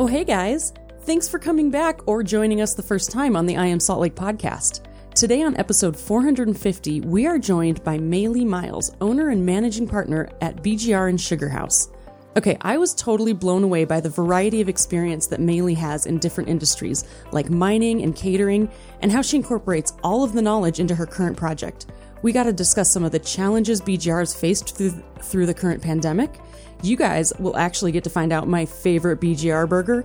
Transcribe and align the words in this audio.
Oh, 0.00 0.06
hey 0.06 0.24
guys! 0.24 0.72
Thanks 1.02 1.28
for 1.28 1.38
coming 1.38 1.70
back 1.70 2.08
or 2.08 2.22
joining 2.22 2.62
us 2.62 2.72
the 2.72 2.82
first 2.82 3.10
time 3.10 3.36
on 3.36 3.44
the 3.44 3.58
I 3.58 3.66
Am 3.66 3.78
Salt 3.78 4.00
Lake 4.00 4.14
podcast. 4.14 4.80
Today 5.14 5.42
on 5.42 5.54
episode 5.58 5.94
450, 5.94 7.02
we 7.02 7.26
are 7.26 7.38
joined 7.38 7.84
by 7.84 7.98
Maylee 7.98 8.46
Miles, 8.46 8.96
owner 9.02 9.28
and 9.28 9.44
managing 9.44 9.86
partner 9.86 10.30
at 10.40 10.62
BGR 10.62 11.10
and 11.10 11.20
Sugar 11.20 11.50
House. 11.50 11.90
Okay, 12.34 12.56
I 12.62 12.78
was 12.78 12.94
totally 12.94 13.34
blown 13.34 13.62
away 13.62 13.84
by 13.84 14.00
the 14.00 14.08
variety 14.08 14.62
of 14.62 14.70
experience 14.70 15.26
that 15.26 15.40
Maylee 15.40 15.76
has 15.76 16.06
in 16.06 16.16
different 16.16 16.48
industries, 16.48 17.04
like 17.30 17.50
mining 17.50 18.00
and 18.00 18.16
catering, 18.16 18.70
and 19.02 19.12
how 19.12 19.20
she 19.20 19.36
incorporates 19.36 19.92
all 20.02 20.24
of 20.24 20.32
the 20.32 20.40
knowledge 20.40 20.80
into 20.80 20.94
her 20.94 21.04
current 21.04 21.36
project. 21.36 21.88
We 22.22 22.32
got 22.32 22.44
to 22.44 22.54
discuss 22.54 22.90
some 22.90 23.04
of 23.04 23.12
the 23.12 23.18
challenges 23.18 23.82
BGR 23.82 24.20
has 24.20 24.34
faced 24.34 24.76
through, 24.76 25.02
through 25.20 25.44
the 25.44 25.52
current 25.52 25.82
pandemic. 25.82 26.38
You 26.82 26.96
guys 26.96 27.32
will 27.38 27.56
actually 27.56 27.92
get 27.92 28.04
to 28.04 28.10
find 28.10 28.32
out 28.32 28.48
my 28.48 28.64
favorite 28.64 29.20
BGR 29.20 29.68
burger, 29.68 30.04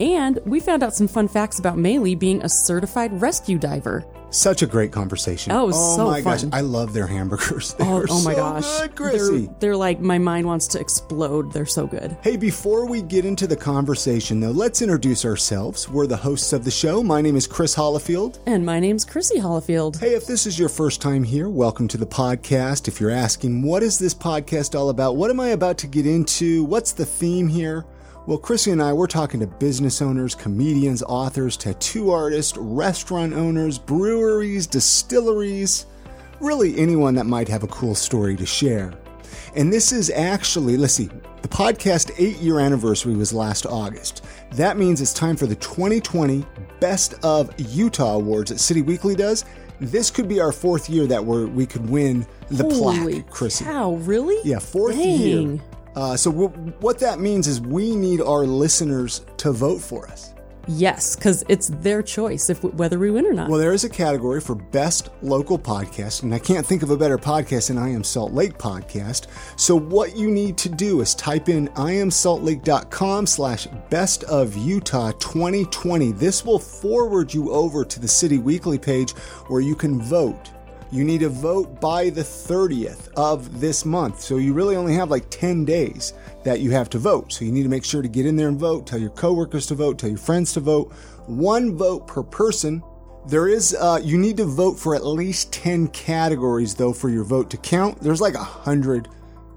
and 0.00 0.38
we 0.46 0.58
found 0.58 0.82
out 0.82 0.94
some 0.94 1.06
fun 1.06 1.28
facts 1.28 1.58
about 1.58 1.76
Maylee 1.76 2.18
being 2.18 2.42
a 2.42 2.48
certified 2.48 3.20
rescue 3.20 3.58
diver. 3.58 4.04
Such 4.34 4.62
a 4.62 4.66
great 4.66 4.90
conversation. 4.90 5.52
Oh, 5.52 5.70
oh 5.72 5.96
so 5.96 6.10
my 6.10 6.20
gosh. 6.20 6.44
I 6.52 6.60
love 6.60 6.92
their 6.92 7.06
hamburgers. 7.06 7.74
They 7.74 7.84
Oh, 7.88 8.04
oh 8.08 8.22
my 8.24 8.34
so 8.34 8.40
gosh. 8.40 8.78
good, 8.80 8.96
Chrissy. 8.96 9.46
They're, 9.46 9.54
they're 9.60 9.76
like, 9.76 10.00
my 10.00 10.18
mind 10.18 10.44
wants 10.44 10.66
to 10.68 10.80
explode. 10.80 11.52
They're 11.52 11.64
so 11.64 11.86
good. 11.86 12.16
Hey, 12.22 12.36
before 12.36 12.84
we 12.86 13.00
get 13.00 13.24
into 13.24 13.46
the 13.46 13.56
conversation, 13.56 14.40
though, 14.40 14.50
let's 14.50 14.82
introduce 14.82 15.24
ourselves. 15.24 15.88
We're 15.88 16.08
the 16.08 16.16
hosts 16.16 16.52
of 16.52 16.64
the 16.64 16.70
show. 16.72 17.00
My 17.00 17.20
name 17.20 17.36
is 17.36 17.46
Chris 17.46 17.76
Hollifield. 17.76 18.40
And 18.46 18.66
my 18.66 18.80
name's 18.80 19.04
Chrissy 19.04 19.38
Hollifield. 19.38 20.00
Hey, 20.00 20.14
if 20.14 20.26
this 20.26 20.46
is 20.46 20.58
your 20.58 20.68
first 20.68 21.00
time 21.00 21.22
here, 21.22 21.48
welcome 21.48 21.86
to 21.86 21.96
the 21.96 22.06
podcast. 22.06 22.88
If 22.88 23.00
you're 23.00 23.10
asking, 23.10 23.62
what 23.62 23.84
is 23.84 24.00
this 24.00 24.14
podcast 24.14 24.76
all 24.76 24.88
about? 24.88 25.14
What 25.14 25.30
am 25.30 25.38
I 25.38 25.50
about 25.50 25.78
to 25.78 25.86
get 25.86 26.06
into? 26.06 26.64
What's 26.64 26.90
the 26.90 27.06
theme 27.06 27.46
here? 27.46 27.84
Well, 28.26 28.38
Chrissy 28.38 28.70
and 28.70 28.82
I, 28.82 28.90
we're 28.94 29.06
talking 29.06 29.40
to 29.40 29.46
business 29.46 30.00
owners, 30.00 30.34
comedians, 30.34 31.02
authors, 31.02 31.58
tattoo 31.58 32.10
artists, 32.10 32.56
restaurant 32.56 33.34
owners, 33.34 33.78
breweries, 33.78 34.66
distilleries, 34.66 35.84
really 36.40 36.78
anyone 36.78 37.14
that 37.16 37.26
might 37.26 37.48
have 37.48 37.64
a 37.64 37.66
cool 37.66 37.94
story 37.94 38.34
to 38.36 38.46
share. 38.46 38.94
And 39.54 39.70
this 39.70 39.92
is 39.92 40.08
actually, 40.08 40.78
let's 40.78 40.94
see, 40.94 41.10
the 41.42 41.48
podcast 41.48 42.12
eight 42.16 42.38
year 42.38 42.60
anniversary 42.60 43.14
was 43.14 43.34
last 43.34 43.66
August. 43.66 44.24
That 44.52 44.78
means 44.78 45.02
it's 45.02 45.12
time 45.12 45.36
for 45.36 45.44
the 45.44 45.56
2020 45.56 46.46
Best 46.80 47.22
of 47.22 47.52
Utah 47.58 48.14
Awards 48.14 48.50
that 48.50 48.58
City 48.58 48.80
Weekly 48.80 49.14
does. 49.14 49.44
This 49.80 50.10
could 50.10 50.28
be 50.28 50.40
our 50.40 50.52
fourth 50.52 50.88
year 50.88 51.06
that 51.08 51.22
we're, 51.22 51.46
we 51.46 51.66
could 51.66 51.90
win 51.90 52.26
the 52.48 52.64
Holy 52.64 53.20
plaque, 53.20 53.30
Chrissy. 53.30 53.66
cow, 53.66 53.96
really? 53.96 54.38
Yeah, 54.48 54.60
fourth 54.60 54.96
Dang. 54.96 55.20
year. 55.20 55.60
Uh, 55.96 56.16
so 56.16 56.30
w- 56.30 56.72
what 56.80 56.98
that 56.98 57.20
means 57.20 57.46
is 57.46 57.60
we 57.60 57.94
need 57.94 58.20
our 58.20 58.46
listeners 58.46 59.24
to 59.38 59.52
vote 59.52 59.80
for 59.80 60.08
us. 60.08 60.34
Yes, 60.66 61.14
because 61.14 61.44
it's 61.48 61.68
their 61.68 62.02
choice 62.02 62.48
if 62.48 62.62
whether 62.64 62.98
we 62.98 63.10
win 63.10 63.26
or 63.26 63.34
not. 63.34 63.50
Well, 63.50 63.58
there 63.58 63.74
is 63.74 63.84
a 63.84 63.88
category 63.88 64.40
for 64.40 64.54
best 64.54 65.10
local 65.20 65.58
podcast, 65.58 66.22
and 66.22 66.34
I 66.34 66.38
can't 66.38 66.64
think 66.64 66.82
of 66.82 66.90
a 66.90 66.96
better 66.96 67.18
podcast 67.18 67.68
than 67.68 67.76
I 67.76 67.90
Am 67.90 68.02
Salt 68.02 68.32
Lake 68.32 68.56
podcast. 68.56 69.26
So 69.56 69.76
what 69.78 70.16
you 70.16 70.30
need 70.30 70.56
to 70.58 70.68
do 70.70 71.02
is 71.02 71.14
type 71.14 71.48
in 71.48 71.68
iamsaltlake.com 71.68 73.26
slash 73.26 73.66
best 73.90 74.24
of 74.24 74.56
Utah 74.56 75.12
2020. 75.12 76.12
This 76.12 76.44
will 76.44 76.58
forward 76.58 77.34
you 77.34 77.52
over 77.52 77.84
to 77.84 78.00
the 78.00 78.08
City 78.08 78.38
Weekly 78.38 78.78
page 78.78 79.12
where 79.48 79.60
you 79.60 79.74
can 79.74 80.00
vote. 80.00 80.50
You 80.90 81.04
need 81.04 81.20
to 81.20 81.28
vote 81.28 81.80
by 81.80 82.10
the 82.10 82.20
30th 82.22 83.08
of 83.16 83.60
this 83.60 83.84
month. 83.84 84.20
So 84.20 84.36
you 84.36 84.52
really 84.52 84.76
only 84.76 84.94
have 84.94 85.10
like 85.10 85.28
10 85.30 85.64
days 85.64 86.12
that 86.44 86.60
you 86.60 86.70
have 86.70 86.88
to 86.90 86.98
vote. 86.98 87.32
So 87.32 87.44
you 87.44 87.52
need 87.52 87.64
to 87.64 87.68
make 87.68 87.84
sure 87.84 88.02
to 88.02 88.08
get 88.08 88.26
in 88.26 88.36
there 88.36 88.48
and 88.48 88.58
vote. 88.58 88.86
Tell 88.86 88.98
your 89.00 89.10
coworkers 89.10 89.66
to 89.66 89.74
vote. 89.74 89.98
Tell 89.98 90.10
your 90.10 90.18
friends 90.18 90.52
to 90.54 90.60
vote. 90.60 90.92
One 91.26 91.76
vote 91.76 92.06
per 92.06 92.22
person. 92.22 92.82
There 93.26 93.48
is, 93.48 93.74
uh, 93.74 94.00
you 94.04 94.18
need 94.18 94.36
to 94.36 94.44
vote 94.44 94.78
for 94.78 94.94
at 94.94 95.04
least 95.04 95.52
10 95.52 95.88
categories 95.88 96.74
though 96.74 96.92
for 96.92 97.08
your 97.08 97.24
vote 97.24 97.50
to 97.50 97.56
count. 97.56 98.00
There's 98.00 98.20
like 98.20 98.34
a 98.34 98.44
hundred 98.44 99.08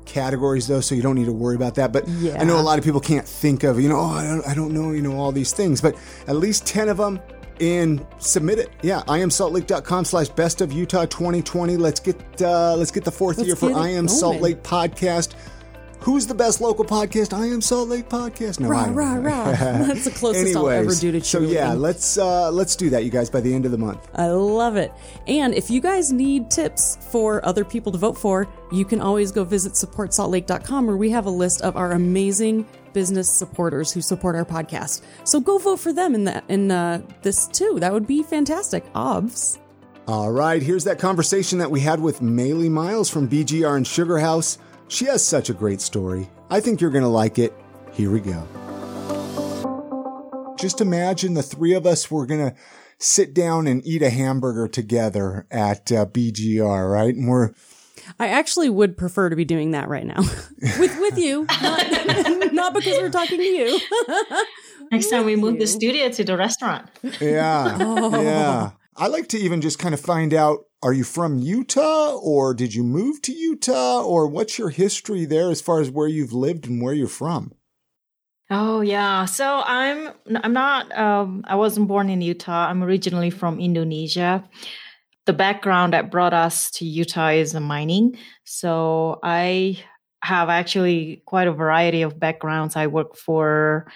categories 0.06 0.68
though, 0.68 0.80
so 0.80 0.96
you 0.96 1.02
don't 1.02 1.16
need 1.16 1.26
to 1.26 1.34
worry 1.34 1.56
about 1.56 1.76
that. 1.76 1.92
But 1.92 2.08
Yeah. 2.08 2.40
I 2.40 2.46
know 2.46 2.58
a 2.58 2.62
lot 2.64 2.80
of 2.80 2.86
people 2.86 3.02
can't 3.02 3.28
think 3.28 3.64
of, 3.64 3.80
you 3.80 3.90
know, 3.90 4.00
oh, 4.00 4.06
I 4.10 4.24
don't, 4.24 4.48
I 4.48 4.54
don't 4.54 4.72
know, 4.74 4.92
you 4.92 5.02
know, 5.02 5.18
all 5.20 5.34
these 5.34 5.52
things, 5.52 5.82
but 5.82 5.96
at 6.28 6.38
least 6.38 6.66
10 6.66 6.88
of 6.88 6.96
them 6.98 7.20
and 7.62 8.06
submit 8.20 8.60
it. 8.60 8.70
Yeah, 8.82 9.02
iamsaltlake.com 9.08 10.06
slash 10.06 10.30
best 10.30 10.62
of 10.62 10.72
Utah 10.72 11.06
2020. 11.06 11.78
Let's 11.78 12.00
get, 12.00 12.18
uh, 12.42 12.76
let's 12.76 12.92
get 12.92 13.04
the 13.04 13.12
4th 13.12 13.38
Let's 13.38 13.48
year 13.48 13.56
for 13.56 13.74
I 13.74 13.90
Am 13.90 14.08
Salt. 14.08 14.42
Lake 14.42 14.64
podcast. 14.64 15.34
Who's 16.00 16.28
the 16.28 16.36
best 16.36 16.62
local 16.62 16.86
podcast? 16.86 17.34
I 17.34 17.48
Am 17.48 17.60
Salt 17.60 17.90
Lake 17.90 18.08
podcast. 18.08 18.60
No, 18.60 18.70
rah, 18.70 18.86
rah, 18.86 19.16
rah. 19.16 19.46
That's 19.52 20.06
the 20.06 20.12
closest 20.12 20.56
I'll 20.56 20.70
ever 20.70 20.94
do 20.94 21.12
to 21.12 21.22
So 21.22 21.40
yeah, 21.40 21.74
let's 21.74 22.18
uh, 22.18 22.52
let's 22.52 22.76
do 22.76 22.90
that, 22.92 23.04
you 23.04 23.10
guys, 23.10 23.30
by 23.30 23.42
the 23.42 23.54
end 23.54 23.66
of 23.66 23.72
the 23.72 23.78
month. 23.78 24.08
I 24.14 24.28
love 24.28 24.78
it. 24.78 24.94
And 25.26 25.54
if 25.54 25.70
you 25.72 25.82
guys 25.82 26.12
need 26.14 26.52
tips 26.52 26.98
for 27.10 27.44
other 27.46 27.66
people 27.66 27.92
to 27.92 27.98
vote 27.98 28.18
for, 28.18 28.48
you 28.72 28.86
can 28.86 29.02
always 29.02 29.32
go 29.32 29.44
visit 29.44 29.74
supportsaltlake.com 29.74 30.86
where 30.86 30.98
we 30.98 31.10
have 31.10 31.26
a 31.26 31.32
list 31.32 31.62
of 31.62 31.76
our 31.76 31.92
amazing 31.94 32.66
business 32.98 33.30
supporters 33.30 33.92
who 33.92 34.02
support 34.02 34.36
our 34.36 34.44
podcast. 34.44 35.04
So 35.24 35.40
go 35.40 35.60
vote 35.60 35.80
for 35.80 35.94
them 35.94 36.16
in 36.16 36.24
that 36.24 36.44
in 36.48 36.72
uh, 36.72 37.04
this 37.22 37.48
too. 37.48 37.78
That 37.80 37.94
would 37.94 38.08
be 38.08 38.24
fantastic. 38.24 38.84
Obs. 38.96 39.60
All 40.08 40.32
right, 40.32 40.64
here's 40.64 40.86
that 40.86 40.98
conversation 40.98 41.60
that 41.60 41.70
we 41.70 41.80
had 41.80 42.00
with 42.00 42.22
Maylee 42.22 42.72
Miles 42.72 43.08
from 43.08 43.30
BGR 43.30 43.78
and 43.78 43.86
Sugar 43.86 44.18
House. 44.18 44.58
She 44.88 45.06
has 45.06 45.24
such 45.24 45.52
a 45.52 45.54
great 45.54 45.80
story. 45.80 46.28
I 46.50 46.60
think 46.60 46.82
you're 46.82 46.90
going 46.90 47.04
to 47.04 47.08
like 47.08 47.38
it. 47.38 47.54
Here 47.94 48.10
we 48.10 48.20
go. 48.20 48.48
Just 50.58 50.82
imagine 50.82 51.36
the 51.36 51.44
three 51.44 51.76
of 51.76 51.86
us 51.86 52.10
were 52.10 52.26
going 52.26 52.50
to 52.50 52.56
sit 52.98 53.36
down 53.36 53.68
and 53.68 53.86
eat 53.86 54.02
a 54.02 54.10
hamburger 54.10 54.68
together 54.68 55.46
at 55.52 55.92
uh, 55.92 56.08
BGR, 56.08 56.92
right? 56.92 57.14
And 57.14 57.28
we're 57.28 57.52
I 58.20 58.28
actually 58.28 58.70
would 58.70 58.98
prefer 58.98 59.30
to 59.30 59.36
be 59.36 59.46
doing 59.46 59.72
that 59.72 59.88
right 59.90 60.06
now 60.06 60.20
with 60.80 60.98
with 61.00 61.18
you, 61.18 61.46
not, 61.62 62.52
not 62.54 62.74
because 62.74 62.98
we're 62.98 63.10
talking 63.10 63.38
to 63.38 63.44
you. 63.44 63.80
Next 64.92 65.10
time 65.10 65.26
we 65.26 65.36
move 65.36 65.56
you. 65.56 65.60
the 65.62 65.68
studio 65.68 66.10
to 66.10 66.24
the 66.24 66.38
restaurant. 66.38 66.90
yeah, 67.20 67.78
Oh. 67.80 68.22
yeah. 68.22 68.72
I 68.96 69.08
like 69.08 69.28
to 69.30 69.38
even 69.38 69.62
just 69.62 69.78
kind 69.80 69.94
of 69.94 70.00
find 70.00 70.34
out 70.34 70.60
are 70.82 70.94
you 70.94 71.04
from 71.04 71.40
Utah 71.40 72.16
or 72.16 72.54
did 72.54 72.74
you 72.74 72.84
move 72.84 73.22
to 73.24 73.34
Utah 73.34 74.02
or 74.02 74.28
what's 74.28 74.58
your 74.58 74.70
history 74.70 75.26
there 75.26 75.50
as 75.52 75.60
far 75.62 75.82
as 75.82 75.90
where 75.92 76.08
you've 76.08 76.34
lived 76.34 76.68
and 76.68 76.82
where 76.82 76.94
you're 76.94 77.08
from? 77.08 77.52
Oh 78.50 78.82
yeah. 78.82 79.26
So 79.26 79.62
I'm 79.66 80.10
I'm 80.44 80.54
not 80.54 80.96
um 80.98 81.44
I 81.46 81.56
wasn't 81.56 81.88
born 81.90 82.10
in 82.10 82.22
Utah. 82.22 82.68
I'm 82.70 82.82
originally 82.84 83.30
from 83.30 83.60
Indonesia. 83.60 84.44
The 85.28 85.34
background 85.34 85.92
that 85.92 86.10
brought 86.10 86.34
us 86.34 86.72
to 86.72 86.86
Utah 86.86 87.30
is 87.30 87.54
mining. 87.54 88.18
So 88.46 89.20
I 89.24 89.78
have 90.24 90.48
actually 90.48 91.22
quite 91.26 91.50
a 91.50 91.52
variety 91.52 92.02
of 92.02 92.18
backgrounds. 92.18 92.78
I 92.78 92.88
worked 92.88 93.18
for 93.18 93.92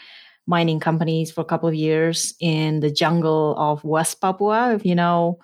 mining 0.46 0.82
companies 0.82 1.32
for 1.32 1.40
a 1.40 1.46
couple 1.46 1.70
of 1.70 1.76
years 1.76 2.34
in 2.42 2.82
the 2.82 2.92
jungle 2.92 3.56
of 3.58 3.82
West 3.86 4.20
Papua. 4.20 4.76
If 4.76 4.86
you 4.86 4.94
know 4.94 5.40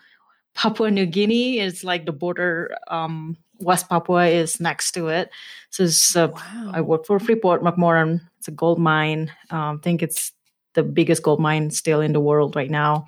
Papua 0.55 0.91
New 0.91 1.05
Guinea 1.05 1.59
is 1.59 1.85
like 1.85 2.05
the 2.05 2.11
border 2.11 2.75
um 2.89 3.37
West 3.59 3.87
Papua 3.87 4.27
is 4.27 4.59
next 4.59 4.91
to 4.91 5.07
it. 5.07 5.29
So 5.69 5.83
it's 5.83 6.15
uh, 6.15 6.27
Wow. 6.27 6.71
I 6.73 6.81
work 6.81 7.05
for 7.05 7.17
Freeport 7.17 7.63
McMoran. 7.63 8.21
It's 8.39 8.49
a 8.49 8.51
gold 8.51 8.77
mine. 8.77 9.31
Um, 9.51 9.79
I 9.79 9.83
think 9.83 10.03
it's 10.03 10.33
the 10.73 10.83
biggest 10.83 11.23
gold 11.23 11.39
mine 11.39 11.71
still 11.71 12.01
in 12.01 12.13
the 12.13 12.19
world 12.19 12.55
right 12.55 12.69
now. 12.69 13.07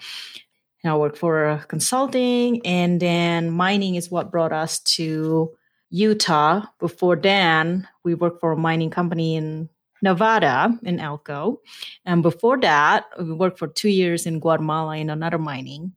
And 0.84 0.94
I 0.94 0.96
work 0.96 1.18
for 1.18 1.64
consulting, 1.68 2.66
and 2.66 3.02
then 3.02 3.52
mining 3.52 3.96
is 3.96 4.10
what 4.10 4.32
brought 4.32 4.54
us 4.54 4.80
to 4.96 5.52
Utah. 5.90 6.66
Before 6.80 7.16
then, 7.16 7.88
we 8.04 8.16
worked 8.16 8.40
for 8.40 8.54
a 8.54 8.58
mining 8.58 8.90
company 8.90 9.36
in 9.36 9.70
Nevada 10.02 10.80
in 10.84 11.00
Elko, 11.00 11.60
and 12.06 12.24
before 12.24 12.58
that, 12.62 13.06
we 13.20 13.34
worked 13.34 13.60
for 13.60 13.68
two 13.68 13.90
years 13.90 14.26
in 14.26 14.40
Guatemala 14.40 14.96
in 14.96 15.10
another 15.10 15.38
mining. 15.38 15.94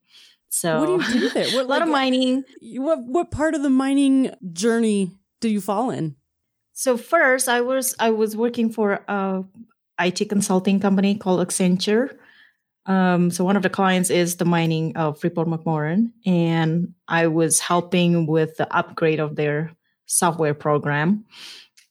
So 0.48 0.80
What 0.80 1.08
do 1.08 1.14
you 1.14 1.20
do 1.20 1.30
there? 1.30 1.46
What, 1.54 1.64
a 1.64 1.68
lot 1.68 1.82
of 1.82 1.88
mining. 1.88 2.44
What 2.60 3.04
what 3.04 3.30
part 3.30 3.54
of 3.54 3.62
the 3.62 3.70
mining 3.70 4.34
journey 4.52 5.12
do 5.40 5.48
you 5.48 5.60
fall 5.60 5.90
in? 5.90 6.16
So 6.72 6.96
first, 6.96 7.48
I 7.48 7.60
was 7.60 7.94
I 7.98 8.10
was 8.10 8.36
working 8.36 8.70
for 8.70 9.04
a 9.08 9.44
IT 9.98 10.28
consulting 10.28 10.80
company 10.80 11.14
called 11.16 11.46
Accenture. 11.46 12.16
Um, 12.86 13.30
so 13.30 13.44
one 13.44 13.56
of 13.56 13.62
the 13.62 13.70
clients 13.70 14.10
is 14.10 14.36
the 14.36 14.44
mining 14.44 14.96
of 14.96 15.20
Freeport 15.20 15.48
McMoran, 15.48 16.10
and 16.26 16.92
I 17.06 17.28
was 17.28 17.60
helping 17.60 18.26
with 18.26 18.56
the 18.56 18.72
upgrade 18.74 19.20
of 19.20 19.36
their 19.36 19.72
software 20.06 20.54
program. 20.54 21.24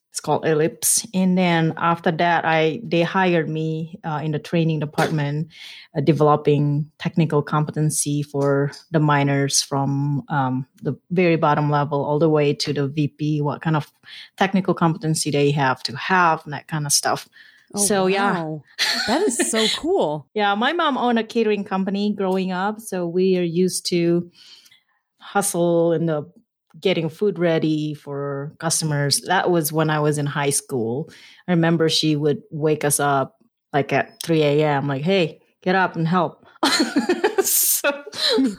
It's 0.10 0.20
called 0.20 0.46
Ellipse, 0.46 1.08
and 1.14 1.38
then 1.38 1.74
after 1.78 2.12
that, 2.12 2.44
I 2.44 2.82
they 2.84 3.02
hired 3.02 3.48
me 3.48 3.98
uh, 4.04 4.20
in 4.22 4.32
the 4.32 4.40
training 4.40 4.82
department, 4.82 5.48
uh, 5.96 6.02
developing 6.02 6.92
technical 7.00 7.42
competency 7.42 8.22
for 8.22 8.74
the 8.92 9.00
miners 9.00 9.62
from 9.62 10.24
um, 10.28 10.68
the 10.84 11.00
very 11.12 11.38
bottom 11.38 11.70
level 11.70 12.04
all 12.04 12.20
the 12.20 12.30
way 12.30 12.54
to 12.54 12.74
the 12.74 12.90
VP. 12.90 13.42
What 13.42 13.62
kind 13.62 13.78
of 13.78 13.90
technical 14.36 14.74
competency 14.74 15.32
they 15.32 15.52
have 15.52 15.82
to 15.84 15.96
have, 15.96 16.44
and 16.44 16.52
that 16.52 16.68
kind 16.68 16.86
of 16.86 16.92
stuff. 16.92 17.30
Oh, 17.74 17.86
so 17.86 18.04
wow. 18.04 18.08
yeah, 18.08 18.84
that 19.08 19.22
is 19.22 19.50
so 19.50 19.66
cool. 19.78 20.28
yeah, 20.34 20.54
my 20.56 20.74
mom 20.74 20.98
owned 20.98 21.20
a 21.20 21.24
catering 21.24 21.64
company 21.64 22.14
growing 22.14 22.52
up, 22.52 22.80
so 22.80 23.08
we 23.08 23.38
are 23.38 23.44
used 23.44 23.86
to 23.88 24.30
hustle 25.20 25.94
and 25.94 26.10
the 26.10 26.30
getting 26.80 27.10
food 27.10 27.38
ready 27.38 27.94
for 27.94 28.56
customers. 28.60 29.22
That 29.22 29.52
was 29.52 29.72
when 29.72 29.90
I 29.90 30.00
was 30.00 30.18
in 30.18 30.26
high 30.26 30.50
school. 30.50 31.10
I 31.48 31.52
remember 31.52 31.90
she 31.90 32.16
would 32.16 32.42
wake 32.52 32.84
us 32.84 33.00
up 33.00 33.38
like 33.74 33.94
at 33.94 34.22
3 34.24 34.42
a.m. 34.44 34.88
like, 34.88 35.04
hey, 35.04 35.42
get 35.62 35.76
up 35.76 35.96
and 35.96 36.08
help. 36.08 36.46
so, 37.44 37.90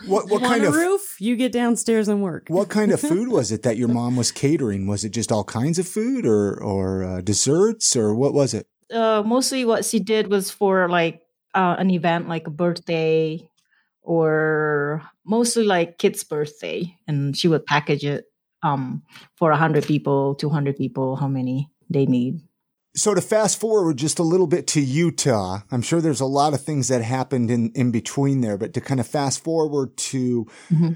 what 0.06 0.28
what 0.28 0.42
kind 0.42 0.64
of 0.64 0.74
roof? 0.74 1.16
You 1.20 1.36
get 1.36 1.52
downstairs 1.52 2.08
and 2.08 2.22
work. 2.22 2.46
What 2.48 2.68
kind 2.68 2.90
of 2.90 3.00
food 3.12 3.28
was 3.28 3.52
it 3.52 3.62
that 3.62 3.76
your 3.76 3.88
mom 3.88 4.16
was 4.16 4.32
catering? 4.32 4.86
Was 4.86 5.04
it 5.04 5.10
just 5.10 5.30
all 5.30 5.44
kinds 5.44 5.78
of 5.78 5.86
food, 5.86 6.26
or 6.26 6.60
or 6.60 7.04
uh, 7.04 7.20
desserts, 7.20 7.94
or 7.94 8.14
what 8.14 8.34
was 8.34 8.54
it? 8.54 8.66
Uh, 8.92 9.22
mostly, 9.24 9.64
what 9.64 9.84
she 9.84 9.98
did 9.98 10.28
was 10.28 10.50
for 10.50 10.88
like 10.88 11.22
uh, 11.54 11.76
an 11.78 11.90
event, 11.90 12.28
like 12.28 12.46
a 12.46 12.50
birthday, 12.50 13.48
or 14.02 15.02
mostly 15.24 15.64
like 15.64 15.98
kids' 15.98 16.24
birthday, 16.24 16.96
and 17.06 17.36
she 17.36 17.48
would 17.48 17.64
package 17.66 18.04
it 18.04 18.26
um, 18.62 19.02
for 19.36 19.52
hundred 19.52 19.84
people, 19.84 20.34
two 20.34 20.50
hundred 20.50 20.76
people, 20.76 21.16
how 21.16 21.28
many 21.28 21.70
they 21.88 22.06
need. 22.06 22.40
So 22.94 23.14
to 23.14 23.22
fast 23.22 23.58
forward 23.58 23.96
just 23.96 24.18
a 24.18 24.22
little 24.22 24.46
bit 24.46 24.66
to 24.68 24.80
Utah, 24.80 25.60
I'm 25.70 25.80
sure 25.80 26.02
there's 26.02 26.20
a 26.20 26.26
lot 26.26 26.52
of 26.52 26.62
things 26.62 26.88
that 26.88 27.00
happened 27.00 27.50
in, 27.50 27.70
in 27.74 27.90
between 27.90 28.42
there, 28.42 28.58
but 28.58 28.74
to 28.74 28.82
kind 28.82 29.00
of 29.00 29.06
fast 29.06 29.42
forward 29.42 29.96
to 29.96 30.44
mm-hmm. 30.70 30.92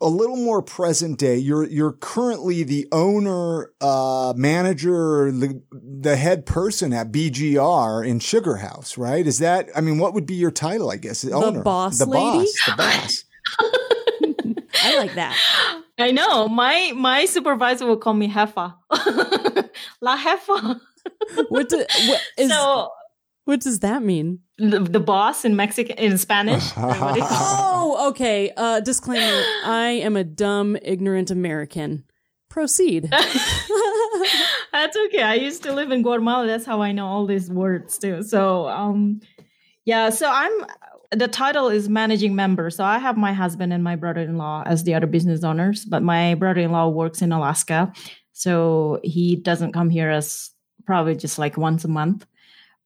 A 0.00 0.08
little 0.08 0.36
more 0.36 0.62
present 0.62 1.18
day, 1.18 1.36
you're, 1.36 1.66
you're 1.66 1.92
currently 1.92 2.62
the 2.62 2.86
owner, 2.92 3.72
uh, 3.80 4.32
manager, 4.36 5.32
the, 5.32 5.60
the 5.72 6.16
head 6.16 6.46
person 6.46 6.92
at 6.92 7.10
BGR 7.10 8.06
in 8.06 8.20
Sugar 8.20 8.56
House, 8.56 8.96
right? 8.96 9.26
Is 9.26 9.38
that, 9.40 9.68
I 9.74 9.80
mean, 9.80 9.98
what 9.98 10.14
would 10.14 10.26
be 10.26 10.34
your 10.34 10.50
title, 10.50 10.90
I 10.90 10.96
guess? 10.96 11.22
The 11.22 11.32
owner. 11.32 11.62
boss 11.62 11.98
the 11.98 12.06
lady? 12.06 12.22
boss, 12.22 12.64
the 12.66 12.74
boss. 12.76 13.24
I 14.84 14.96
like 14.96 15.14
that. 15.14 15.36
I 15.98 16.12
know. 16.12 16.46
My 16.48 16.92
my 16.94 17.24
supervisor 17.24 17.84
will 17.84 17.96
call 17.96 18.14
me 18.14 18.28
Jefa. 18.28 18.76
La 20.00 20.16
Jefa 20.16 20.80
what, 21.48 21.68
do, 21.68 21.76
what 22.06 22.22
is 22.38 22.50
so, 22.50 22.90
what 23.48 23.60
does 23.60 23.78
that 23.78 24.02
mean? 24.02 24.40
The, 24.58 24.80
the 24.80 25.00
boss 25.00 25.42
in 25.42 25.56
Mexican 25.56 25.96
in 25.96 26.18
Spanish. 26.18 26.70
oh, 26.76 28.08
okay. 28.10 28.52
Uh, 28.54 28.80
disclaimer: 28.80 29.42
I 29.64 30.00
am 30.02 30.16
a 30.16 30.24
dumb, 30.24 30.76
ignorant 30.82 31.30
American. 31.30 32.04
Proceed. 32.50 33.04
That's 34.72 34.96
okay. 35.06 35.22
I 35.22 35.36
used 35.40 35.62
to 35.62 35.72
live 35.72 35.90
in 35.92 36.02
Guatemala. 36.02 36.46
That's 36.46 36.66
how 36.66 36.82
I 36.82 36.92
know 36.92 37.06
all 37.06 37.24
these 37.24 37.50
words 37.50 37.96
too. 37.96 38.22
So, 38.22 38.68
um, 38.68 39.20
yeah. 39.86 40.10
So 40.10 40.30
I'm. 40.30 40.52
The 41.12 41.26
title 41.28 41.68
is 41.68 41.88
managing 41.88 42.34
member. 42.34 42.68
So 42.68 42.84
I 42.84 42.98
have 42.98 43.16
my 43.16 43.32
husband 43.32 43.72
and 43.72 43.82
my 43.82 43.96
brother-in-law 43.96 44.64
as 44.66 44.84
the 44.84 44.92
other 44.92 45.06
business 45.06 45.42
owners, 45.42 45.86
but 45.86 46.02
my 46.02 46.34
brother-in-law 46.34 46.90
works 46.90 47.22
in 47.22 47.32
Alaska, 47.32 47.94
so 48.34 49.00
he 49.02 49.36
doesn't 49.36 49.72
come 49.72 49.88
here 49.88 50.10
as 50.10 50.50
probably 50.84 51.16
just 51.16 51.38
like 51.38 51.56
once 51.56 51.86
a 51.86 51.88
month. 51.88 52.26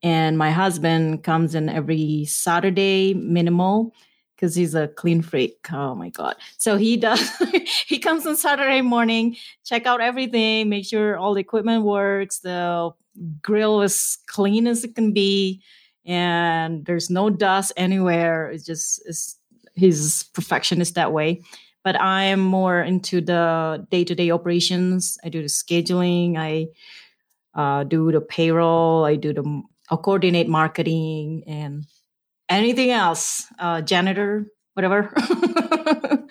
And 0.03 0.37
my 0.37 0.51
husband 0.51 1.23
comes 1.23 1.55
in 1.55 1.69
every 1.69 2.25
Saturday 2.25 3.15
minimal 3.15 3.95
because 4.35 4.57
he's 4.57 4.75
a 4.75 4.89
clean 4.89 5.23
freak. 5.23 5.69
Oh 5.73 5.95
my 5.95 6.09
God. 6.09 6.35
So 6.59 6.77
he 6.77 6.97
does, 6.97 7.31
he 7.87 8.01
comes 8.01 8.27
on 8.27 8.37
Saturday 8.37 8.83
morning, 8.83 9.37
check 9.65 9.87
out 9.87 10.01
everything, 10.01 10.69
make 10.69 10.85
sure 10.85 11.17
all 11.17 11.35
the 11.35 11.41
equipment 11.41 11.85
works, 11.85 12.41
the 12.41 12.91
grill 13.41 13.83
is 13.83 14.19
clean 14.27 14.67
as 14.67 14.83
it 14.83 14.97
can 14.97 15.13
be, 15.13 15.63
and 16.05 16.85
there's 16.87 17.09
no 17.09 17.31
dust 17.31 17.73
anywhere. 17.77 18.51
It's 18.51 18.65
just, 18.65 19.01
it's, 19.07 19.37
he's 19.75 20.25
perfectionist 20.25 20.97
that 20.97 21.13
way. 21.13 21.43
But 21.85 22.01
I'm 22.01 22.41
more 22.41 22.81
into 22.81 23.21
the 23.21 23.87
day 23.91 24.03
to 24.05 24.15
day 24.15 24.31
operations. 24.33 25.19
I 25.25 25.29
do 25.29 25.41
the 25.43 25.49
scheduling. 25.49 26.37
I 26.37 26.67
uh, 27.55 27.85
do 27.85 28.11
the 28.11 28.21
payroll, 28.21 29.05
I 29.05 29.17
do 29.17 29.33
the 29.33 29.63
i 29.93 29.97
coordinate 29.97 30.49
marketing 30.49 31.45
and 31.47 31.85
anything 32.49 32.91
else, 32.91 33.47
uh, 33.59 33.81
janitor, 33.83 34.47
whatever. 34.75 35.13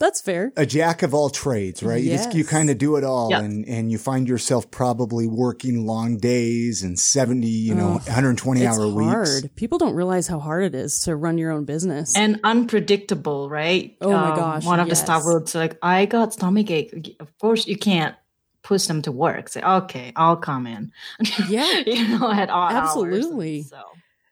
That's 0.00 0.20
fair. 0.20 0.52
A 0.56 0.66
jack 0.66 1.02
of 1.02 1.14
all 1.14 1.30
trades, 1.30 1.82
right? 1.82 2.02
Yes. 2.02 2.10
You, 2.10 2.24
just, 2.24 2.36
you 2.36 2.44
kind 2.44 2.68
of 2.68 2.78
do 2.78 2.96
it 2.96 3.04
all, 3.04 3.32
and 3.32 3.64
and 3.66 3.90
you 3.90 3.96
find 3.96 4.28
yourself 4.28 4.70
probably 4.70 5.26
working 5.26 5.86
long 5.86 6.18
days 6.18 6.82
and 6.82 6.98
seventy, 6.98 7.46
you 7.46 7.74
know, 7.74 7.92
120 7.92 8.66
hour 8.66 8.90
hard. 8.90 9.28
weeks. 9.28 9.42
People 9.54 9.78
don't 9.78 9.94
realize 9.94 10.26
how 10.26 10.40
hard 10.40 10.64
it 10.64 10.74
is 10.74 11.00
to 11.02 11.14
run 11.14 11.38
your 11.38 11.52
own 11.52 11.64
business 11.64 12.16
and 12.16 12.40
unpredictable, 12.42 13.48
right? 13.48 13.96
Oh 14.00 14.12
um, 14.12 14.30
my 14.30 14.36
gosh! 14.36 14.64
One 14.64 14.80
of 14.80 14.88
yes. 14.88 14.98
the 14.98 15.04
staff 15.06 15.24
wrote 15.24 15.54
like, 15.54 15.78
"I 15.80 16.06
got 16.06 16.32
stomach 16.34 16.70
ache." 16.70 17.16
Of 17.20 17.38
course, 17.38 17.66
you 17.66 17.78
can't 17.78 18.16
push 18.64 18.86
them 18.86 19.02
to 19.02 19.12
work. 19.12 19.48
Say, 19.48 19.62
okay, 19.62 20.12
I'll 20.16 20.36
come 20.36 20.66
in. 20.66 20.90
Yeah, 21.48 21.82
you 21.86 22.18
know, 22.18 22.32
at 22.32 22.50
all 22.50 22.70
absolutely. 22.70 23.58
Hours, 23.58 23.68
so, 23.68 23.82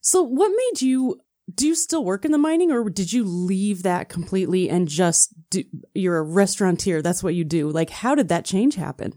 so 0.01 0.23
what 0.23 0.51
made 0.51 0.83
you? 0.83 1.21
Do 1.55 1.67
you 1.67 1.75
still 1.75 2.05
work 2.05 2.25
in 2.25 2.33
the 2.33 2.39
mining, 2.39 2.73
or 2.73 2.89
did 2.89 3.13
you 3.13 3.25
leave 3.25 3.83
that 3.83 4.09
completely 4.09 4.71
and 4.71 4.89
just 4.89 5.35
do? 5.51 5.65
You're 5.95 6.19
a 6.19 6.23
restaurateur. 6.23 7.03
That's 7.03 7.23
what 7.23 7.35
you 7.35 7.45
do. 7.45 7.69
Like, 7.69 7.91
how 7.91 8.15
did 8.15 8.29
that 8.29 8.45
change 8.45 8.75
happen? 8.75 9.13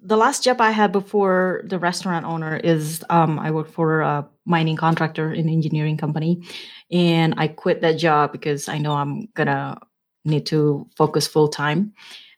The 0.00 0.16
last 0.16 0.44
job 0.44 0.60
I 0.60 0.70
had 0.70 0.92
before 0.92 1.62
the 1.64 1.78
restaurant 1.78 2.26
owner 2.26 2.56
is 2.56 3.04
um, 3.08 3.38
I 3.38 3.50
worked 3.50 3.72
for 3.72 4.00
a 4.00 4.28
mining 4.44 4.76
contractor 4.76 5.32
in 5.32 5.48
engineering 5.48 5.96
company, 5.96 6.44
and 6.90 7.34
I 7.36 7.48
quit 7.48 7.80
that 7.82 7.98
job 7.98 8.32
because 8.32 8.68
I 8.68 8.78
know 8.78 8.92
I'm 8.92 9.26
gonna 9.34 9.78
need 10.24 10.46
to 10.46 10.88
focus 10.96 11.26
full 11.26 11.48
time. 11.48 11.92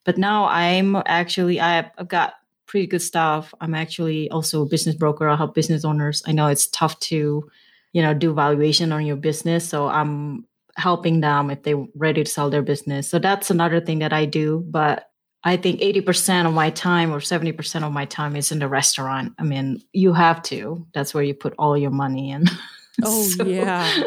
But 0.06 0.16
now 0.16 0.46
I'm 0.46 0.96
actually 1.04 1.60
I've, 1.60 1.90
I've 1.98 2.08
got 2.08 2.34
pretty 2.66 2.86
good 2.86 3.02
stuff. 3.02 3.52
I'm 3.60 3.74
actually 3.74 4.30
also 4.30 4.62
a 4.62 4.66
business 4.66 4.94
broker. 4.94 5.28
I 5.28 5.36
help 5.36 5.54
business 5.54 5.84
owners. 5.84 6.22
I 6.26 6.32
know 6.32 6.46
it's 6.46 6.68
tough 6.68 6.98
to, 7.00 7.48
you 7.92 8.02
know, 8.02 8.14
do 8.14 8.32
valuation 8.32 8.92
on 8.92 9.04
your 9.04 9.16
business. 9.16 9.68
So 9.68 9.88
I'm 9.88 10.46
helping 10.76 11.20
them 11.20 11.50
if 11.50 11.62
they're 11.62 11.84
ready 11.94 12.24
to 12.24 12.30
sell 12.30 12.50
their 12.50 12.62
business. 12.62 13.08
So 13.08 13.18
that's 13.18 13.50
another 13.50 13.80
thing 13.80 13.98
that 13.98 14.12
I 14.12 14.24
do. 14.24 14.64
But 14.68 15.10
I 15.44 15.56
think 15.56 15.80
80% 15.80 16.46
of 16.46 16.54
my 16.54 16.70
time 16.70 17.12
or 17.12 17.20
70% 17.20 17.84
of 17.84 17.92
my 17.92 18.04
time 18.04 18.36
is 18.36 18.50
in 18.50 18.58
the 18.58 18.68
restaurant. 18.68 19.32
I 19.38 19.44
mean, 19.44 19.80
you 19.92 20.12
have 20.12 20.42
to. 20.44 20.86
That's 20.92 21.14
where 21.14 21.22
you 21.22 21.34
put 21.34 21.54
all 21.58 21.76
your 21.76 21.90
money 21.92 22.30
in. 22.30 22.46
Oh, 23.04 23.24
so. 23.24 23.44
yeah. 23.44 24.04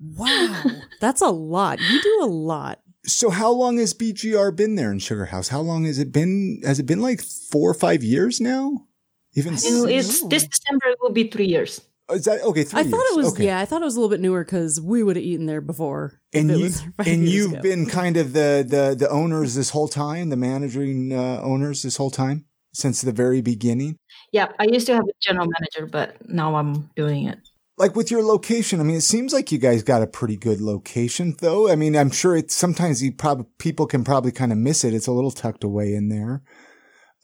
Wow. 0.00 0.64
That's 1.00 1.20
a 1.20 1.28
lot. 1.28 1.78
You 1.78 2.02
do 2.02 2.18
a 2.22 2.26
lot. 2.26 2.80
So 3.06 3.30
how 3.30 3.52
long 3.52 3.78
has 3.78 3.94
BGR 3.94 4.54
been 4.54 4.74
there 4.74 4.90
in 4.90 4.98
Sugar 4.98 5.26
House? 5.26 5.48
How 5.48 5.60
long 5.60 5.84
has 5.84 5.98
it 5.98 6.12
been? 6.12 6.60
Has 6.64 6.80
it 6.80 6.86
been 6.86 7.00
like 7.00 7.22
four 7.22 7.70
or 7.70 7.74
five 7.74 8.02
years 8.02 8.40
now? 8.40 8.86
Even 9.34 9.54
it's 9.54 10.22
this 10.28 10.46
December 10.46 10.86
it 10.86 10.98
will 11.00 11.12
be 11.12 11.28
three 11.28 11.46
years. 11.46 11.80
Is 12.10 12.24
that 12.24 12.40
okay? 12.42 12.64
Three 12.64 12.80
I 12.80 12.82
years. 12.82 12.90
thought 12.90 13.06
it 13.06 13.16
was 13.16 13.32
okay. 13.34 13.46
yeah. 13.46 13.60
I 13.60 13.64
thought 13.64 13.82
it 13.82 13.84
was 13.84 13.96
a 13.96 14.00
little 14.00 14.10
bit 14.10 14.20
newer 14.20 14.44
because 14.44 14.80
we 14.80 15.02
would 15.02 15.16
have 15.16 15.24
eaten 15.24 15.46
there 15.46 15.60
before. 15.60 16.20
And 16.32 16.50
you 16.50 16.70
and 16.98 17.28
you've 17.28 17.52
ago. 17.52 17.62
been 17.62 17.86
kind 17.86 18.16
of 18.16 18.32
the 18.32 18.64
the 18.66 18.96
the 18.98 19.08
owners 19.10 19.54
this 19.54 19.70
whole 19.70 19.88
time, 19.88 20.30
the 20.30 20.36
managing 20.36 21.12
uh, 21.12 21.40
owners 21.42 21.82
this 21.82 21.96
whole 21.96 22.10
time 22.10 22.46
since 22.72 23.02
the 23.02 23.12
very 23.12 23.40
beginning. 23.40 23.98
Yeah, 24.32 24.48
I 24.58 24.64
used 24.64 24.86
to 24.86 24.94
have 24.94 25.04
a 25.04 25.12
general 25.20 25.46
manager, 25.46 25.86
but 25.90 26.28
now 26.28 26.56
I'm 26.56 26.90
doing 26.96 27.26
it 27.26 27.38
like 27.78 27.94
with 27.94 28.10
your 28.10 28.22
location, 28.22 28.80
I 28.80 28.84
mean, 28.84 28.96
it 28.96 29.02
seems 29.02 29.32
like 29.32 29.52
you 29.52 29.58
guys 29.58 29.82
got 29.82 30.02
a 30.02 30.06
pretty 30.06 30.36
good 30.36 30.60
location, 30.60 31.36
though. 31.40 31.70
I 31.70 31.76
mean, 31.76 31.94
I'm 31.96 32.10
sure 32.10 32.36
it's 32.36 32.56
sometimes 32.56 33.02
you 33.02 33.12
probably 33.12 33.46
people 33.58 33.86
can 33.86 34.02
probably 34.02 34.32
kind 34.32 34.52
of 34.52 34.58
miss 34.58 34.84
it. 34.84 34.94
It's 34.94 35.06
a 35.06 35.12
little 35.12 35.30
tucked 35.30 35.64
away 35.64 35.94
in 35.94 36.08
there. 36.08 36.42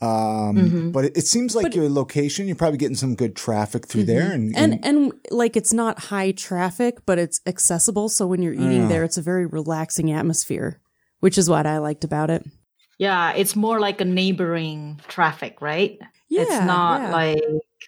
Um, 0.02 0.56
mm-hmm. 0.56 0.90
but 0.90 1.04
it, 1.04 1.16
it, 1.16 1.26
seems 1.28 1.54
like 1.54 1.62
but, 1.62 1.76
your 1.76 1.88
location, 1.88 2.48
you're 2.48 2.56
probably 2.56 2.76
getting 2.76 2.96
some 2.96 3.14
good 3.14 3.36
traffic 3.36 3.86
through 3.86 4.02
mm-hmm. 4.02 4.18
there. 4.18 4.32
And, 4.32 4.56
and, 4.56 4.72
and, 4.74 4.84
and, 4.84 5.12
like 5.30 5.56
it's 5.56 5.72
not 5.72 6.00
high 6.00 6.32
traffic, 6.32 7.06
but 7.06 7.20
it's 7.20 7.40
accessible. 7.46 8.08
So 8.08 8.26
when 8.26 8.42
you're 8.42 8.52
eating 8.52 8.86
uh, 8.86 8.88
there, 8.88 9.04
it's 9.04 9.16
a 9.16 9.22
very 9.22 9.46
relaxing 9.46 10.10
atmosphere, 10.10 10.80
which 11.20 11.38
is 11.38 11.48
what 11.48 11.66
I 11.66 11.78
liked 11.78 12.02
about 12.02 12.30
it. 12.30 12.44
Yeah. 12.98 13.32
It's 13.34 13.54
more 13.54 13.78
like 13.78 14.00
a 14.00 14.04
neighboring 14.04 15.00
traffic, 15.06 15.62
right? 15.62 15.96
Yeah. 16.28 16.42
It's 16.42 16.66
not 16.66 17.02
yeah. 17.02 17.12
like, 17.12 17.42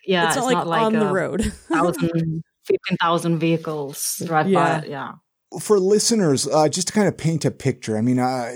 yeah, 0.07 0.27
it's, 0.29 0.37
it's 0.37 0.47
not, 0.47 0.47
like, 0.47 0.57
not 0.57 0.67
like 0.69 0.83
on 0.83 0.93
the 0.93 1.13
road. 1.13 1.53
thousand 1.73 2.45
15,000 2.67 3.39
vehicles 3.39 4.23
drive 4.25 4.49
yeah. 4.49 4.81
by. 4.81 4.87
Yeah. 4.87 5.13
For 5.61 5.79
listeners, 5.79 6.49
uh, 6.49 6.69
just 6.69 6.89
to 6.89 6.93
kind 6.93 7.07
of 7.07 7.17
paint 7.17 7.45
a 7.45 7.51
picture, 7.51 7.97
I 7.97 8.01
mean, 8.01 8.19
uh, 8.19 8.55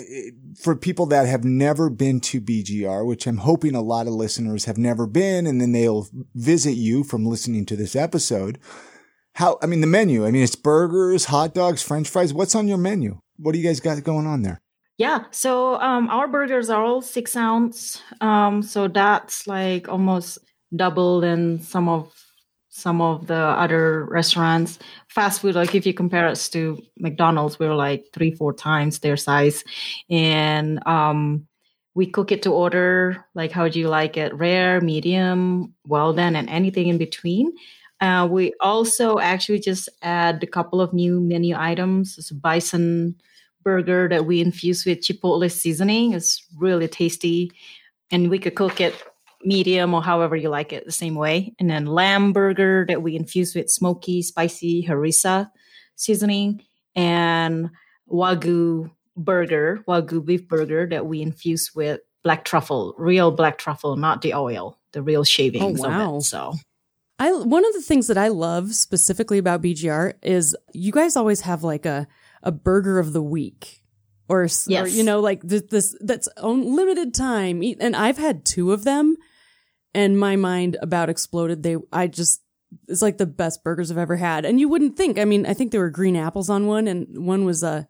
for 0.61 0.75
people 0.75 1.07
that 1.07 1.27
have 1.29 1.45
never 1.45 1.91
been 1.91 2.19
to 2.23 2.41
BGR, 2.41 3.07
which 3.07 3.27
I'm 3.27 3.37
hoping 3.37 3.77
a 3.77 3.81
lot 3.81 4.09
of 4.09 4.15
listeners 4.15 4.65
have 4.65 4.79
never 4.79 5.07
been, 5.07 5.47
and 5.47 5.61
then 5.61 5.71
they'll 5.71 6.09
visit 6.35 6.73
you 6.73 7.05
from 7.05 7.25
listening 7.25 7.67
to 7.67 7.77
this 7.77 7.95
episode. 7.95 8.59
How, 9.35 9.59
I 9.62 9.67
mean, 9.67 9.81
the 9.81 9.87
menu, 9.87 10.27
I 10.27 10.33
mean, 10.33 10.43
it's 10.43 10.57
burgers, 10.57 11.27
hot 11.27 11.55
dogs, 11.55 11.83
french 11.83 12.09
fries. 12.09 12.35
What's 12.35 12.57
on 12.57 12.67
your 12.67 12.79
menu? 12.79 13.21
What 13.37 13.53
do 13.53 13.59
you 13.59 13.65
guys 13.65 13.79
got 13.79 14.03
going 14.03 14.27
on 14.27 14.43
there? 14.43 14.61
Yeah, 14.97 15.27
so 15.31 15.81
um, 15.81 16.09
our 16.09 16.27
burgers 16.27 16.71
are 16.71 16.85
all 16.85 17.00
six 17.00 17.37
ounce. 17.37 18.03
Um, 18.21 18.62
so 18.62 18.88
that's 18.88 19.47
like 19.47 19.88
almost 19.88 20.38
double 20.75 21.21
than 21.21 21.61
some 21.61 21.88
of 21.88 22.12
some 22.78 23.00
of 23.00 23.26
the 23.26 23.35
other 23.35 24.04
restaurants. 24.06 24.78
Fast 25.08 25.40
food, 25.40 25.54
like 25.54 25.75
if 25.75 25.85
you 25.85 25.92
compare 25.92 26.28
us 26.28 26.49
to 26.50 26.80
McDonald's, 26.99 27.58
we're 27.58 27.75
like 27.75 28.06
three, 28.12 28.30
four 28.30 28.52
times 28.52 29.00
their 29.00 29.16
size. 29.16 29.64
And 30.08 30.87
um, 30.87 31.47
we 31.94 32.06
cook 32.06 32.30
it 32.30 32.42
to 32.42 32.52
order. 32.52 33.25
Like, 33.35 33.50
how 33.50 33.68
do 33.68 33.80
you 33.80 33.88
like 33.88 34.16
it? 34.16 34.32
Rare, 34.35 34.80
medium, 34.80 35.75
well 35.87 36.12
done, 36.12 36.37
and 36.37 36.49
anything 36.49 36.88
in 36.88 36.99
between. 36.99 37.52
Uh, 38.00 38.28
we 38.30 38.52
also 38.61 39.18
actually 39.18 39.58
just 39.58 39.88
add 40.02 40.42
a 40.42 40.47
couple 40.47 40.80
of 40.80 40.92
new 40.92 41.20
menu 41.20 41.56
items. 41.58 42.16
It's 42.16 42.30
a 42.30 42.35
bison 42.35 43.16
burger 43.64 44.08
that 44.08 44.25
we 44.25 44.40
infuse 44.40 44.87
with 44.87 45.00
chipotle 45.00 45.50
seasoning. 45.50 46.12
It's 46.12 46.47
really 46.56 46.87
tasty. 46.87 47.50
And 48.12 48.30
we 48.30 48.38
could 48.38 48.54
cook 48.54 48.80
it 48.80 48.94
medium 49.45 49.95
or 49.95 50.02
however 50.02 50.37
you 50.37 50.49
like 50.49 50.73
it 50.73 50.85
the 50.85 50.92
same 50.92 51.14
way. 51.14 51.54
And 51.59 51.71
then 51.71 51.87
lamb 51.87 52.33
burger 52.33 52.85
that 52.88 53.02
we 53.02 53.16
infuse 53.16 53.54
with 53.54 53.71
smoky, 53.71 54.23
spicy 54.23 54.85
harissa 54.87 55.50
seasoning. 55.97 56.62
And 56.95 57.71
wagyu 58.11 58.90
burger, 59.16 59.85
wagyu 59.87 60.25
beef 60.25 60.49
burger 60.49 60.87
that 60.87 61.07
we 61.07 61.23
infuse 61.23 61.75
with 61.75 62.00
black 62.23 62.45
truffle, 62.45 62.95
real 62.99 63.30
black 63.30 63.59
truffle, 63.59 63.97
not 63.97 64.23
the 64.23 64.35
oil, 64.35 64.78
the 64.92 65.02
real 65.02 65.25
shavings 65.25 65.83
oh, 65.85 65.88
wow. 65.88 66.14
of 66.14 66.18
it. 66.18 66.23
So 66.23 66.54
I 67.18 67.33
one 67.33 67.64
of 67.64 67.73
the 67.75 67.83
things 67.83 68.07
that 68.09 68.18
I 68.18 68.28
love 68.28 68.75
specifically 68.75 69.38
about 69.38 69.62
BGR 69.62 70.14
is 70.23 70.57
you 70.73 70.92
guys 70.92 71.16
always 71.16 71.42
have 71.42 71.62
like 71.62 71.87
a 71.87 72.07
a 72.42 72.52
burger 72.52 72.99
of 72.99 73.12
the 73.12 73.23
week 73.23 73.83
or, 74.28 74.42
yes. 74.45 74.68
or 74.68 74.88
you 74.88 75.02
know 75.02 75.21
like 75.21 75.42
this, 75.42 75.62
this 75.71 75.97
that's 76.00 76.28
on 76.38 76.76
limited 76.76 77.14
time 77.14 77.62
and 77.80 77.97
I've 77.97 78.18
had 78.18 78.45
two 78.45 78.73
of 78.73 78.85
them 78.85 79.16
and 79.95 80.18
my 80.18 80.37
mind 80.37 80.76
about 80.83 81.09
exploded 81.09 81.62
they 81.62 81.76
I 81.92 82.07
just 82.07 82.42
it's 82.87 83.02
like 83.02 83.18
the 83.18 83.26
best 83.26 83.64
burgers 83.64 83.90
I've 83.90 83.99
ever 83.99 84.16
had 84.16 84.45
and 84.45 84.61
you 84.61 84.68
wouldn't 84.68 84.97
think 84.97 85.18
I 85.18 85.25
mean 85.25 85.47
I 85.47 85.54
think 85.54 85.73
there 85.73 85.80
were 85.80 85.90
green 85.90 86.16
apples 86.16 86.50
on 86.50 86.66
one 86.66 86.87
and 86.87 87.07
one 87.26 87.45
was 87.45 87.62
a 87.62 87.88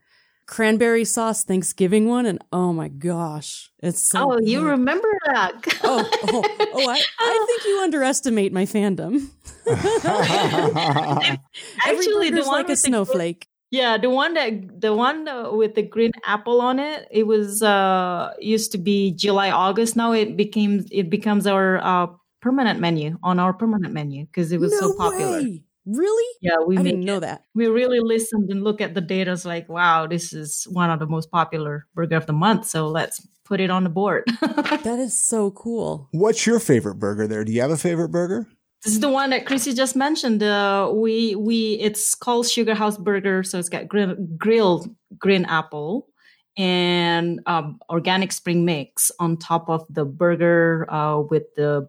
cranberry 0.49 1.05
sauce 1.05 1.45
Thanksgiving 1.45 2.09
one, 2.09 2.26
and 2.26 2.43
oh 2.52 2.73
my 2.73 2.88
gosh, 2.88 3.71
it's 3.81 4.02
so. 4.02 4.33
Oh, 4.33 4.38
good. 4.38 4.49
you 4.49 4.67
remember 4.67 5.09
that? 5.26 5.52
Oh, 5.85 6.09
oh, 6.12 6.19
oh, 6.33 6.67
oh! 6.75 6.90
I, 6.90 7.00
I 7.21 7.45
think 7.47 7.64
you 7.64 7.81
underestimate 7.83 8.52
my 8.52 8.64
fandom. 8.64 9.28
Actually, 11.87 12.31
the 12.31 12.43
one 12.43 12.47
like 12.47 12.69
a 12.69 12.76
snowflake. 12.76 13.48
The, 13.71 13.77
yeah, 13.77 13.99
the 13.99 14.11
one 14.11 14.35
that 14.35 14.81
the 14.81 14.95
one 14.95 15.27
with 15.57 15.75
the 15.75 15.83
green 15.83 16.13
apple 16.25 16.61
on 16.61 16.79
it. 16.79 17.07
It 17.11 17.27
was 17.27 17.63
uh 17.63 18.33
used 18.39 18.73
to 18.73 18.79
be 18.79 19.13
July 19.13 19.51
August. 19.51 19.97
Now 19.97 20.13
it 20.13 20.37
became 20.37 20.85
it 20.91 21.11
becomes 21.11 21.47
our 21.47 21.79
uh 21.79 22.07
permanent 22.41 22.81
menu 22.81 23.19
on 23.23 23.39
our 23.39 23.53
permanent 23.53 23.93
menu 23.93 24.27
because 24.27 24.53
it 24.53 24.61
was 24.61 24.73
no 24.73 24.79
so 24.79 24.97
popular. 24.97 25.39
Way. 25.39 25.63
Really? 25.87 26.37
Yeah, 26.43 26.59
we 26.67 26.77
I 26.77 26.83
didn't 26.83 27.05
know 27.05 27.17
it. 27.17 27.21
that. 27.21 27.45
We 27.55 27.67
really 27.67 28.01
listened 28.01 28.51
and 28.51 28.63
look 28.63 28.83
at 28.83 28.95
the 28.95 29.01
data. 29.01 29.33
It's 29.33 29.47
like, 29.47 29.71
wow, 29.71 30.07
this 30.07 30.35
is 30.35 30.67
one 30.71 30.91
of 30.91 30.99
the 30.99 31.07
most 31.07 31.31
popular 31.31 31.87
burger 31.95 32.17
of 32.17 32.27
the 32.27 32.35
month. 32.35 32.67
So 32.67 32.89
let's 32.89 33.27
put 33.45 33.59
it 33.59 33.71
on 33.71 33.85
the 33.85 33.91
board. 33.91 34.25
that 34.43 34.99
is 34.99 35.19
so 35.19 35.51
cool. 35.51 36.09
What's 36.13 36.47
your 36.47 36.61
favorite 36.61 36.97
burger 36.97 37.27
there? 37.27 37.43
Do 37.43 37.53
you 37.53 37.63
have 37.63 37.71
a 37.71 37.79
favorite 37.79 38.11
burger? 38.11 38.47
This 38.88 38.95
is 38.95 39.00
the 39.00 39.11
one 39.11 39.28
that 39.30 39.45
Chrissy 39.45 39.75
just 39.75 39.97
mentioned. 39.97 40.42
Uh, 40.42 40.90
we 40.95 41.35
we 41.35 41.75
it's 41.75 42.14
called 42.14 42.49
Sugar 42.49 42.75
House 42.75 42.97
Burger. 42.97 43.42
So 43.42 43.59
it's 43.59 43.68
got 43.68 43.87
grill, 43.87 44.16
grilled 44.38 44.88
green 45.18 45.45
apple 45.45 46.09
and 46.57 47.40
um, 47.45 47.80
organic 47.90 48.33
spring 48.33 48.64
mix 48.64 49.12
on 49.21 49.37
top 49.37 49.68
of 49.68 49.85
the 49.90 50.07
burger 50.07 50.90
uh, 50.90 51.21
with 51.21 51.54
the 51.54 51.87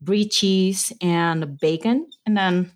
brie 0.00 0.28
cheese 0.28 0.92
and 1.00 1.60
bacon, 1.60 2.10
and 2.26 2.36
then 2.36 2.72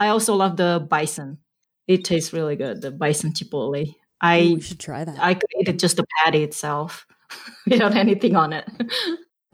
I 0.00 0.08
also 0.08 0.34
love 0.34 0.56
the 0.56 0.86
bison. 0.88 1.40
It 1.86 2.06
tastes 2.06 2.32
really 2.32 2.56
good. 2.56 2.80
The 2.80 2.90
bison 2.90 3.34
chipotle. 3.34 3.96
I 4.22 4.40
Ooh, 4.44 4.60
should 4.62 4.80
try 4.80 5.04
that. 5.04 5.18
I 5.18 5.34
could 5.34 5.50
eat 5.60 5.68
it 5.68 5.78
just 5.78 5.98
the 5.98 6.06
patty 6.24 6.42
itself 6.42 7.06
without 7.66 7.94
anything 7.96 8.34
on 8.34 8.54
it. 8.54 8.66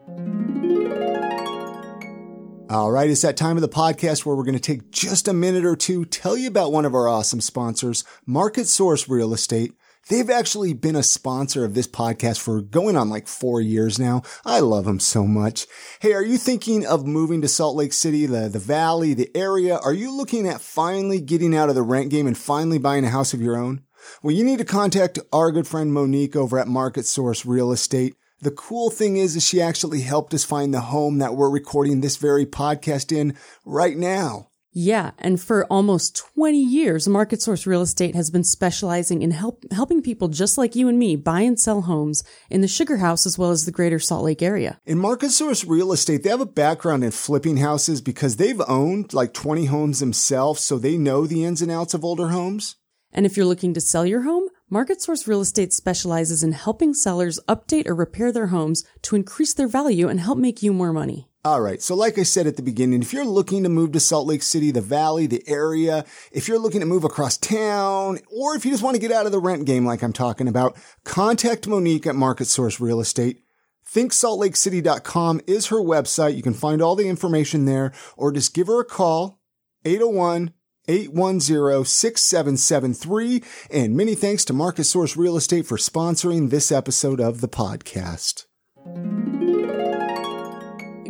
All 2.68 2.90
right, 2.90 3.08
it's 3.08 3.22
that 3.22 3.36
time 3.36 3.56
of 3.56 3.60
the 3.60 3.68
podcast 3.68 4.26
where 4.26 4.34
we're 4.34 4.42
going 4.42 4.58
to 4.58 4.60
take 4.60 4.90
just 4.90 5.28
a 5.28 5.32
minute 5.32 5.64
or 5.64 5.76
two, 5.76 6.04
tell 6.04 6.36
you 6.36 6.48
about 6.48 6.72
one 6.72 6.84
of 6.84 6.96
our 6.96 7.06
awesome 7.06 7.40
sponsors, 7.40 8.02
Market 8.26 8.66
Source 8.66 9.08
Real 9.08 9.32
Estate. 9.32 9.72
They've 10.08 10.28
actually 10.28 10.72
been 10.72 10.96
a 10.96 11.04
sponsor 11.04 11.64
of 11.64 11.74
this 11.74 11.86
podcast 11.86 12.40
for 12.40 12.60
going 12.60 12.96
on 12.96 13.08
like 13.08 13.28
four 13.28 13.60
years 13.60 14.00
now. 14.00 14.22
I 14.44 14.58
love 14.58 14.84
them 14.84 14.98
so 14.98 15.28
much. 15.28 15.68
Hey, 16.00 16.12
are 16.12 16.24
you 16.24 16.38
thinking 16.38 16.84
of 16.84 17.06
moving 17.06 17.40
to 17.42 17.48
Salt 17.48 17.76
Lake 17.76 17.92
City, 17.92 18.26
the, 18.26 18.48
the 18.48 18.58
valley, 18.58 19.14
the 19.14 19.30
area? 19.36 19.76
Are 19.76 19.94
you 19.94 20.10
looking 20.10 20.48
at 20.48 20.60
finally 20.60 21.20
getting 21.20 21.54
out 21.54 21.68
of 21.68 21.76
the 21.76 21.82
rent 21.82 22.10
game 22.10 22.26
and 22.26 22.36
finally 22.36 22.78
buying 22.78 23.04
a 23.04 23.10
house 23.10 23.32
of 23.32 23.40
your 23.40 23.56
own? 23.56 23.82
Well, 24.24 24.34
you 24.34 24.42
need 24.42 24.58
to 24.58 24.64
contact 24.64 25.20
our 25.32 25.52
good 25.52 25.68
friend 25.68 25.92
Monique 25.92 26.34
over 26.34 26.58
at 26.58 26.66
Market 26.66 27.06
Source 27.06 27.46
Real 27.46 27.70
Estate. 27.70 28.16
The 28.40 28.50
cool 28.50 28.90
thing 28.90 29.16
is, 29.16 29.34
is 29.34 29.46
she 29.46 29.62
actually 29.62 30.02
helped 30.02 30.34
us 30.34 30.44
find 30.44 30.72
the 30.72 30.80
home 30.80 31.18
that 31.18 31.34
we're 31.34 31.50
recording 31.50 32.00
this 32.00 32.16
very 32.16 32.44
podcast 32.44 33.16
in 33.16 33.34
right 33.64 33.96
now. 33.96 34.48
Yeah, 34.78 35.12
and 35.18 35.40
for 35.40 35.64
almost 35.68 36.22
20 36.34 36.62
years, 36.62 37.08
Market 37.08 37.40
Source 37.40 37.66
Real 37.66 37.80
Estate 37.80 38.14
has 38.14 38.30
been 38.30 38.44
specializing 38.44 39.22
in 39.22 39.30
help, 39.30 39.64
helping 39.72 40.02
people 40.02 40.28
just 40.28 40.58
like 40.58 40.76
you 40.76 40.86
and 40.86 40.98
me 40.98 41.16
buy 41.16 41.40
and 41.40 41.58
sell 41.58 41.80
homes 41.80 42.22
in 42.50 42.60
the 42.60 42.68
Sugar 42.68 42.98
House 42.98 43.24
as 43.24 43.38
well 43.38 43.50
as 43.50 43.64
the 43.64 43.72
greater 43.72 43.98
Salt 43.98 44.22
Lake 44.22 44.42
area. 44.42 44.78
In 44.84 44.98
Market 44.98 45.30
Source 45.30 45.64
Real 45.64 45.92
Estate, 45.92 46.22
they 46.22 46.28
have 46.28 46.42
a 46.42 46.46
background 46.46 47.04
in 47.04 47.12
flipping 47.12 47.56
houses 47.56 48.02
because 48.02 48.36
they've 48.36 48.60
owned 48.68 49.14
like 49.14 49.32
20 49.32 49.64
homes 49.64 50.00
themselves, 50.00 50.62
so 50.62 50.76
they 50.76 50.98
know 50.98 51.26
the 51.26 51.42
ins 51.42 51.62
and 51.62 51.70
outs 51.70 51.94
of 51.94 52.04
older 52.04 52.28
homes. 52.28 52.76
And 53.14 53.24
if 53.24 53.34
you're 53.34 53.46
looking 53.46 53.72
to 53.72 53.80
sell 53.80 54.04
your 54.04 54.24
home, 54.24 54.50
Market 54.68 55.00
Source 55.00 55.28
Real 55.28 55.42
Estate 55.42 55.72
specializes 55.72 56.42
in 56.42 56.50
helping 56.50 56.92
sellers 56.92 57.38
update 57.46 57.86
or 57.86 57.94
repair 57.94 58.32
their 58.32 58.48
homes 58.48 58.84
to 59.02 59.14
increase 59.14 59.54
their 59.54 59.68
value 59.68 60.08
and 60.08 60.18
help 60.18 60.38
make 60.38 60.60
you 60.60 60.72
more 60.72 60.92
money. 60.92 61.28
All 61.44 61.60
right. 61.60 61.80
So 61.80 61.94
like 61.94 62.18
I 62.18 62.24
said 62.24 62.48
at 62.48 62.56
the 62.56 62.64
beginning, 62.64 63.00
if 63.00 63.12
you're 63.12 63.24
looking 63.24 63.62
to 63.62 63.68
move 63.68 63.92
to 63.92 64.00
Salt 64.00 64.26
Lake 64.26 64.42
City, 64.42 64.72
the 64.72 64.80
valley, 64.80 65.28
the 65.28 65.44
area, 65.46 66.04
if 66.32 66.48
you're 66.48 66.58
looking 66.58 66.80
to 66.80 66.86
move 66.86 67.04
across 67.04 67.36
town, 67.36 68.18
or 68.26 68.56
if 68.56 68.64
you 68.64 68.72
just 68.72 68.82
want 68.82 68.96
to 68.96 69.00
get 69.00 69.12
out 69.12 69.24
of 69.24 69.30
the 69.30 69.38
rent 69.38 69.66
game 69.66 69.86
like 69.86 70.02
I'm 70.02 70.12
talking 70.12 70.48
about, 70.48 70.76
contact 71.04 71.68
Monique 71.68 72.08
at 72.08 72.16
Market 72.16 72.46
Source 72.46 72.80
Real 72.80 72.98
Estate. 72.98 73.44
ThinkSaltLakeCity.com 73.88 75.42
is 75.46 75.66
her 75.68 75.76
website. 75.76 76.36
You 76.36 76.42
can 76.42 76.54
find 76.54 76.82
all 76.82 76.96
the 76.96 77.08
information 77.08 77.66
there 77.66 77.92
or 78.16 78.32
just 78.32 78.52
give 78.52 78.66
her 78.66 78.80
a 78.80 78.84
call, 78.84 79.38
801 79.84 80.52
810 80.88 81.84
6773. 81.84 83.42
And 83.70 83.96
many 83.96 84.14
thanks 84.14 84.44
to 84.46 84.52
Market 84.52 84.84
Source 84.84 85.16
Real 85.16 85.36
Estate 85.36 85.66
for 85.66 85.76
sponsoring 85.76 86.50
this 86.50 86.70
episode 86.72 87.20
of 87.20 87.40
the 87.40 87.48
podcast 87.48 88.46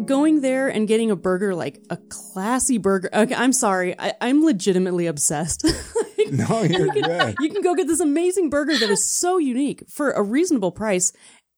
going 0.07 0.41
there 0.41 0.69
and 0.69 0.89
getting 0.89 1.11
a 1.11 1.17
burger, 1.17 1.55
like 1.55 1.83
a 1.91 1.99
classy 2.09 2.79
burger. 2.79 3.11
Okay, 3.13 3.35
I'm 3.35 3.53
sorry. 3.53 3.99
I, 3.99 4.15
am 4.21 4.45
legitimately 4.45 5.07
obsessed. 5.07 5.65
like, 6.19 6.33
no, 6.33 6.63
you're 6.63 6.87
you 6.87 6.93
can, 6.93 7.03
good. 7.03 7.37
You 7.41 7.51
can 7.51 7.63
go 7.63 7.75
get 7.75 7.87
this 7.87 8.01
amazing 8.01 8.49
burger 8.49 8.79
that 8.79 8.89
is 8.89 9.07
so 9.11 9.39
unique 9.39 9.85
for 9.89 10.13
a 10.13 10.23
reasonable 10.23 10.73
price. 10.73 11.13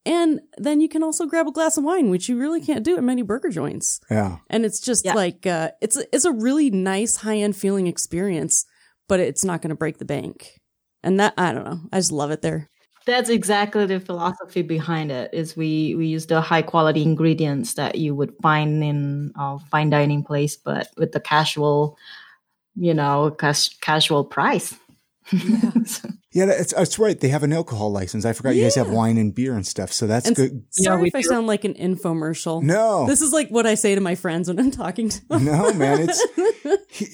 And 0.09 0.41
then 0.57 0.81
you 0.81 0.89
can 0.89 1.03
also 1.03 1.27
grab 1.27 1.47
a 1.47 1.53
glass 1.53 1.77
of 1.77 1.85
wine, 1.85 2.09
which 2.09 2.31
you 2.31 2.39
really 2.39 2.63
can't 2.63 2.83
do 2.83 2.97
at 2.97 3.05
many 3.05 3.21
burger 3.21 3.51
joints. 3.51 4.01
Yeah. 4.11 4.39
And 4.49 4.65
it's 4.65 4.81
just 4.81 5.05
yeah. 5.05 5.13
like, 5.13 5.47
uh, 5.47 5.73
it's, 5.83 5.99
a, 5.99 6.15
it's 6.15 6.25
a 6.25 6.33
really 6.33 6.71
nice 6.71 7.17
high 7.17 7.37
end 7.37 7.57
feeling 7.57 7.87
experience, 7.87 8.65
but 9.07 9.21
it's 9.21 9.45
not 9.45 9.61
going 9.61 9.69
to 9.69 9.77
break 9.77 9.99
the 9.99 10.07
bank. 10.07 10.59
And 11.03 11.21
that, 11.21 11.35
I 11.37 11.53
don't 11.53 11.65
know. 11.65 11.81
I 11.93 11.99
just 11.99 12.11
love 12.11 12.31
it 12.31 12.41
there 12.41 12.71
that's 13.09 13.31
exactly 13.31 13.87
the 13.87 13.99
philosophy 13.99 14.61
behind 14.61 15.11
it 15.11 15.33
is 15.33 15.57
we 15.57 15.95
we 15.95 16.07
use 16.07 16.27
the 16.27 16.43
high 16.43 16.61
quality 16.61 17.03
ingredients 17.03 17.73
that 17.73 17.95
you 17.95 18.15
would 18.15 18.35
find 18.43 18.85
in 18.85 19.33
a 19.35 19.59
fine 19.71 19.89
dining 19.89 20.23
place 20.23 20.57
but 20.57 20.91
with 20.99 21.13
the 21.13 21.21
casual 21.21 21.97
you 22.77 22.93
know 22.93 23.31
cas- 23.31 23.75
casual 23.81 24.25
price 24.25 24.75
yeah, 25.33 25.71
yeah 26.33 26.47
that's, 26.47 26.75
that's 26.75 26.99
right. 26.99 27.19
They 27.19 27.29
have 27.29 27.43
an 27.43 27.53
alcohol 27.53 27.91
license. 27.91 28.25
I 28.25 28.33
forgot 28.33 28.51
yeah. 28.51 28.57
you 28.57 28.63
guys 28.65 28.75
have 28.77 28.91
wine 28.91 29.19
and 29.19 29.35
beer 29.35 29.55
and 29.55 29.67
stuff 29.67 29.93
so 29.93 30.07
that's 30.07 30.27
and 30.27 30.37
good. 30.37 30.65
sorry 30.71 31.03
yeah, 31.03 31.09
if 31.09 31.15
i 31.15 31.21
sound 31.23 31.47
like 31.47 31.65
an 31.65 31.75
infomercial. 31.75 32.63
No. 32.63 33.07
This 33.07 33.23
is 33.23 33.33
like 33.33 33.49
what 33.49 33.67
i 33.67 33.75
say 33.75 33.95
to 33.95 34.01
my 34.01 34.15
friends 34.15 34.49
when 34.49 34.59
i'm 34.59 34.71
talking 34.71 35.09
to 35.09 35.29
them. 35.29 35.45
No 35.45 35.73
man 35.73 36.01
it's 36.09 36.27
he, 36.89 37.07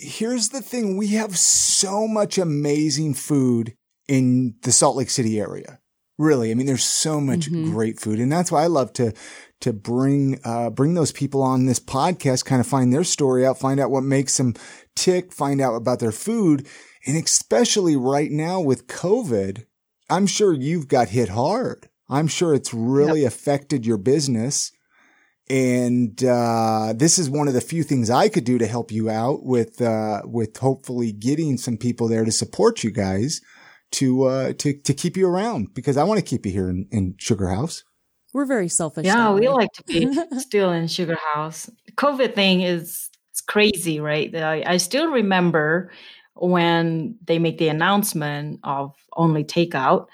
here's 0.00 0.48
the 0.48 0.62
thing. 0.62 0.96
We 0.96 1.08
have 1.08 1.38
so 1.38 2.08
much 2.08 2.38
amazing 2.38 3.14
food 3.14 3.74
in 4.08 4.56
the 4.62 4.72
Salt 4.72 4.96
Lake 4.96 5.10
City 5.10 5.38
area. 5.38 5.78
Really, 6.18 6.50
I 6.50 6.54
mean, 6.54 6.66
there's 6.66 6.84
so 6.84 7.18
much 7.20 7.50
mm-hmm. 7.50 7.70
great 7.70 7.98
food, 7.98 8.18
and 8.18 8.30
that's 8.30 8.52
why 8.52 8.62
I 8.62 8.66
love 8.66 8.92
to 8.94 9.14
to 9.60 9.72
bring 9.72 10.38
uh, 10.44 10.68
bring 10.68 10.94
those 10.94 11.12
people 11.12 11.42
on 11.42 11.66
this 11.66 11.80
podcast, 11.80 12.44
kind 12.44 12.60
of 12.60 12.66
find 12.66 12.92
their 12.92 13.04
story 13.04 13.46
out, 13.46 13.58
find 13.58 13.80
out 13.80 13.90
what 13.90 14.02
makes 14.02 14.36
them 14.36 14.54
tick, 14.96 15.32
find 15.32 15.60
out 15.62 15.76
about 15.76 15.98
their 15.98 16.12
food, 16.12 16.66
and 17.06 17.16
especially 17.16 17.96
right 17.96 18.30
now 18.30 18.60
with 18.60 18.86
COVID, 18.86 19.64
I'm 20.08 20.26
sure 20.26 20.52
you've 20.52 20.88
got 20.88 21.10
hit 21.10 21.30
hard. 21.30 21.88
I'm 22.08 22.26
sure 22.26 22.54
it's 22.54 22.74
really 22.74 23.22
yep. 23.22 23.32
affected 23.32 23.86
your 23.86 23.96
business. 23.96 24.72
And 25.48 26.22
uh, 26.22 26.92
this 26.96 27.18
is 27.18 27.30
one 27.30 27.48
of 27.48 27.54
the 27.54 27.60
few 27.60 27.82
things 27.82 28.10
I 28.10 28.28
could 28.28 28.44
do 28.44 28.58
to 28.58 28.66
help 28.66 28.92
you 28.92 29.10
out 29.10 29.44
with 29.44 29.80
uh, 29.80 30.22
with 30.24 30.56
hopefully 30.56 31.10
getting 31.10 31.56
some 31.56 31.76
people 31.76 32.06
there 32.06 32.24
to 32.24 32.30
support 32.30 32.84
you 32.84 32.90
guys 32.90 33.40
to 33.92 34.24
uh, 34.24 34.52
to 34.54 34.72
to 34.80 34.94
keep 34.94 35.16
you 35.16 35.26
around 35.28 35.74
because 35.74 35.96
I 35.96 36.04
want 36.04 36.18
to 36.18 36.24
keep 36.24 36.46
you 36.46 36.52
here 36.52 36.68
in, 36.68 36.86
in 36.92 37.16
Sugar 37.18 37.48
House. 37.48 37.82
We're 38.32 38.46
very 38.46 38.68
selfish. 38.68 39.06
Yeah, 39.06 39.32
we 39.32 39.40
way. 39.40 39.48
like 39.48 39.72
to 39.72 39.82
be 39.84 40.08
still 40.38 40.70
in 40.70 40.86
Sugar 40.86 41.18
House. 41.34 41.68
The 41.86 41.92
COVID 41.92 42.34
thing 42.36 42.62
is 42.62 43.10
it's 43.32 43.40
crazy, 43.40 43.98
right? 43.98 44.32
I, 44.34 44.62
I 44.64 44.76
still 44.76 45.10
remember 45.10 45.90
when 46.34 47.16
they 47.24 47.38
make 47.38 47.58
the 47.58 47.68
announcement 47.68 48.60
of 48.64 48.94
only 49.16 49.44
takeout, 49.44 50.06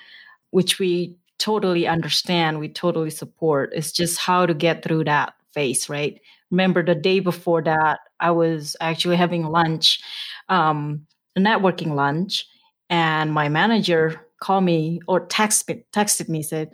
which 0.51 0.79
we 0.79 1.17
totally 1.39 1.87
understand, 1.87 2.59
we 2.59 2.69
totally 2.69 3.11
support. 3.11 3.73
It's 3.75 3.93
just 3.93 4.19
how 4.19 4.47
to 4.47 4.55
get 4.55 4.83
through 4.83 5.05
that 5.05 5.35
phase, 5.53 5.89
right? 5.89 6.21
Remember 6.51 6.83
the 6.83 6.95
day 6.95 7.21
before 7.21 7.63
that, 7.63 8.01
I 8.21 8.31
was 8.31 8.77
actually 8.81 9.17
having 9.17 9.45
lunch, 9.45 10.01
um, 10.49 11.07
a 11.35 11.41
networking 11.41 11.95
lunch, 11.95 12.47
and 12.89 13.33
my 13.33 13.49
manager 13.49 14.21
called 14.41 14.65
me 14.65 15.01
or 15.09 15.27
text 15.27 15.69
me, 15.69 15.85
texted 15.93 16.29
me, 16.29 16.43
said, 16.43 16.71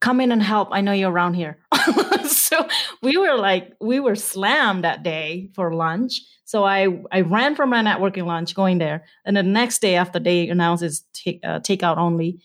come 0.00 0.20
in 0.20 0.32
and 0.32 0.42
help. 0.42 0.68
I 0.70 0.82
know 0.82 0.92
you're 0.92 1.10
around 1.10 1.34
here. 1.34 1.58
so 2.26 2.68
we 3.04 3.16
were 3.16 3.36
like, 3.36 3.72
we 3.80 4.00
were 4.00 4.16
slammed 4.16 4.84
that 4.84 5.02
day 5.02 5.50
for 5.54 5.74
lunch. 5.74 6.22
So 6.44 6.64
I, 6.64 6.88
I 7.12 7.20
ran 7.20 7.54
from 7.54 7.70
my 7.70 7.82
networking 7.82 8.26
lunch 8.26 8.54
going 8.54 8.78
there. 8.78 9.04
And 9.24 9.36
the 9.36 9.42
next 9.42 9.80
day 9.80 9.94
after 9.96 10.18
they 10.18 10.48
announced 10.48 10.82
it's 10.82 11.04
take, 11.12 11.40
uh, 11.44 11.60
takeout 11.60 11.98
only, 11.98 12.40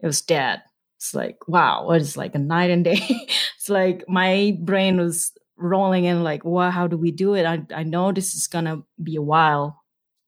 it 0.00 0.06
was 0.06 0.20
dead. 0.20 0.62
It's 0.96 1.14
like, 1.14 1.46
wow, 1.46 1.90
it's 1.90 2.16
like 2.16 2.34
a 2.34 2.38
night 2.38 2.70
and 2.70 2.84
day. 2.84 2.98
it's 3.56 3.68
like 3.68 4.04
my 4.08 4.56
brain 4.60 4.98
was 4.98 5.32
rolling 5.56 6.04
in 6.04 6.24
like, 6.24 6.44
wow, 6.44 6.70
how 6.70 6.86
do 6.86 6.96
we 6.96 7.10
do 7.10 7.34
it? 7.34 7.44
I, 7.44 7.62
I 7.74 7.82
know 7.84 8.10
this 8.10 8.34
is 8.34 8.48
to 8.64 8.82
be 9.02 9.16
a 9.16 9.22
while. 9.22 9.82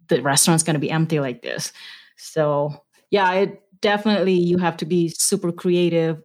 The 0.09 0.23
restaurant's 0.23 0.63
to 0.75 0.81
be 0.81 0.91
empty 0.91 1.21
like 1.21 1.43
this. 1.43 1.73
So 2.17 2.85
yeah, 3.11 3.33
it 3.33 3.63
definitely, 3.81 4.35
you 4.35 4.59
have 4.59 4.77
to 4.79 4.87
be 4.87 5.09
super 5.09 5.53
creative, 5.53 6.23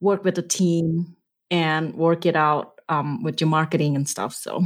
work 0.00 0.24
with 0.24 0.34
the 0.34 0.42
team 0.42 1.16
and 1.52 1.94
work 1.94 2.26
it 2.26 2.34
out 2.34 2.80
um, 2.88 3.22
with 3.22 3.40
your 3.40 3.48
marketing 3.48 3.94
and 3.94 4.08
stuff. 4.08 4.34
So 4.34 4.64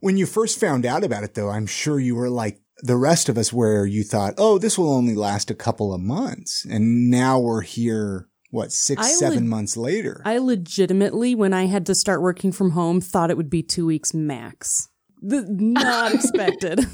when 0.00 0.18
you 0.18 0.26
first 0.26 0.60
found 0.60 0.84
out 0.84 1.04
about 1.04 1.24
it 1.24 1.32
though, 1.34 1.48
I'm 1.48 1.66
sure 1.66 1.98
you 1.98 2.14
were 2.16 2.28
like, 2.28 2.60
the 2.82 2.96
rest 2.96 3.28
of 3.28 3.38
us 3.38 3.52
where 3.52 3.86
you 3.86 4.02
thought, 4.02 4.34
oh, 4.36 4.58
this 4.58 4.76
will 4.76 4.92
only 4.92 5.14
last 5.14 5.48
a 5.48 5.54
couple 5.54 5.94
of 5.94 6.00
months. 6.00 6.66
And 6.68 7.08
now 7.08 7.38
we're 7.38 7.62
here 7.62 8.28
what 8.50 8.70
six 8.70 9.02
I 9.02 9.10
seven 9.10 9.40
le- 9.40 9.50
months 9.50 9.76
later 9.76 10.22
i 10.24 10.38
legitimately 10.38 11.34
when 11.34 11.52
i 11.52 11.66
had 11.66 11.84
to 11.86 11.94
start 11.94 12.22
working 12.22 12.52
from 12.52 12.70
home 12.70 13.00
thought 13.00 13.28
it 13.28 13.36
would 13.36 13.50
be 13.50 13.64
two 13.64 13.84
weeks 13.84 14.14
max 14.14 14.88
the, 15.20 15.44
not 15.48 16.14
expected 16.14 16.78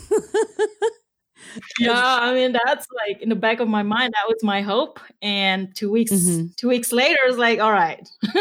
yeah 1.79 2.19
i 2.21 2.33
mean 2.35 2.53
that's 2.53 2.87
like 3.07 3.21
in 3.23 3.29
the 3.29 3.35
back 3.35 3.61
of 3.61 3.69
my 3.69 3.83
mind 3.83 4.13
that 4.13 4.29
was 4.29 4.43
my 4.43 4.61
hope 4.61 5.01
and 5.23 5.75
two 5.75 5.91
weeks 5.91 6.13
mm-hmm. 6.13 6.47
two 6.57 6.69
weeks 6.69 6.93
later 6.93 7.19
it's 7.27 7.39
like 7.39 7.61
all 7.61 7.73
right 7.73 8.09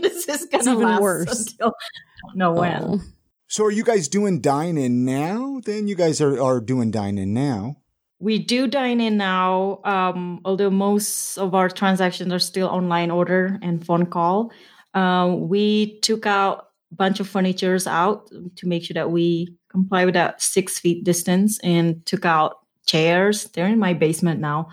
this 0.00 0.28
is 0.28 0.46
gonna 0.46 0.72
even 0.72 0.82
last 0.84 1.02
worse 1.02 1.52
until 1.52 1.68
I 1.68 2.28
don't 2.28 2.36
know 2.36 2.52
when 2.52 2.82
oh. 2.82 3.00
so 3.48 3.64
are 3.64 3.70
you 3.70 3.84
guys 3.84 4.08
doing 4.08 4.40
dine 4.40 4.78
in 4.78 5.04
now 5.04 5.60
then 5.64 5.88
you 5.88 5.94
guys 5.94 6.20
are, 6.20 6.40
are 6.40 6.60
doing 6.60 6.90
dine 6.90 7.18
in 7.18 7.34
now 7.34 7.76
we 8.20 8.38
do 8.38 8.66
dine 8.66 9.02
in 9.02 9.18
now, 9.18 9.80
um, 9.84 10.40
although 10.46 10.70
most 10.70 11.36
of 11.36 11.54
our 11.54 11.68
transactions 11.68 12.32
are 12.32 12.38
still 12.38 12.68
online 12.68 13.10
order 13.10 13.58
and 13.60 13.84
phone 13.84 14.06
call. 14.06 14.50
Uh, 14.94 15.34
we 15.36 15.98
took 16.00 16.24
out 16.24 16.58
a 16.58 16.64
bunch 16.96 17.20
of 17.20 17.28
furnitures 17.28 17.86
out 17.86 18.30
to 18.56 18.68
make 18.68 18.84
sure 18.84 18.94
that 18.94 19.10
we 19.10 19.54
comply 19.70 20.04
with 20.04 20.14
that 20.14 20.40
six 20.40 20.78
feet 20.78 21.04
distance 21.04 21.58
and 21.60 22.04
took 22.06 22.24
out 22.24 22.58
chairs. 22.86 23.44
They're 23.52 23.66
in 23.66 23.78
my 23.78 23.94
basement 23.94 24.40
now. 24.40 24.68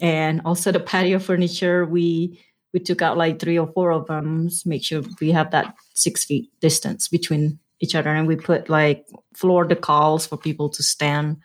And 0.00 0.42
also 0.44 0.72
the 0.72 0.80
patio 0.80 1.18
furniture, 1.18 1.84
we 1.84 2.40
we 2.72 2.80
took 2.80 3.02
out 3.02 3.16
like 3.16 3.40
three 3.40 3.58
or 3.58 3.66
four 3.72 3.90
of 3.90 4.06
them 4.06 4.48
to 4.48 4.68
make 4.68 4.84
sure 4.84 5.02
we 5.20 5.32
have 5.32 5.50
that 5.50 5.74
six 5.94 6.24
feet 6.24 6.50
distance 6.60 7.08
between 7.08 7.58
each 7.80 7.94
other. 7.94 8.10
And 8.10 8.28
we 8.28 8.36
put 8.36 8.68
like 8.68 9.06
floor 9.34 9.66
decals 9.66 10.28
for 10.28 10.36
people 10.36 10.68
to 10.70 10.82
stand 10.82 11.38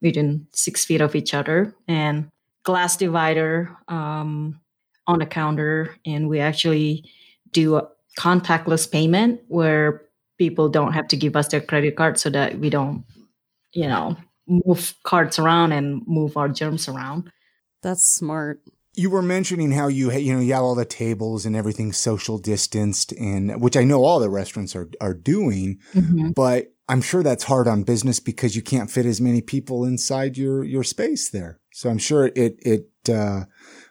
within 0.00 0.46
six 0.54 0.84
feet 0.84 1.02
of 1.02 1.14
each 1.14 1.34
other 1.34 1.74
and 1.86 2.28
glass 2.62 2.96
divider 2.96 3.76
um, 3.88 4.60
on 5.06 5.18
the 5.18 5.26
counter. 5.26 5.96
And 6.06 6.28
we 6.28 6.40
actually 6.40 7.04
do 7.52 7.76
a 7.76 7.88
contactless 8.20 8.90
payment 8.90 9.40
where 9.48 10.02
people 10.38 10.68
don't 10.68 10.92
have 10.92 11.08
to 11.08 11.16
give 11.16 11.36
us 11.36 11.48
their 11.48 11.60
credit 11.60 11.96
card 11.96 12.18
so 12.18 12.28
that 12.28 12.58
we 12.58 12.68
don't, 12.68 13.04
you 13.72 13.88
know, 13.88 14.16
move 14.46 14.94
cards 15.04 15.38
around 15.38 15.72
and 15.72 16.02
move 16.06 16.36
our 16.36 16.48
germs 16.48 16.86
around. 16.86 17.30
That's 17.82 18.14
smart. 18.14 18.60
You 18.94 19.08
were 19.08 19.22
mentioning 19.22 19.70
how 19.70 19.88
you 19.88 20.12
you 20.12 20.34
know 20.34 20.40
you 20.40 20.52
have 20.52 20.62
all 20.62 20.74
the 20.74 20.84
tables 20.84 21.46
and 21.46 21.56
everything 21.56 21.92
social 21.92 22.38
distanced 22.38 23.12
and 23.12 23.62
which 23.62 23.76
I 23.76 23.84
know 23.84 24.04
all 24.04 24.20
the 24.20 24.28
restaurants 24.28 24.76
are 24.76 24.90
are 25.00 25.14
doing, 25.14 25.78
mm-hmm. 25.94 26.32
but 26.32 26.72
I'm 26.90 27.00
sure 27.00 27.22
that's 27.22 27.44
hard 27.44 27.68
on 27.68 27.84
business 27.84 28.18
because 28.18 28.56
you 28.56 28.62
can't 28.62 28.90
fit 28.90 29.06
as 29.06 29.20
many 29.20 29.42
people 29.42 29.84
inside 29.84 30.36
your, 30.36 30.64
your 30.64 30.82
space 30.82 31.30
there. 31.30 31.60
So 31.72 31.88
I'm 31.88 31.98
sure 31.98 32.26
it, 32.34 32.58
it, 32.58 32.88
uh, 33.08 33.44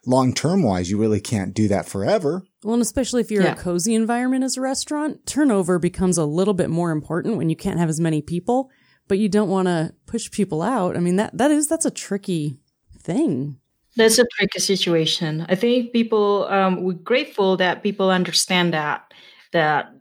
long 0.05 0.33
term 0.33 0.63
wise, 0.63 0.89
you 0.89 0.97
really 0.97 1.19
can't 1.19 1.53
do 1.53 1.67
that 1.67 1.87
forever. 1.87 2.43
Well, 2.63 2.73
and 2.73 2.81
especially 2.81 3.21
if 3.21 3.31
you're 3.31 3.43
yeah. 3.43 3.53
a 3.53 3.55
cozy 3.55 3.95
environment 3.95 4.43
as 4.43 4.57
a 4.57 4.61
restaurant, 4.61 5.25
turnover 5.25 5.79
becomes 5.79 6.17
a 6.17 6.25
little 6.25 6.53
bit 6.53 6.69
more 6.69 6.91
important 6.91 7.37
when 7.37 7.49
you 7.49 7.55
can't 7.55 7.79
have 7.79 7.89
as 7.89 7.99
many 7.99 8.21
people, 8.21 8.69
but 9.07 9.17
you 9.17 9.29
don't 9.29 9.49
want 9.49 9.67
to 9.67 9.93
push 10.05 10.29
people 10.29 10.61
out. 10.61 10.97
I 10.97 10.99
mean, 10.99 11.15
that, 11.17 11.37
that 11.37 11.51
is, 11.51 11.67
that's 11.67 11.85
a 11.85 11.91
tricky 11.91 12.59
thing. 13.01 13.59
That's 13.95 14.19
a 14.19 14.25
tricky 14.37 14.59
situation. 14.59 15.45
I 15.49 15.55
think 15.55 15.93
people, 15.93 16.47
um, 16.49 16.83
we're 16.83 16.93
grateful 16.93 17.57
that 17.57 17.83
people 17.83 18.09
understand 18.09 18.73
that, 18.73 19.13
that 19.51 19.93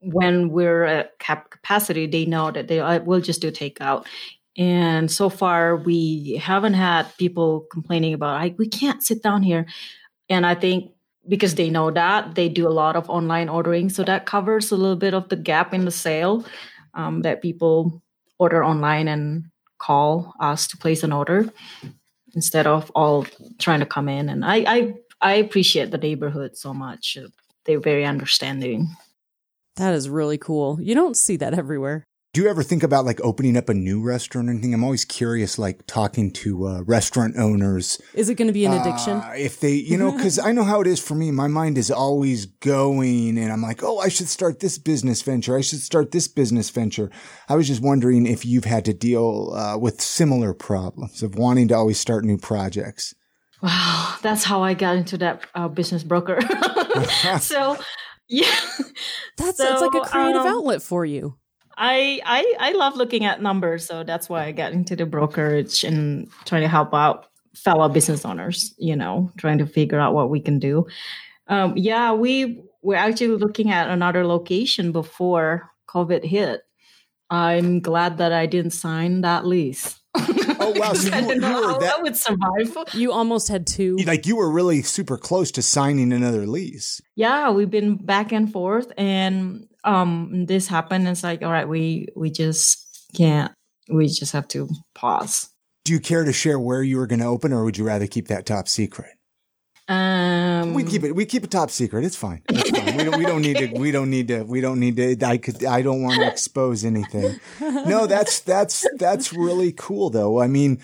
when 0.00 0.50
we're 0.50 0.84
at 0.84 1.18
cap 1.18 1.50
capacity, 1.50 2.06
they 2.06 2.26
know 2.26 2.50
that 2.50 2.68
they 2.68 2.80
uh, 2.80 3.00
will 3.00 3.20
just 3.20 3.40
do 3.40 3.50
takeout. 3.50 4.06
And 4.56 5.10
so 5.10 5.28
far, 5.28 5.76
we 5.76 6.36
haven't 6.36 6.74
had 6.74 7.04
people 7.18 7.66
complaining 7.72 8.14
about, 8.14 8.56
we 8.56 8.68
can't 8.68 9.02
sit 9.02 9.22
down 9.22 9.42
here. 9.42 9.66
And 10.28 10.46
I 10.46 10.54
think 10.54 10.92
because 11.28 11.54
they 11.54 11.70
know 11.70 11.90
that, 11.90 12.34
they 12.34 12.48
do 12.48 12.68
a 12.68 12.70
lot 12.70 12.96
of 12.96 13.10
online 13.10 13.48
ordering. 13.48 13.88
So 13.88 14.04
that 14.04 14.26
covers 14.26 14.70
a 14.70 14.76
little 14.76 14.96
bit 14.96 15.14
of 15.14 15.28
the 15.28 15.36
gap 15.36 15.74
in 15.74 15.84
the 15.84 15.90
sale 15.90 16.44
um, 16.94 17.22
that 17.22 17.42
people 17.42 18.02
order 18.38 18.64
online 18.64 19.08
and 19.08 19.44
call 19.78 20.34
us 20.38 20.68
to 20.68 20.76
place 20.76 21.02
an 21.02 21.12
order 21.12 21.50
instead 22.34 22.66
of 22.66 22.90
all 22.94 23.26
trying 23.58 23.80
to 23.80 23.86
come 23.86 24.08
in. 24.08 24.28
And 24.28 24.44
I, 24.44 24.56
I, 24.66 24.94
I 25.20 25.34
appreciate 25.34 25.90
the 25.90 25.98
neighborhood 25.98 26.56
so 26.56 26.74
much. 26.74 27.16
They're 27.64 27.80
very 27.80 28.04
understanding. 28.04 28.88
That 29.76 29.94
is 29.94 30.08
really 30.08 30.38
cool. 30.38 30.78
You 30.80 30.94
don't 30.94 31.16
see 31.16 31.36
that 31.36 31.54
everywhere. 31.54 32.04
Do 32.34 32.42
you 32.42 32.48
ever 32.48 32.64
think 32.64 32.82
about 32.82 33.04
like 33.04 33.20
opening 33.20 33.56
up 33.56 33.68
a 33.68 33.74
new 33.74 34.02
restaurant 34.02 34.48
or 34.48 34.50
anything? 34.50 34.74
I'm 34.74 34.82
always 34.82 35.04
curious, 35.04 35.56
like 35.56 35.86
talking 35.86 36.32
to 36.32 36.66
uh, 36.66 36.80
restaurant 36.82 37.36
owners. 37.38 38.02
Is 38.12 38.28
it 38.28 38.34
going 38.34 38.48
to 38.48 38.52
be 38.52 38.64
an 38.64 38.72
addiction? 38.72 39.18
Uh, 39.18 39.34
if 39.36 39.60
they, 39.60 39.74
you 39.74 39.96
know, 39.96 40.10
because 40.16 40.40
I 40.40 40.50
know 40.50 40.64
how 40.64 40.80
it 40.80 40.88
is 40.88 40.98
for 40.98 41.14
me. 41.14 41.30
My 41.30 41.46
mind 41.46 41.78
is 41.78 41.92
always 41.92 42.46
going, 42.46 43.38
and 43.38 43.52
I'm 43.52 43.62
like, 43.62 43.84
oh, 43.84 44.00
I 44.00 44.08
should 44.08 44.26
start 44.26 44.58
this 44.58 44.78
business 44.78 45.22
venture. 45.22 45.56
I 45.56 45.60
should 45.60 45.78
start 45.78 46.10
this 46.10 46.26
business 46.26 46.70
venture. 46.70 47.08
I 47.48 47.54
was 47.54 47.68
just 47.68 47.80
wondering 47.80 48.26
if 48.26 48.44
you've 48.44 48.64
had 48.64 48.84
to 48.86 48.92
deal 48.92 49.52
uh, 49.54 49.78
with 49.78 50.00
similar 50.00 50.54
problems 50.54 51.22
of 51.22 51.36
wanting 51.36 51.68
to 51.68 51.74
always 51.76 52.00
start 52.00 52.24
new 52.24 52.36
projects. 52.36 53.14
Wow, 53.62 54.16
that's 54.22 54.42
how 54.42 54.60
I 54.60 54.74
got 54.74 54.96
into 54.96 55.16
that 55.18 55.42
uh, 55.54 55.68
business 55.68 56.02
broker. 56.02 56.40
so 57.40 57.78
yeah. 58.28 58.52
That's 59.36 59.58
so, 59.58 59.86
like 59.86 60.04
a 60.04 60.08
creative 60.08 60.42
um, 60.42 60.48
outlet 60.48 60.82
for 60.82 61.04
you. 61.04 61.36
I, 61.76 62.20
I 62.24 62.54
I 62.60 62.72
love 62.72 62.96
looking 62.96 63.24
at 63.24 63.42
numbers, 63.42 63.86
so 63.86 64.04
that's 64.04 64.28
why 64.28 64.44
I 64.44 64.52
got 64.52 64.72
into 64.72 64.96
the 64.96 65.06
brokerage 65.06 65.84
and 65.84 66.30
trying 66.44 66.62
to 66.62 66.68
help 66.68 66.94
out 66.94 67.26
fellow 67.54 67.88
business 67.88 68.24
owners. 68.24 68.74
You 68.78 68.96
know, 68.96 69.30
trying 69.38 69.58
to 69.58 69.66
figure 69.66 69.98
out 69.98 70.14
what 70.14 70.30
we 70.30 70.40
can 70.40 70.58
do. 70.58 70.86
Um, 71.48 71.74
yeah, 71.76 72.12
we 72.12 72.62
we're 72.82 72.96
actually 72.96 73.36
looking 73.36 73.70
at 73.70 73.90
another 73.90 74.26
location 74.26 74.92
before 74.92 75.70
COVID 75.88 76.24
hit. 76.24 76.62
I'm 77.30 77.80
glad 77.80 78.18
that 78.18 78.32
I 78.32 78.46
didn't 78.46 78.72
sign 78.72 79.22
that 79.22 79.46
lease. 79.46 79.98
Oh 80.60 80.72
wow! 80.76 80.92
So 80.94 81.08
you, 81.08 81.34
you 81.34 81.40
were 81.40 81.80
that, 81.80 82.02
would 82.02 82.16
survive. 82.16 82.76
You 82.92 83.10
almost 83.10 83.48
had 83.48 83.66
two. 83.66 83.96
Like 84.06 84.26
you 84.26 84.36
were 84.36 84.50
really 84.50 84.82
super 84.82 85.16
close 85.16 85.50
to 85.52 85.62
signing 85.62 86.12
another 86.12 86.46
lease. 86.46 87.00
Yeah, 87.16 87.50
we've 87.50 87.70
been 87.70 87.96
back 87.96 88.32
and 88.32 88.52
forth, 88.52 88.92
and 88.96 89.66
um, 89.84 90.46
this 90.46 90.66
happened. 90.66 91.06
It's 91.08 91.22
like, 91.22 91.42
all 91.42 91.52
right, 91.52 91.68
we 91.68 92.08
we 92.16 92.30
just 92.30 93.08
can't. 93.14 93.52
We 93.88 94.06
just 94.08 94.32
have 94.32 94.48
to 94.48 94.68
pause. 94.94 95.50
Do 95.84 95.92
you 95.92 96.00
care 96.00 96.24
to 96.24 96.32
share 96.32 96.58
where 96.58 96.82
you 96.82 96.96
were 96.96 97.06
going 97.06 97.20
to 97.20 97.26
open, 97.26 97.52
or 97.52 97.64
would 97.64 97.76
you 97.76 97.84
rather 97.84 98.06
keep 98.06 98.28
that 98.28 98.46
top 98.46 98.68
secret? 98.68 99.10
Um, 99.86 100.72
We 100.72 100.82
keep 100.82 101.04
it. 101.04 101.12
We 101.12 101.26
keep 101.26 101.44
it 101.44 101.50
top 101.50 101.70
secret. 101.70 102.04
It's 102.04 102.16
fine. 102.16 102.42
It's 102.48 102.70
fine. 102.70 102.96
we 102.96 103.04
don't. 103.04 103.18
We 103.18 103.26
don't 103.26 103.42
need 103.42 103.58
to. 103.58 103.66
We 103.78 103.90
don't 103.90 104.08
need 104.08 104.28
to. 104.28 104.42
We 104.44 104.60
don't 104.62 104.80
need 104.80 104.96
to. 104.96 105.26
I 105.26 105.36
could. 105.36 105.62
I 105.64 105.82
don't 105.82 106.02
want 106.02 106.20
to 106.20 106.26
expose 106.26 106.84
anything. 106.84 107.38
No, 107.60 108.06
that's 108.06 108.40
that's 108.40 108.86
that's 108.96 109.32
really 109.34 109.72
cool, 109.72 110.08
though. 110.08 110.40
I 110.40 110.46
mean, 110.46 110.80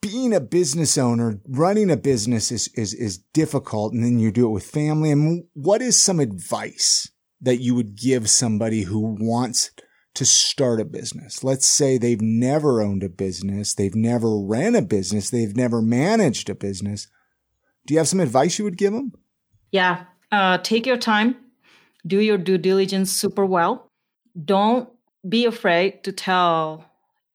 being 0.00 0.32
a 0.32 0.40
business 0.40 0.96
owner, 0.96 1.40
running 1.46 1.90
a 1.90 1.96
business 1.98 2.50
is 2.50 2.68
is 2.68 2.94
is 2.94 3.18
difficult, 3.34 3.92
and 3.92 4.02
then 4.02 4.18
you 4.18 4.30
do 4.32 4.46
it 4.46 4.52
with 4.52 4.64
family. 4.64 5.10
And 5.10 5.44
what 5.52 5.82
is 5.82 5.98
some 5.98 6.18
advice 6.18 7.10
that 7.40 7.60
you 7.60 7.74
would 7.74 7.96
give 7.96 8.28
somebody 8.28 8.82
who 8.82 9.16
wants 9.20 9.70
to 10.14 10.24
start 10.24 10.80
a 10.80 10.84
business? 10.84 11.44
Let's 11.44 11.66
say 11.66 11.96
they've 11.98 12.20
never 12.20 12.82
owned 12.82 13.02
a 13.02 13.08
business, 13.08 13.74
they've 13.74 13.94
never 13.94 14.38
ran 14.38 14.74
a 14.74 14.82
business, 14.82 15.30
they've 15.30 15.56
never 15.56 15.80
managed 15.80 16.50
a 16.50 16.54
business. 16.54 17.08
Do 17.86 17.94
you 17.94 17.98
have 17.98 18.08
some 18.08 18.20
advice 18.20 18.58
you 18.58 18.64
would 18.64 18.76
give 18.76 18.92
them? 18.92 19.12
Yeah. 19.70 20.04
Uh, 20.30 20.58
take 20.58 20.86
your 20.86 20.96
time, 20.96 21.36
do 22.06 22.20
your 22.20 22.36
due 22.38 22.58
diligence 22.58 23.12
super 23.12 23.46
well. 23.46 23.90
Don't 24.44 24.88
be 25.26 25.46
afraid 25.46 26.04
to 26.04 26.12
tell 26.12 26.84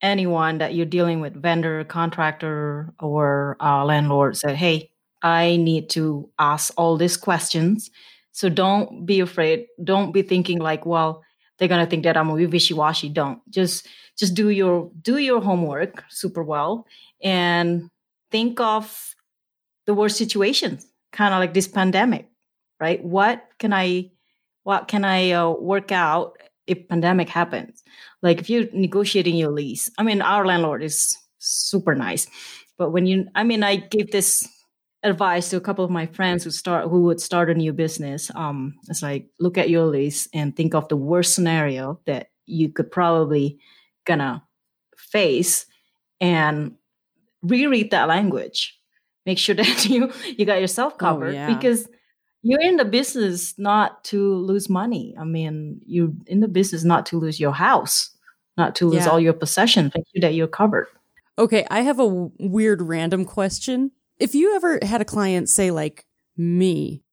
anyone 0.02 0.58
that 0.60 0.76
you're 0.76 0.86
dealing 0.86 1.22
with, 1.22 1.42
vendor, 1.42 1.84
contractor, 1.86 2.94
or 3.00 3.58
uh, 3.62 3.84
landlord, 3.86 4.38
say, 4.38 4.54
hey, 4.54 4.92
I 5.24 5.56
need 5.56 5.90
to 5.92 6.30
ask 6.38 6.74
all 6.78 6.98
these 6.98 7.18
questions. 7.18 7.90
So 8.34 8.50
don't 8.50 9.06
be 9.06 9.22
afraid. 9.22 9.68
Don't 9.84 10.12
be 10.12 10.22
thinking 10.22 10.60
like, 10.60 10.86
well, 10.86 11.24
they're 11.58 11.68
gonna 11.68 11.86
think 11.86 12.04
that 12.04 12.18
I'm 12.18 12.30
a 12.30 12.34
wishy-washy. 12.34 13.10
Don't 13.10 13.40
just 13.50 13.88
just 14.18 14.34
do 14.36 14.50
your 14.50 14.92
do 15.02 15.18
your 15.18 15.40
homework 15.40 16.04
super 16.10 16.44
well 16.44 16.86
and 17.24 17.90
think 18.32 18.60
of 18.60 19.16
the 19.86 19.94
worst 19.94 20.18
situations, 20.18 20.86
kind 21.12 21.34
of 21.34 21.40
like 21.40 21.54
this 21.54 21.68
pandemic, 21.68 22.28
right? 22.80 23.04
What 23.04 23.46
can 23.60 23.74
I, 23.74 24.12
what 24.64 24.88
can 24.88 25.06
I 25.06 25.32
uh, 25.32 25.52
work 25.52 25.92
out 25.92 26.38
if 26.66 26.88
pandemic 26.88 27.30
happens? 27.30 27.84
Like 28.22 28.40
if 28.40 28.50
you're 28.50 28.66
negotiating 28.74 29.36
your 29.36 29.52
lease, 29.52 29.90
I 29.98 30.04
mean, 30.04 30.22
our 30.22 30.46
landlord 30.46 30.84
is 30.84 31.16
super 31.38 31.96
nice, 31.96 32.28
but 32.78 32.92
when 32.92 33.06
you, 33.06 33.28
I 33.36 33.44
mean, 33.44 33.64
I 33.64 33.76
gave 33.76 34.12
this 34.12 34.48
advice 35.04 35.50
to 35.50 35.58
a 35.58 35.62
couple 35.62 35.84
of 35.86 35.92
my 35.92 36.06
friends 36.08 36.44
who 36.44 36.52
start 36.52 36.90
who 36.90 37.04
would 37.04 37.22
start 37.22 37.50
a 37.50 37.54
new 37.54 37.74
business. 37.74 38.32
Um, 38.36 38.76
it's 38.90 39.02
like 39.02 39.28
look 39.40 39.58
at 39.58 39.70
your 39.70 39.86
lease 39.86 40.28
and 40.34 40.56
think 40.56 40.74
of 40.74 40.88
the 40.88 40.98
worst 40.98 41.34
scenario 41.36 42.00
that 42.06 42.28
you 42.46 42.70
could 42.70 42.92
probably 42.92 43.60
gonna 44.06 44.44
face, 44.98 45.66
and 46.22 46.74
reread 47.42 47.92
that 47.92 48.08
language 48.08 48.80
make 49.26 49.38
sure 49.38 49.56
that 49.62 49.86
you 49.86 50.12
you 50.38 50.46
got 50.46 50.60
yourself 50.62 50.98
covered 50.98 51.30
oh, 51.30 51.38
yeah. 51.38 51.54
because 51.54 51.88
you're 52.42 52.62
in 52.62 52.76
the 52.76 52.86
business 52.86 53.58
not 53.58 54.04
to 54.04 54.36
lose 54.36 54.70
money. 54.70 55.16
I 55.18 55.24
mean, 55.24 55.80
you're 55.86 56.12
in 56.28 56.42
the 56.42 56.50
business 56.50 56.84
not 56.84 57.06
to 57.08 57.18
lose 57.18 57.40
your 57.40 57.54
house, 57.54 58.10
not 58.58 58.76
to 58.76 58.86
lose 58.88 59.06
Yeah. 59.06 59.12
all 59.12 59.20
your 59.20 59.32
possessions. 59.32 59.94
Make 59.96 60.06
sure 60.14 60.22
that 60.22 60.34
you're 60.34 60.48
covered. 60.48 60.88
Okay, 61.40 61.66
I 61.72 61.82
have 61.82 62.00
a 62.00 62.04
w- 62.04 62.32
weird 62.40 62.82
random 62.82 63.24
question. 63.24 63.92
If 64.20 64.36
you 64.36 64.56
ever 64.56 64.80
had 64.82 65.02
a 65.02 65.06
client 65.06 65.50
say 65.50 65.72
like 65.72 66.06
me 66.38 67.04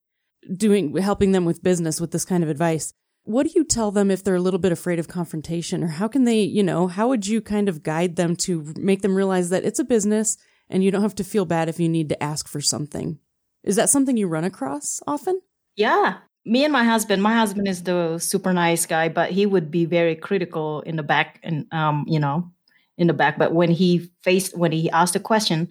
doing 0.56 0.96
helping 0.96 1.32
them 1.32 1.44
with 1.44 1.62
business 1.62 2.00
with 2.00 2.10
this 2.10 2.24
kind 2.24 2.42
of 2.42 2.50
advice, 2.50 2.92
what 3.24 3.46
do 3.46 3.52
you 3.54 3.64
tell 3.64 3.90
them 3.90 4.10
if 4.10 4.24
they're 4.24 4.34
a 4.34 4.40
little 4.40 4.58
bit 4.58 4.72
afraid 4.72 4.98
of 4.98 5.08
confrontation 5.08 5.82
or 5.82 5.88
how 5.88 6.08
can 6.08 6.24
they, 6.24 6.40
you 6.40 6.62
know, 6.62 6.86
how 6.86 7.08
would 7.08 7.26
you 7.26 7.40
kind 7.40 7.68
of 7.68 7.82
guide 7.82 8.16
them 8.16 8.34
to 8.36 8.72
make 8.76 9.02
them 9.02 9.14
realize 9.14 9.50
that 9.50 9.64
it's 9.64 9.78
a 9.78 9.84
business 9.84 10.36
and 10.68 10.82
you 10.82 10.90
don't 10.90 11.02
have 11.02 11.14
to 11.16 11.24
feel 11.24 11.44
bad 11.44 11.68
if 11.68 11.78
you 11.78 11.88
need 11.88 12.08
to 12.08 12.22
ask 12.22 12.48
for 12.48 12.60
something? 12.60 13.18
Is 13.62 13.76
that 13.76 13.90
something 13.90 14.16
you 14.16 14.26
run 14.26 14.44
across 14.44 15.00
often? 15.06 15.40
Yeah. 15.76 16.18
Me 16.46 16.64
and 16.64 16.72
my 16.72 16.84
husband, 16.84 17.22
my 17.22 17.34
husband 17.34 17.68
is 17.68 17.82
the 17.82 18.18
super 18.18 18.52
nice 18.52 18.86
guy, 18.86 19.10
but 19.10 19.30
he 19.30 19.44
would 19.44 19.70
be 19.70 19.84
very 19.84 20.16
critical 20.16 20.80
in 20.82 20.96
the 20.96 21.02
back 21.02 21.38
and 21.42 21.66
um, 21.72 22.04
you 22.08 22.18
know, 22.18 22.50
in 22.96 23.06
the 23.06 23.12
back. 23.12 23.38
But 23.38 23.52
when 23.52 23.70
he 23.70 24.10
faced 24.22 24.56
when 24.56 24.72
he 24.72 24.90
asked 24.90 25.14
a 25.14 25.20
question, 25.20 25.70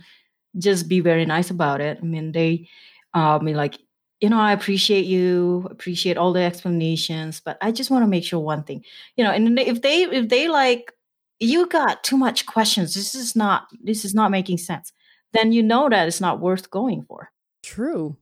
just 0.58 0.88
be 0.88 1.00
very 1.00 1.26
nice 1.26 1.50
about 1.50 1.82
it. 1.82 2.00
I 2.02 2.06
mean, 2.06 2.32
they 2.32 2.68
uh, 3.16 3.38
I 3.38 3.44
mean 3.44 3.56
like, 3.56 3.78
you 4.20 4.30
know, 4.30 4.40
I 4.40 4.52
appreciate 4.52 5.06
you, 5.06 5.68
appreciate 5.70 6.18
all 6.18 6.34
the 6.34 6.42
explanations, 6.42 7.40
but 7.40 7.58
I 7.62 7.72
just 7.72 7.92
want 7.92 8.04
to 8.04 8.08
make 8.08 8.24
sure 8.24 8.40
one 8.40 8.64
thing. 8.64 8.84
You 9.16 9.24
know, 9.24 9.32
and 9.32 9.60
if 9.60 9.82
they 9.82 10.04
if 10.04 10.30
they 10.30 10.48
like 10.48 10.92
you 11.40 11.68
got 11.68 12.04
too 12.04 12.18
much 12.18 12.46
questions, 12.46 12.94
this 12.94 13.16
is 13.16 13.36
not 13.36 13.68
this 13.82 14.06
is 14.06 14.14
not 14.14 14.32
making 14.32 14.58
sense, 14.58 14.92
then 15.34 15.52
you 15.52 15.64
know 15.64 15.90
that 15.90 16.08
it's 16.08 16.22
not 16.22 16.40
worth 16.40 16.70
going 16.70 17.04
for. 17.04 17.32
True. 17.64 18.18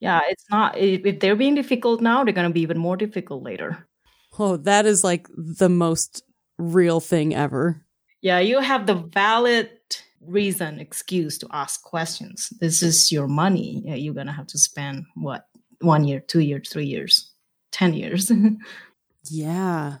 Yeah, 0.00 0.20
it's 0.28 0.44
not. 0.50 0.78
If 0.78 1.04
if 1.04 1.20
they're 1.20 1.36
being 1.36 1.54
difficult 1.54 2.00
now, 2.00 2.24
they're 2.24 2.32
going 2.32 2.48
to 2.48 2.54
be 2.54 2.62
even 2.62 2.78
more 2.78 2.96
difficult 2.96 3.42
later. 3.42 3.86
Oh, 4.38 4.56
that 4.58 4.86
is 4.86 5.04
like 5.04 5.26
the 5.36 5.68
most 5.68 6.22
real 6.58 7.00
thing 7.00 7.34
ever. 7.34 7.84
Yeah, 8.22 8.38
you 8.38 8.60
have 8.60 8.86
the 8.86 8.94
valid 8.94 9.70
reason, 10.20 10.78
excuse 10.78 11.38
to 11.38 11.48
ask 11.52 11.82
questions. 11.82 12.48
This 12.60 12.82
is 12.82 13.10
your 13.10 13.28
money. 13.28 13.82
You're 13.86 14.14
going 14.14 14.26
to 14.26 14.32
have 14.32 14.46
to 14.48 14.58
spend 14.58 15.04
what 15.14 15.46
one 15.80 16.04
year, 16.04 16.20
two 16.20 16.40
years, 16.40 16.68
three 16.70 16.86
years, 16.86 17.32
ten 17.72 17.94
years. 17.94 18.30
Yeah. 19.28 19.96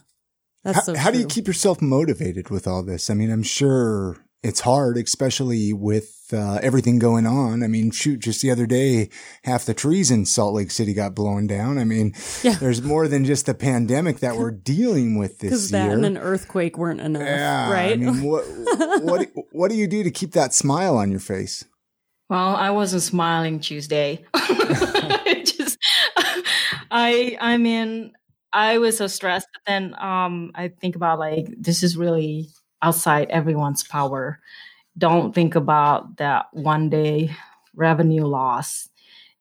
That's 0.64 0.78
how, 0.78 0.82
so 0.82 0.96
how 0.96 1.10
do 1.10 1.18
you 1.18 1.26
keep 1.26 1.46
yourself 1.46 1.80
motivated 1.80 2.50
with 2.50 2.66
all 2.66 2.82
this? 2.82 3.10
I 3.10 3.14
mean, 3.14 3.30
I'm 3.30 3.42
sure 3.42 4.18
it's 4.42 4.60
hard, 4.60 4.96
especially 4.96 5.72
with 5.72 6.16
uh, 6.32 6.58
everything 6.62 6.98
going 6.98 7.26
on. 7.26 7.62
I 7.62 7.66
mean, 7.66 7.90
shoot, 7.90 8.20
just 8.20 8.40
the 8.40 8.50
other 8.50 8.66
day, 8.66 9.10
half 9.44 9.66
the 9.66 9.74
trees 9.74 10.10
in 10.10 10.24
Salt 10.24 10.54
Lake 10.54 10.70
City 10.70 10.94
got 10.94 11.14
blown 11.14 11.46
down. 11.46 11.76
I 11.76 11.84
mean, 11.84 12.14
Yeah. 12.42 12.54
there's 12.54 12.80
more 12.82 13.08
than 13.08 13.24
just 13.24 13.46
the 13.46 13.54
pandemic 13.54 14.20
that 14.20 14.36
we're 14.36 14.52
dealing 14.52 15.18
with 15.18 15.40
this 15.40 15.50
year. 15.50 15.50
Because 15.50 15.72
year. 15.72 15.82
that 15.88 15.92
and 15.92 16.06
an 16.06 16.18
earthquake 16.18 16.78
weren't 16.78 17.00
enough, 17.00 17.22
yeah, 17.22 17.70
right? 17.70 17.92
I 17.92 17.96
mean, 17.96 18.22
what 18.24 18.44
what 19.02 19.28
what 19.52 19.70
do 19.70 19.76
you 19.76 19.86
do 19.88 20.02
to 20.04 20.10
keep 20.10 20.32
that 20.32 20.54
smile 20.54 20.96
on 20.96 21.10
your 21.10 21.20
face? 21.20 21.64
Well, 22.28 22.54
I 22.54 22.70
wasn't 22.70 23.02
smiling 23.02 23.58
Tuesday. 23.58 24.24
Just, 25.44 25.78
I, 26.88 27.36
I 27.40 27.56
mean, 27.56 28.12
I 28.52 28.78
was 28.78 28.98
so 28.98 29.08
stressed. 29.08 29.48
But 29.52 29.62
then, 29.66 29.94
um, 30.00 30.52
I 30.54 30.68
think 30.68 30.94
about 30.94 31.18
like 31.18 31.48
this 31.58 31.82
is 31.82 31.96
really 31.96 32.48
outside 32.82 33.30
everyone's 33.30 33.82
power. 33.82 34.40
Don't 34.98 35.34
think 35.34 35.54
about 35.54 36.16
that 36.16 36.46
one 36.52 36.90
day 36.90 37.30
revenue 37.74 38.26
loss. 38.26 38.88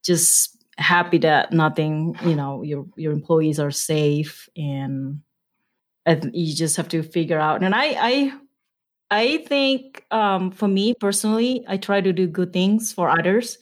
Just 0.03 0.57
happy 0.77 1.17
that 1.19 1.51
nothing, 1.51 2.15
you 2.23 2.35
know, 2.35 2.63
your 2.63 2.85
your 2.95 3.11
employees 3.11 3.59
are 3.59 3.71
safe, 3.71 4.47
and 4.55 5.21
th- 6.07 6.33
you 6.33 6.55
just 6.55 6.77
have 6.77 6.89
to 6.89 7.03
figure 7.03 7.39
out. 7.39 7.63
And 7.63 7.75
I, 7.75 7.95
I 7.99 8.33
I 9.11 9.37
think 9.47 10.05
um, 10.11 10.51
for 10.51 10.67
me 10.67 10.93
personally, 10.93 11.65
I 11.67 11.77
try 11.77 12.01
to 12.01 12.13
do 12.13 12.27
good 12.27 12.53
things 12.53 12.93
for 12.93 13.09
others 13.09 13.57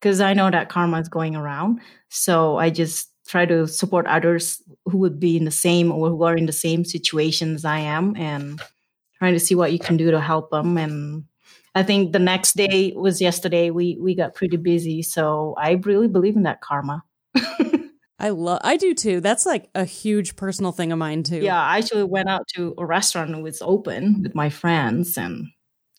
because 0.00 0.20
I 0.20 0.34
know 0.34 0.50
that 0.50 0.68
karma 0.68 1.00
is 1.00 1.08
going 1.08 1.36
around. 1.36 1.80
So 2.08 2.56
I 2.56 2.70
just 2.70 3.10
try 3.26 3.46
to 3.46 3.66
support 3.66 4.06
others 4.06 4.62
who 4.86 4.98
would 4.98 5.20
be 5.20 5.36
in 5.36 5.44
the 5.44 5.50
same 5.50 5.92
or 5.92 6.08
who 6.08 6.22
are 6.22 6.36
in 6.36 6.46
the 6.46 6.52
same 6.52 6.84
situation 6.84 7.54
as 7.54 7.64
I 7.64 7.78
am 7.80 8.16
and 8.16 8.60
trying 9.18 9.34
to 9.34 9.40
see 9.40 9.54
what 9.54 9.72
you 9.72 9.78
can 9.78 9.96
do 9.96 10.10
to 10.10 10.20
help 10.20 10.50
them. 10.50 10.76
And 10.76 11.24
I 11.74 11.82
think 11.82 12.12
the 12.12 12.18
next 12.18 12.56
day 12.56 12.92
was 12.96 13.20
yesterday. 13.20 13.70
We 13.70 13.98
we 14.00 14.14
got 14.14 14.34
pretty 14.34 14.56
busy. 14.56 15.02
So 15.02 15.54
I 15.58 15.72
really 15.72 16.08
believe 16.08 16.36
in 16.36 16.44
that 16.44 16.60
karma. 16.60 17.02
I 18.20 18.30
love. 18.30 18.60
I 18.64 18.76
do 18.76 18.94
too. 18.94 19.20
That's 19.20 19.46
like 19.46 19.70
a 19.74 19.84
huge 19.84 20.34
personal 20.34 20.72
thing 20.72 20.90
of 20.90 20.98
mine 20.98 21.22
too. 21.22 21.38
Yeah, 21.38 21.62
I 21.62 21.78
actually 21.78 22.04
went 22.04 22.28
out 22.28 22.48
to 22.56 22.74
a 22.76 22.84
restaurant 22.84 23.30
that 23.30 23.40
was 23.40 23.62
open 23.62 24.22
with 24.22 24.34
my 24.34 24.50
friends 24.50 25.16
and 25.16 25.46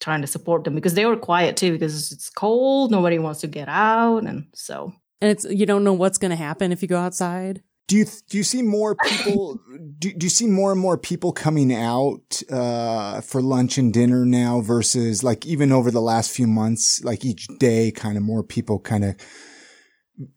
trying 0.01 0.21
to 0.21 0.27
support 0.27 0.63
them 0.63 0.75
because 0.75 0.93
they 0.93 1.05
were 1.05 1.15
quiet 1.15 1.55
too 1.55 1.71
because 1.71 2.11
it's 2.11 2.29
cold. 2.29 2.91
Nobody 2.91 3.19
wants 3.19 3.41
to 3.41 3.47
get 3.47 3.69
out, 3.69 4.25
and 4.25 4.47
so 4.53 4.93
and 5.21 5.31
it's 5.31 5.45
you 5.45 5.65
don't 5.65 5.83
know 5.83 5.93
what's 5.93 6.17
going 6.17 6.31
to 6.31 6.37
happen 6.37 6.71
if 6.71 6.81
you 6.81 6.87
go 6.87 6.99
outside. 6.99 7.61
Do 7.89 7.97
you 7.97 8.05
do 8.29 8.37
you 8.37 8.43
see 8.43 8.61
more 8.61 8.95
people? 8.95 9.59
do, 9.97 10.13
do 10.13 10.25
you 10.27 10.29
see 10.29 10.45
more 10.45 10.71
and 10.71 10.79
more 10.79 10.95
people 10.95 11.31
coming 11.31 11.73
out 11.73 12.43
uh, 12.51 13.21
for 13.21 13.41
lunch 13.41 13.79
and 13.79 13.91
dinner 13.91 14.25
now 14.25 14.61
versus 14.61 15.23
like 15.23 15.43
even 15.47 15.71
over 15.71 15.89
the 15.89 16.01
last 16.01 16.29
few 16.29 16.45
months, 16.45 17.03
like 17.03 17.25
each 17.25 17.47
day, 17.57 17.89
kind 17.89 18.15
of 18.15 18.21
more 18.21 18.43
people 18.43 18.77
kind 18.79 19.03
of 19.03 19.15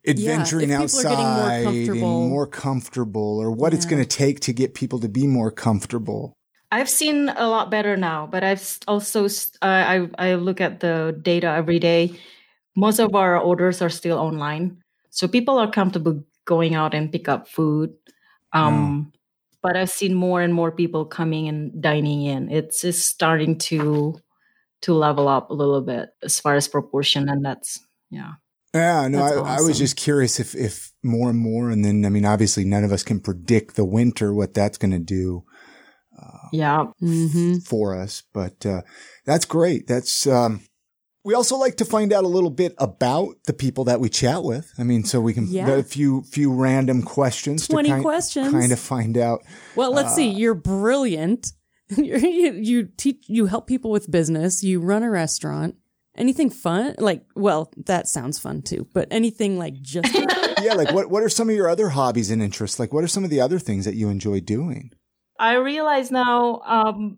adventuring 0.08 0.72
are 0.72 0.78
getting 0.78 0.78
more 0.78 0.82
outside 0.82 1.58
and 1.58 1.64
comfortable. 1.66 2.28
more 2.30 2.46
comfortable, 2.46 3.38
or 3.38 3.50
what 3.50 3.74
it's 3.74 3.84
going 3.84 4.02
to 4.02 4.08
take 4.08 4.40
to 4.40 4.54
get 4.54 4.72
people 4.72 4.98
to 5.00 5.08
be 5.10 5.26
more 5.26 5.50
comfortable. 5.50 6.32
I've 6.70 6.88
seen 6.88 7.28
a 7.28 7.48
lot 7.48 7.70
better 7.70 7.98
now. 7.98 8.26
But 8.26 8.44
I've 8.44 8.78
also 8.88 9.28
I 9.60 10.34
look 10.36 10.62
at 10.62 10.80
the 10.80 11.14
data 11.20 11.48
every 11.48 11.78
day. 11.78 12.18
Most 12.74 12.98
of 12.98 13.14
our 13.14 13.38
orders 13.38 13.82
are 13.82 13.90
still 13.90 14.16
online, 14.16 14.82
so 15.10 15.28
people 15.28 15.58
are 15.58 15.70
comfortable 15.70 16.24
going 16.44 16.74
out 16.74 16.94
and 16.94 17.12
pick 17.12 17.28
up 17.28 17.48
food. 17.48 17.94
Um, 18.52 19.12
But 19.62 19.76
I've 19.76 19.90
seen 19.90 20.14
more 20.14 20.42
and 20.42 20.52
more 20.52 20.72
people 20.72 21.04
coming 21.04 21.46
and 21.46 21.80
dining 21.80 22.22
in. 22.22 22.50
It's 22.50 22.80
just 22.82 23.06
starting 23.06 23.58
to 23.70 24.18
to 24.82 24.92
level 24.92 25.28
up 25.28 25.50
a 25.50 25.54
little 25.54 25.80
bit 25.80 26.10
as 26.22 26.40
far 26.40 26.56
as 26.56 26.66
proportion, 26.66 27.28
and 27.28 27.44
that's 27.44 27.78
yeah. 28.10 28.32
Yeah, 28.74 29.06
no, 29.08 29.22
I, 29.22 29.34
That's 29.34 29.48
I 29.48 29.60
was 29.60 29.78
just 29.78 29.96
curious 29.96 30.40
if, 30.40 30.54
if 30.54 30.92
more 31.02 31.28
and 31.28 31.38
more, 31.38 31.68
and 31.68 31.84
then, 31.84 32.06
I 32.06 32.08
mean, 32.08 32.24
obviously 32.24 32.64
none 32.64 32.84
of 32.84 32.92
us 32.92 33.02
can 33.02 33.20
predict 33.20 33.76
the 33.76 33.84
winter, 33.84 34.32
what 34.32 34.54
that's 34.54 34.78
going 34.78 34.92
to 34.92 34.98
do 34.98 35.44
Yeah. 36.52 36.86
hmm 36.98 37.58
for 37.58 37.94
us, 37.94 38.22
but, 38.32 38.64
uh, 38.64 38.80
that's 39.26 39.44
great. 39.44 39.86
That's, 39.86 40.26
um, 40.26 40.62
we 41.24 41.34
also 41.34 41.56
like 41.56 41.76
to 41.76 41.84
find 41.84 42.12
out 42.12 42.24
a 42.24 42.28
little 42.28 42.50
bit 42.50 42.74
about 42.78 43.36
the 43.46 43.52
people 43.52 43.84
that 43.84 44.00
we 44.00 44.08
chat 44.08 44.42
with. 44.42 44.72
I 44.78 44.82
mean, 44.82 45.04
so 45.04 45.20
we 45.20 45.32
can, 45.34 45.46
Yeah. 45.46 45.68
a 45.70 45.82
few, 45.82 46.22
few 46.22 46.52
random 46.52 47.02
questions 47.02 47.68
20 47.68 47.88
to 47.88 47.92
kind, 47.94 48.04
questions. 48.04 48.50
kind 48.50 48.72
of 48.72 48.78
find 48.80 49.16
out. 49.16 49.42
Well, 49.76 49.92
let's 49.92 50.14
see. 50.14 50.28
You're 50.28 50.54
brilliant. 50.54 51.52
You're, 51.96 52.18
you 52.40 52.52
you 52.54 52.88
teach 52.96 53.24
you 53.28 53.46
help 53.46 53.66
people 53.66 53.90
with 53.90 54.10
business. 54.10 54.62
You 54.62 54.80
run 54.80 55.02
a 55.02 55.10
restaurant. 55.10 55.76
Anything 56.16 56.50
fun? 56.50 56.94
Like, 56.98 57.24
well, 57.34 57.70
that 57.86 58.06
sounds 58.08 58.38
fun 58.38 58.62
too. 58.62 58.86
But 58.92 59.08
anything 59.10 59.58
like 59.58 59.80
just 59.80 60.12
yeah. 60.62 60.74
Like 60.74 60.92
what, 60.92 61.08
what 61.10 61.22
are 61.22 61.28
some 61.28 61.48
of 61.48 61.54
your 61.56 61.68
other 61.68 61.90
hobbies 61.90 62.30
and 62.30 62.42
interests? 62.42 62.78
Like 62.78 62.92
what 62.92 63.04
are 63.04 63.08
some 63.08 63.24
of 63.24 63.30
the 63.30 63.40
other 63.40 63.58
things 63.58 63.84
that 63.84 63.94
you 63.94 64.08
enjoy 64.08 64.40
doing? 64.40 64.90
I 65.38 65.54
realize 65.54 66.10
now 66.10 66.60
um, 66.66 67.16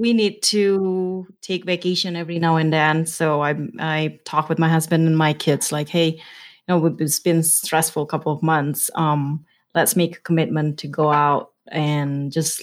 we 0.00 0.14
need 0.14 0.42
to 0.42 1.26
take 1.42 1.66
vacation 1.66 2.16
every 2.16 2.38
now 2.38 2.56
and 2.56 2.72
then. 2.72 3.04
So 3.04 3.42
I 3.42 3.54
I 3.78 4.18
talk 4.24 4.48
with 4.48 4.58
my 4.58 4.68
husband 4.68 5.06
and 5.06 5.16
my 5.18 5.34
kids 5.34 5.72
like, 5.72 5.90
hey, 5.90 6.08
you 6.12 6.22
know, 6.68 6.96
it's 6.98 7.18
been 7.20 7.42
stressful 7.42 8.06
couple 8.06 8.32
of 8.32 8.42
months. 8.42 8.90
Um, 8.94 9.44
let's 9.74 9.96
make 9.96 10.16
a 10.16 10.20
commitment 10.20 10.78
to 10.78 10.88
go 10.88 11.12
out 11.12 11.50
and 11.68 12.32
just 12.32 12.62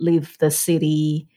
leave 0.00 0.38
the 0.38 0.50
city 0.50 1.28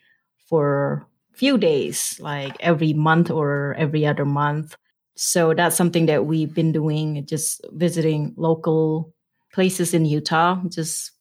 for 0.47 1.05
few 1.33 1.57
days, 1.57 2.17
like 2.21 2.55
every 2.61 2.93
month 2.93 3.29
or 3.29 3.75
every 3.77 4.05
other 4.05 4.25
month. 4.25 4.77
So 5.15 5.53
that's 5.53 5.75
something 5.75 6.05
that 6.05 6.25
we've 6.25 6.53
been 6.53 6.71
doing, 6.71 7.25
just 7.25 7.61
visiting 7.73 8.33
local 8.37 9.13
places 9.51 9.93
in 9.93 10.05
Utah, 10.05 10.61
just 10.69 11.11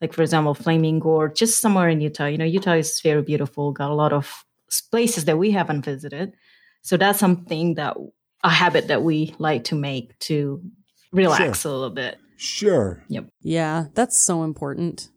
like 0.00 0.12
for 0.12 0.22
example 0.22 0.54
flaming 0.54 0.98
gorge 0.98 1.38
just 1.38 1.60
somewhere 1.60 1.88
in 1.88 2.00
utah 2.00 2.26
you 2.26 2.38
know 2.38 2.44
utah 2.44 2.72
is 2.74 3.00
very 3.00 3.22
beautiful 3.22 3.72
got 3.72 3.90
a 3.90 3.94
lot 3.94 4.12
of 4.12 4.44
places 4.90 5.24
that 5.24 5.38
we 5.38 5.50
haven't 5.50 5.84
visited 5.84 6.32
so 6.82 6.96
that's 6.96 7.18
something 7.18 7.74
that 7.74 7.96
a 8.42 8.50
habit 8.50 8.88
that 8.88 9.02
we 9.02 9.34
like 9.38 9.64
to 9.64 9.74
make 9.74 10.18
to 10.18 10.62
relax 11.12 11.64
a 11.64 11.70
little 11.70 11.90
bit 11.90 12.18
Sure. 12.36 13.04
yep 13.08 13.26
yeah, 13.42 13.86
that's 13.94 14.18
so 14.18 14.44
important. 14.44 15.10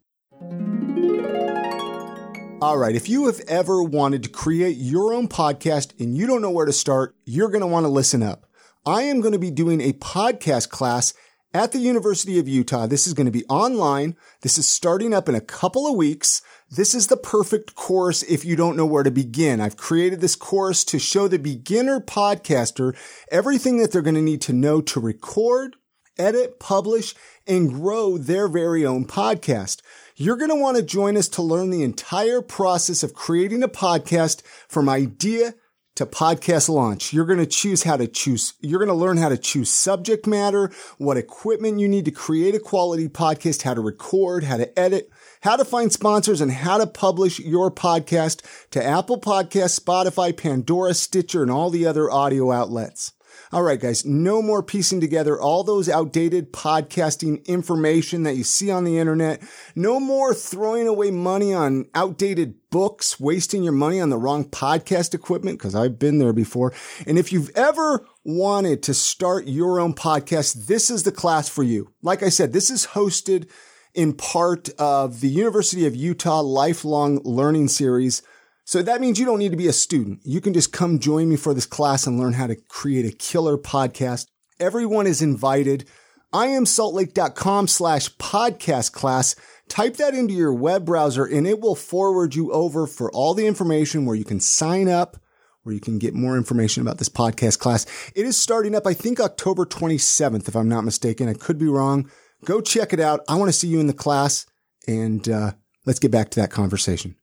All 2.61 2.77
right. 2.77 2.95
If 2.95 3.09
you 3.09 3.25
have 3.25 3.41
ever 3.47 3.83
wanted 3.83 4.23
to 4.23 4.29
create 4.29 4.77
your 4.77 5.13
own 5.13 5.27
podcast 5.27 5.99
and 5.99 6.15
you 6.15 6.27
don't 6.27 6.41
know 6.41 6.49
where 6.49 6.65
to 6.65 6.71
start, 6.71 7.13
you're 7.25 7.49
going 7.49 7.61
to 7.61 7.67
want 7.67 7.83
to 7.83 7.89
listen 7.89 8.23
up. 8.23 8.45
I 8.85 9.03
am 9.03 9.19
going 9.19 9.33
to 9.33 9.39
be 9.39 9.51
doing 9.51 9.81
a 9.81 9.91
podcast 9.93 10.69
class 10.69 11.13
at 11.53 11.71
the 11.71 11.79
University 11.79 12.39
of 12.39 12.47
Utah. 12.47 12.87
This 12.87 13.05
is 13.05 13.13
going 13.13 13.27
to 13.27 13.31
be 13.31 13.45
online. 13.45 14.15
This 14.41 14.57
is 14.57 14.67
starting 14.67 15.13
up 15.13 15.29
in 15.29 15.35
a 15.35 15.41
couple 15.41 15.85
of 15.85 15.95
weeks. 15.95 16.41
This 16.69 16.95
is 16.95 17.07
the 17.07 17.17
perfect 17.17 17.75
course 17.75 18.23
if 18.23 18.43
you 18.43 18.55
don't 18.55 18.75
know 18.75 18.85
where 18.85 19.03
to 19.03 19.11
begin. 19.11 19.61
I've 19.61 19.77
created 19.77 20.19
this 20.19 20.35
course 20.35 20.83
to 20.85 20.97
show 20.97 21.27
the 21.27 21.37
beginner 21.37 21.99
podcaster 21.99 22.97
everything 23.31 23.77
that 23.77 23.91
they're 23.91 24.01
going 24.01 24.15
to 24.15 24.21
need 24.21 24.41
to 24.41 24.53
know 24.53 24.81
to 24.81 24.99
record, 24.99 25.75
edit, 26.17 26.59
publish, 26.59 27.13
and 27.45 27.69
grow 27.69 28.17
their 28.17 28.47
very 28.47 28.85
own 28.85 29.05
podcast. 29.05 29.81
You're 30.15 30.37
going 30.37 30.49
to 30.49 30.55
want 30.55 30.77
to 30.77 30.83
join 30.83 31.17
us 31.17 31.27
to 31.29 31.41
learn 31.43 31.69
the 31.69 31.83
entire 31.83 32.41
process 32.41 33.03
of 33.03 33.13
creating 33.13 33.61
a 33.63 33.67
podcast 33.67 34.41
from 34.67 34.89
idea 34.89 35.53
to 35.95 36.05
podcast 36.05 36.69
launch. 36.69 37.13
You're 37.13 37.25
going 37.25 37.39
to 37.39 37.45
choose 37.45 37.83
how 37.83 37.97
to 37.97 38.07
choose, 38.07 38.53
you're 38.61 38.79
going 38.79 38.89
to 38.89 38.95
learn 38.95 39.17
how 39.17 39.29
to 39.29 39.37
choose 39.37 39.69
subject 39.69 40.25
matter, 40.25 40.71
what 40.97 41.17
equipment 41.17 41.79
you 41.79 41.87
need 41.87 42.05
to 42.05 42.11
create 42.11 42.55
a 42.55 42.59
quality 42.59 43.07
podcast, 43.07 43.61
how 43.61 43.73
to 43.73 43.81
record, 43.81 44.43
how 44.43 44.57
to 44.57 44.79
edit, 44.79 45.09
how 45.41 45.55
to 45.55 45.65
find 45.65 45.91
sponsors, 45.91 46.41
and 46.41 46.51
how 46.51 46.77
to 46.77 46.87
publish 46.87 47.39
your 47.39 47.69
podcast 47.69 48.41
to 48.71 48.83
Apple 48.83 49.19
Podcasts, 49.19 49.79
Spotify, 49.79 50.35
Pandora, 50.35 50.93
Stitcher, 50.93 51.43
and 51.43 51.51
all 51.51 51.69
the 51.69 51.85
other 51.85 52.09
audio 52.09 52.51
outlets. 52.51 53.11
All 53.53 53.61
right, 53.61 53.79
guys, 53.79 54.03
no 54.03 54.41
more 54.41 54.63
piecing 54.63 54.99
together 54.99 55.39
all 55.39 55.63
those 55.63 55.87
outdated 55.87 56.51
podcasting 56.51 57.45
information 57.45 58.23
that 58.23 58.35
you 58.35 58.43
see 58.43 58.71
on 58.71 58.83
the 58.83 58.97
internet. 58.97 59.43
No 59.75 59.99
more 59.99 60.33
throwing 60.33 60.87
away 60.87 61.11
money 61.11 61.53
on 61.53 61.85
outdated 61.93 62.55
books, 62.71 63.19
wasting 63.19 63.61
your 63.61 63.73
money 63.73 64.01
on 64.01 64.09
the 64.09 64.17
wrong 64.17 64.45
podcast 64.45 65.13
equipment, 65.13 65.59
because 65.59 65.75
I've 65.75 65.99
been 65.99 66.17
there 66.17 66.33
before. 66.33 66.73
And 67.05 67.19
if 67.19 67.31
you've 67.31 67.51
ever 67.55 68.07
wanted 68.23 68.81
to 68.83 68.95
start 68.95 69.45
your 69.45 69.79
own 69.79 69.93
podcast, 69.93 70.65
this 70.65 70.89
is 70.89 71.03
the 71.03 71.11
class 71.11 71.47
for 71.47 71.61
you. 71.61 71.93
Like 72.01 72.23
I 72.23 72.29
said, 72.29 72.53
this 72.53 72.71
is 72.71 72.87
hosted 72.87 73.47
in 73.93 74.13
part 74.13 74.69
of 74.79 75.21
the 75.21 75.29
University 75.29 75.85
of 75.85 75.95
Utah 75.95 76.41
Lifelong 76.41 77.21
Learning 77.23 77.67
Series. 77.67 78.23
So 78.65 78.81
that 78.81 79.01
means 79.01 79.19
you 79.19 79.25
don't 79.25 79.39
need 79.39 79.51
to 79.51 79.57
be 79.57 79.67
a 79.67 79.73
student. 79.73 80.19
You 80.23 80.39
can 80.39 80.53
just 80.53 80.71
come 80.71 80.99
join 80.99 81.29
me 81.29 81.35
for 81.35 81.53
this 81.53 81.65
class 81.65 82.07
and 82.07 82.17
learn 82.19 82.33
how 82.33 82.47
to 82.47 82.55
create 82.55 83.05
a 83.05 83.15
killer 83.15 83.57
podcast. 83.57 84.27
Everyone 84.59 85.05
is 85.05 85.21
invited. 85.21 85.85
IamSaltLake.com 86.33 87.67
slash 87.67 88.09
podcast 88.15 88.93
class. 88.93 89.35
Type 89.69 89.97
that 89.97 90.13
into 90.13 90.33
your 90.33 90.53
web 90.53 90.85
browser 90.85 91.25
and 91.25 91.45
it 91.45 91.59
will 91.59 91.75
forward 91.75 92.35
you 92.35 92.51
over 92.51 92.87
for 92.87 93.11
all 93.11 93.33
the 93.33 93.47
information 93.47 94.05
where 94.05 94.15
you 94.15 94.25
can 94.25 94.39
sign 94.39 94.87
up, 94.87 95.17
where 95.63 95.75
you 95.75 95.81
can 95.81 95.99
get 95.99 96.13
more 96.13 96.37
information 96.37 96.81
about 96.81 96.97
this 96.97 97.09
podcast 97.09 97.59
class. 97.59 97.85
It 98.15 98.25
is 98.25 98.37
starting 98.37 98.75
up, 98.75 98.87
I 98.87 98.93
think 98.93 99.19
October 99.19 99.65
27th, 99.65 100.47
if 100.47 100.55
I'm 100.55 100.69
not 100.69 100.85
mistaken. 100.85 101.27
I 101.27 101.33
could 101.33 101.57
be 101.57 101.67
wrong. 101.67 102.09
Go 102.45 102.61
check 102.61 102.93
it 102.93 102.99
out. 102.99 103.21
I 103.27 103.35
want 103.35 103.49
to 103.49 103.57
see 103.57 103.67
you 103.67 103.79
in 103.79 103.87
the 103.87 103.93
class 103.93 104.45
and, 104.87 105.27
uh, 105.29 105.51
let's 105.85 105.99
get 105.99 106.11
back 106.11 106.29
to 106.31 106.39
that 106.41 106.51
conversation. 106.51 107.15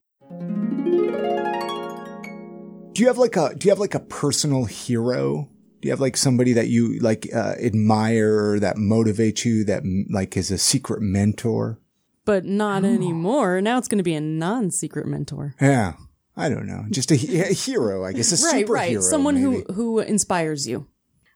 Do 2.93 3.03
you 3.03 3.07
have 3.09 3.19
like 3.19 3.37
a 3.37 3.55
do 3.55 3.67
you 3.67 3.71
have 3.71 3.79
like 3.79 3.95
a 3.95 4.01
personal 4.01 4.65
hero? 4.65 5.49
Do 5.81 5.87
you 5.87 5.93
have 5.93 6.01
like 6.01 6.17
somebody 6.17 6.53
that 6.55 6.69
you 6.69 6.99
like 6.99 7.29
uh, 7.35 7.55
admire 7.63 8.59
that 8.61 8.77
motivates 8.77 9.45
you 9.45 9.65
that 9.65 9.83
like 10.11 10.37
is 10.37 10.51
a 10.51 10.59
secret 10.59 11.01
mentor? 11.01 11.79
But 12.25 12.45
not 12.45 12.85
anymore. 12.85 13.61
Now 13.61 13.79
it's 13.79 13.89
going 13.89 13.99
to 13.99 14.05
be 14.05 14.15
a 14.15 14.21
non-secret 14.21 15.07
mentor. 15.07 15.55
Yeah, 15.61 15.95
I 16.37 16.49
don't 16.49 16.67
know, 16.67 16.85
just 16.91 17.11
a, 17.11 17.15
a 17.15 17.53
hero, 17.53 18.05
I 18.05 18.13
guess, 18.13 18.31
a 18.33 18.47
right, 18.47 18.67
superhero, 18.67 18.71
right. 18.71 19.03
Someone 19.03 19.35
maybe. 19.35 19.65
who 19.69 19.73
who 19.73 19.99
inspires 20.01 20.69
you. 20.69 20.87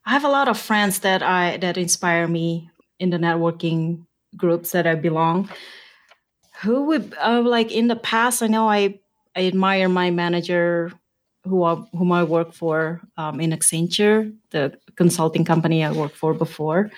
i 0.06 0.10
have 0.10 0.24
a 0.24 0.28
lot 0.28 0.48
of 0.48 0.58
friends 0.58 1.00
that 1.00 1.22
i 1.22 1.56
that 1.58 1.76
inspire 1.76 2.28
me 2.28 2.70
in 2.98 3.10
the 3.10 3.18
networking 3.18 4.06
groups 4.36 4.72
that 4.72 4.86
i 4.86 4.94
belong 4.94 5.48
who 6.62 6.84
would 6.84 7.14
uh, 7.20 7.40
like 7.40 7.72
in 7.72 7.88
the 7.88 7.96
past 7.96 8.42
i 8.42 8.46
know 8.46 8.68
i 8.68 8.98
i 9.36 9.46
admire 9.46 9.88
my 9.88 10.10
manager 10.10 10.92
who 11.44 11.62
I, 11.62 11.74
whom 11.92 12.12
i 12.12 12.24
work 12.24 12.52
for 12.52 13.00
um, 13.16 13.40
in 13.40 13.50
accenture 13.50 14.34
the 14.50 14.76
consulting 14.96 15.44
company 15.44 15.84
i 15.84 15.92
worked 15.92 16.16
for 16.16 16.34
before. 16.34 16.90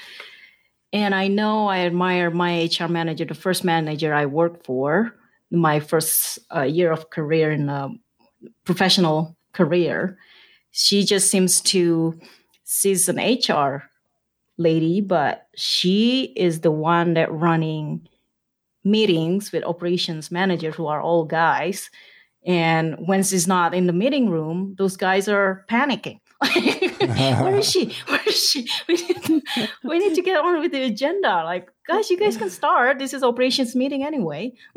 And 0.93 1.15
i 1.15 1.29
know 1.29 1.67
i 1.67 1.81
admire 1.81 2.31
my 2.31 2.69
hr 2.79 2.89
manager 2.89 3.25
the 3.25 3.35
first 3.35 3.65
manager 3.65 4.15
i 4.15 4.27
worked 4.27 4.65
for 4.65 5.15
my 5.51 5.81
first 5.81 6.39
uh, 6.55 6.63
year 6.63 6.91
of 6.91 7.11
career 7.11 7.53
in 7.53 7.69
a 7.69 7.91
professional 8.65 9.37
career. 9.53 10.19
She 10.73 11.05
just 11.05 11.31
seems 11.31 11.61
to 11.73 12.19
she's 12.67 13.09
an 13.09 13.19
hr 13.19 13.85
lady 14.59 15.01
but 15.01 15.49
she 15.55 16.33
is 16.37 16.61
the 16.61 16.71
one 16.71 17.15
that 17.15 17.33
running 17.33 18.09
meetings 18.85 19.53
with 19.53 19.65
operations 19.65 20.31
managers 20.31 20.75
who 20.75 20.87
are 20.87 21.03
all 21.03 21.25
guys 21.25 21.91
and 22.47 22.95
when 23.07 23.23
she's 23.23 23.47
not 23.47 23.75
in 23.75 23.87
the 23.87 23.93
meeting 23.93 24.31
room 24.31 24.75
those 24.79 24.97
guys 24.97 25.29
are 25.29 25.65
panicking. 25.69 26.21
Where 27.43 27.57
is 27.57 27.71
she? 27.71 27.95
Where 28.09 28.21
is 28.27 28.51
she? 28.51 28.69
We 28.87 28.95
need, 28.95 29.23
to, 29.25 29.43
we 29.85 29.99
need 29.99 30.15
to 30.17 30.23
get 30.23 30.37
on 30.39 30.61
with 30.61 30.71
the 30.71 30.83
agenda. 30.83 31.43
Like 31.45 31.71
guys 31.89 32.11
you 32.11 32.19
guys 32.19 32.37
can 32.37 32.51
start. 32.51 32.99
This 32.99 33.15
is 33.15 33.23
operations 33.23 33.75
meeting 33.75 34.05
anyway. 34.05 34.53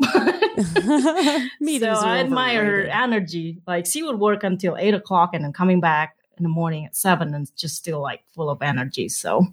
Meetings 1.60 1.98
so 2.00 2.06
i 2.06 2.18
admire 2.18 2.64
her 2.64 2.82
energy. 2.86 3.60
Like 3.66 3.86
she 3.86 4.02
would 4.02 4.18
work 4.18 4.42
until 4.44 4.76
eight 4.78 4.94
o'clock 4.94 5.30
and 5.34 5.44
then 5.44 5.52
coming 5.52 5.80
back 5.80 6.16
in 6.38 6.42
the 6.42 6.48
morning 6.48 6.86
at 6.86 6.96
seven 6.96 7.34
and 7.34 7.50
just 7.56 7.76
still 7.76 8.00
like 8.00 8.22
full 8.34 8.50
of 8.50 8.62
energy. 8.62 9.08
So 9.08 9.46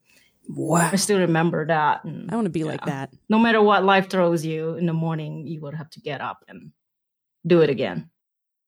Wow. 0.49 0.89
i 0.93 0.95
still 0.95 1.19
remember 1.19 1.67
that 1.67 2.05
and 2.05 2.31
I 2.31 2.35
want 2.35 2.45
to 2.45 2.49
be 2.49 2.63
like 2.63 2.85
that. 2.85 3.11
no 3.27 3.37
matter 3.37 3.61
what 3.61 3.83
life 3.83 4.09
throws 4.09 4.45
you 4.45 4.75
in 4.75 4.85
the 4.85 4.93
morning 4.93 5.45
you 5.45 5.59
would 5.59 5.73
have 5.73 5.89
to 5.89 5.99
get 5.99 6.21
up 6.21 6.45
and 6.47 6.71
do 7.45 7.61
it 7.61 7.69
again 7.69 8.09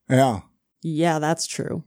Yeah, 0.10 0.42
Yeah, 0.82 1.20
that's 1.20 1.46
true. 1.48 1.84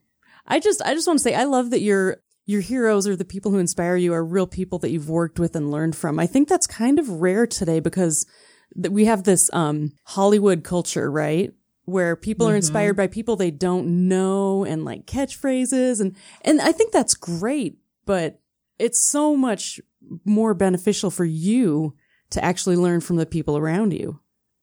I 0.46 0.58
just 0.60 0.82
I 0.82 0.94
just 0.94 1.06
want 1.06 1.18
to 1.18 1.22
say 1.22 1.34
I 1.34 1.44
love 1.44 1.70
that 1.70 1.80
your 1.82 2.18
your 2.46 2.60
heroes 2.60 3.06
or 3.06 3.14
the 3.16 3.24
people 3.24 3.52
who 3.52 3.58
inspire 3.58 3.96
you 3.96 4.12
are 4.12 4.24
real 4.24 4.46
people 4.48 4.78
that 4.80 4.90
you've 4.90 5.08
worked 5.08 5.38
with 5.38 5.54
and 5.54 5.70
learned 5.70 5.94
from. 5.94 6.18
I 6.18 6.26
think 6.26 6.48
that's 6.48 6.66
kind 6.66 6.98
of 6.98 7.08
rare 7.08 7.46
today 7.46 7.78
because 7.80 8.26
th- 8.74 8.90
we 8.92 9.04
have 9.04 9.22
this 9.24 9.48
um 9.52 9.92
Hollywood 10.04 10.64
culture, 10.64 11.10
right? 11.10 11.52
Where 11.84 12.16
people 12.16 12.48
are 12.48 12.52
Mhm. 12.54 12.56
inspired 12.64 12.96
by 12.96 13.06
people 13.06 13.36
they 13.36 13.50
don't 13.52 14.08
know 14.08 14.64
and 14.64 14.84
like 14.84 15.06
catchphrases 15.06 16.00
and 16.00 16.16
and 16.42 16.60
I 16.60 16.72
think 16.72 16.92
that's 16.92 17.14
great, 17.14 17.78
but 18.04 18.40
it's 18.78 18.98
so 19.00 19.36
much 19.36 19.80
more 20.24 20.52
beneficial 20.54 21.10
for 21.10 21.24
you 21.24 21.94
to 22.30 22.44
actually 22.44 22.76
learn 22.76 23.00
from 23.00 23.16
the 23.16 23.26
people 23.26 23.56
around 23.56 23.92
you. 23.92 24.18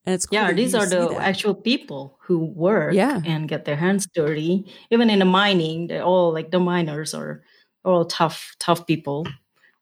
And 0.09 0.15
it's 0.15 0.25
cool 0.25 0.39
yeah, 0.39 0.51
these 0.53 0.73
are 0.73 0.87
the 0.89 1.09
that. 1.09 1.21
actual 1.21 1.53
people 1.53 2.17
who 2.25 2.39
work 2.45 2.95
Yeah. 2.95 3.21
and 3.25 3.47
get 3.47 3.65
their 3.65 3.75
hands 3.75 4.07
dirty. 4.11 4.65
Even 4.89 5.07
in 5.11 5.19
the 5.19 5.25
mining, 5.25 5.85
they're 5.85 6.01
all 6.01 6.33
like 6.33 6.49
the 6.49 6.59
miners 6.59 7.13
are 7.13 7.43
all 7.85 8.05
tough, 8.05 8.55
tough 8.57 8.87
people 8.87 9.27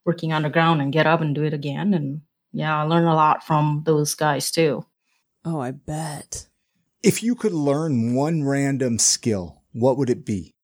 working 0.05 0.33
underground 0.33 0.81
and 0.81 0.91
get 0.91 1.07
up 1.07 1.21
and 1.21 1.33
do 1.33 1.43
it 1.43 1.53
again. 1.53 1.93
And 1.93 2.19
yeah, 2.51 2.77
I 2.77 2.83
learn 2.83 3.05
a 3.05 3.15
lot 3.15 3.47
from 3.47 3.83
those 3.85 4.15
guys 4.15 4.51
too. 4.51 4.85
Oh, 5.45 5.61
I 5.61 5.71
bet. 5.71 6.47
If 7.03 7.23
you 7.23 7.33
could 7.33 7.53
learn 7.53 8.13
one 8.13 8.43
random 8.43 8.99
skill, 8.99 9.63
what 9.71 9.95
would 9.97 10.09
it 10.09 10.25
be? 10.25 10.55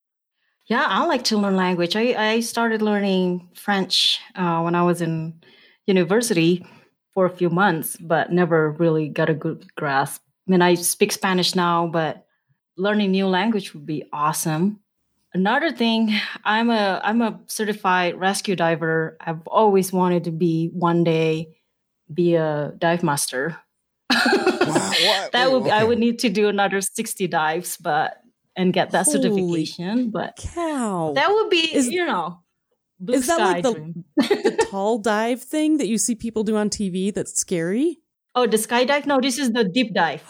Yeah, 0.66 0.86
I 0.86 1.06
like 1.06 1.24
to 1.26 1.38
learn 1.38 1.56
language. 1.56 1.96
I, 1.96 2.16
I 2.34 2.40
started 2.42 2.82
learning 2.82 3.48
French 3.56 4.20
uh, 4.36 4.60
when 4.60 4.76
I 4.76 4.84
was 4.84 5.02
in 5.02 5.40
university 5.88 6.66
for 7.14 7.26
a 7.26 7.30
few 7.30 7.50
months, 7.50 7.96
but 7.98 8.32
never 8.32 8.72
really 8.72 9.08
got 9.08 9.30
a 9.30 9.34
good 9.34 9.66
grasp. 9.76 10.22
I 10.48 10.52
mean, 10.52 10.62
I 10.62 10.76
speak 10.76 11.12
Spanish 11.12 11.56
now, 11.56 11.88
but 11.88 12.26
learning 12.78 13.12
new 13.12 13.28
language 13.28 13.74
would 13.74 13.86
be 13.86 14.06
awesome. 14.12 14.80
Another 15.34 15.72
thing, 15.72 16.14
I'm 16.44 16.70
a 16.70 17.02
I'm 17.04 17.22
a 17.22 17.40
certified 17.48 18.20
rescue 18.20 18.56
diver. 18.56 19.18
I've 19.20 19.48
always 19.48 19.92
wanted 19.92 20.26
to 20.26 20.32
be 20.32 20.70
one 20.74 21.04
day 21.04 21.56
be 22.14 22.36
a 22.36 22.74
dive 22.78 23.02
master. 23.02 23.58
what? 24.10 25.32
that 25.32 25.52
would 25.52 25.68
I 25.70 25.78
okay. 25.78 25.88
would 25.88 25.98
need 25.98 26.20
to 26.20 26.30
do 26.30 26.50
another 26.50 26.82
60 26.82 27.28
dives, 27.28 27.78
but 27.78 28.22
and 28.56 28.74
get 28.74 28.92
that 28.92 29.06
Holy 29.06 29.22
certification. 29.22 30.12
But 30.12 30.38
Cow. 30.38 31.14
that 31.16 31.32
would 31.32 31.50
be, 31.50 31.76
Is- 31.76 31.90
you 31.90 32.06
know, 32.06 32.40
blue 33.06 33.16
is 33.16 33.28
that 33.28 33.38
sky 33.38 33.52
like 33.54 33.64
the- 33.64 34.50
the 34.50 34.68
tall 34.70 34.98
dive 35.00 35.42
thing 35.42 35.78
that 35.78 35.88
you 35.88 35.98
see 35.98 36.16
people 36.16 36.44
do 36.44 36.56
on 36.58 36.70
TV 36.70 37.14
that's 37.14 37.34
scary? 37.40 38.00
Oh, 38.36 38.48
the 38.48 38.58
skydive? 38.58 39.06
No, 39.06 39.22
this 39.22 39.38
is 39.38 39.52
the 39.52 39.64
deep 39.64 39.94
dive. 39.94 40.24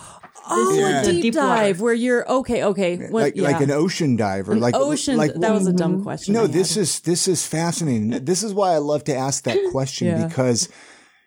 Oh, 0.50 0.74
Yeah. 0.78 1.02
a 1.02 1.06
The 1.06 1.12
deep, 1.14 1.22
deep 1.22 1.36
water. 1.36 1.48
dive 1.48 1.80
where 1.80 1.94
you're 1.94 2.30
okay, 2.30 2.64
okay. 2.66 2.98
When, 2.98 3.24
like 3.24 3.38
like 3.38 3.62
an 3.62 3.72
ocean 3.72 4.18
diver, 4.18 4.52
An 4.52 4.60
like 4.60 4.76
ocean. 4.76 5.16
Like 5.16 5.34
that 5.36 5.54
was 5.54 5.68
a 5.68 5.72
dumb 5.74 6.00
Mhm. 6.00 6.04
question. 6.04 6.34
no, 6.34 6.44
I 6.44 6.48
this 6.48 6.76
had. 6.76 6.82
is 6.82 7.00
this 7.02 7.28
is 7.30 7.48
fascinating. 7.48 8.10
This 8.26 8.44
is 8.44 8.54
why 8.54 8.74
I 8.74 8.80
love 8.80 9.06
to 9.06 9.16
ask 9.16 9.46
that 9.46 9.58
question 9.72 10.08
Yeah. 10.08 10.28
because 10.28 10.68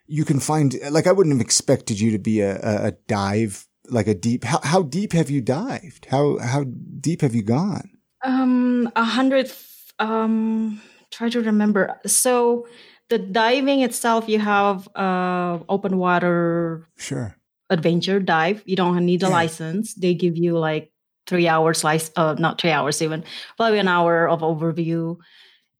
you 0.07 0.25
can 0.27 0.39
find 0.39 0.77
like 0.91 1.07
I 1.07 1.13
wouldn't 1.13 1.35
have 1.35 1.41
expected 1.41 1.99
you 1.99 2.11
to 2.13 2.19
be 2.19 2.41
a, 2.41 2.57
a, 2.63 2.87
a 2.89 2.93
dive 3.09 3.67
like 3.89 4.07
a 4.07 4.15
deep. 4.15 4.45
How, 4.45 4.61
how 4.63 4.83
deep 4.83 5.13
have 5.15 5.31
you 5.31 5.41
dived? 5.41 6.09
How 6.11 6.37
how 6.39 6.65
deep 7.01 7.23
have 7.23 7.35
you 7.35 7.43
gone? 7.43 7.89
Um, 8.23 8.91
a 8.97 9.05
hundred. 9.05 9.51
Um, 9.99 10.83
try 11.17 11.29
to 11.33 11.41
remember. 11.41 11.99
So 12.07 12.67
the 13.09 13.19
diving 13.19 13.81
itself, 13.81 14.29
you 14.29 14.39
have 14.39 14.89
uh 14.97 15.59
open 15.69 15.97
water 15.97 16.85
Sure. 16.97 17.37
adventure 17.71 18.21
dive. 18.21 18.63
You 18.67 18.77
don't 18.77 19.05
need 19.05 19.23
a 19.23 19.27
Yeah. 19.29 19.41
license. 19.41 19.95
They 19.95 20.15
give 20.15 20.37
you 20.37 20.59
like 20.59 20.93
three 21.27 21.49
hours 21.49 21.83
license, 21.83 22.13
uh, 22.17 22.35
not 22.39 22.61
three 22.61 22.71
hours 22.71 23.03
even, 23.03 23.25
probably 23.57 23.81
an 23.81 23.89
hour 23.89 24.29
of 24.29 24.41
overview, 24.41 25.17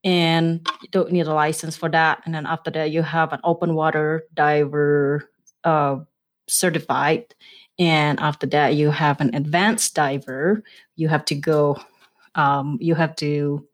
and 0.03 0.67
you 0.81 0.89
don't 0.91 1.11
need 1.11 1.27
a 1.27 1.33
license 1.33 1.77
for 1.77 1.89
that. 1.89 2.21
And 2.25 2.35
then 2.35 2.45
after 2.45 2.71
that, 2.71 2.91
you 2.91 3.01
have 3.01 3.31
an 3.33 3.39
open 3.43 3.73
water 3.75 4.23
diver 4.33 5.29
uh, 5.63 5.99
certified, 6.47 7.33
and 7.79 8.19
after 8.19 8.47
that, 8.47 8.75
you 8.75 8.91
have 8.91 9.21
an 9.21 9.35
advanced 9.35 9.95
diver. 9.95 10.63
You 10.95 11.07
have 11.09 11.25
to 11.25 11.35
go. 11.35 11.77
Um, 12.35 12.77
you 12.79 12.95
have 12.95 13.15
to 13.17 13.65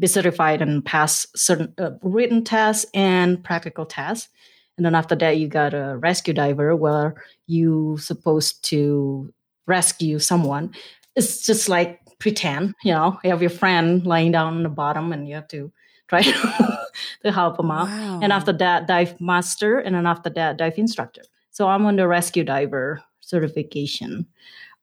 be 0.00 0.06
certified 0.06 0.62
and 0.62 0.84
pass 0.84 1.26
certain 1.36 1.72
uh, 1.78 1.90
written 2.02 2.42
tests 2.42 2.86
and 2.94 3.42
practical 3.44 3.84
tests. 3.84 4.28
And 4.76 4.86
then 4.86 4.94
after 4.94 5.14
that, 5.14 5.36
you 5.36 5.46
got 5.46 5.74
a 5.74 5.98
rescue 5.98 6.32
diver 6.32 6.74
where 6.74 7.22
you're 7.46 7.98
supposed 7.98 8.64
to 8.70 9.32
rescue 9.66 10.18
someone. 10.18 10.72
It's 11.14 11.44
just 11.44 11.68
like 11.68 12.00
pretend, 12.18 12.74
you 12.82 12.92
know, 12.92 13.18
you 13.22 13.30
have 13.30 13.42
your 13.42 13.50
friend 13.50 14.06
lying 14.06 14.32
down 14.32 14.54
on 14.54 14.62
the 14.62 14.68
bottom 14.70 15.12
and 15.12 15.28
you 15.28 15.34
have 15.34 15.48
to 15.48 15.70
try 16.08 16.22
to, 16.22 16.78
to 17.24 17.32
help 17.32 17.58
them 17.58 17.70
out. 17.70 17.88
Wow. 17.88 18.20
And 18.22 18.32
after 18.32 18.52
that, 18.54 18.86
dive 18.86 19.20
master, 19.20 19.78
and 19.78 19.94
then 19.94 20.06
after 20.06 20.30
that, 20.30 20.56
dive 20.56 20.78
instructor. 20.78 21.22
So 21.50 21.68
I'm 21.68 21.84
on 21.86 21.96
the 21.96 22.08
rescue 22.08 22.44
diver 22.44 23.02
certification. 23.20 24.26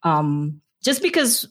Um, 0.03 0.62
just 0.84 1.01
because 1.01 1.47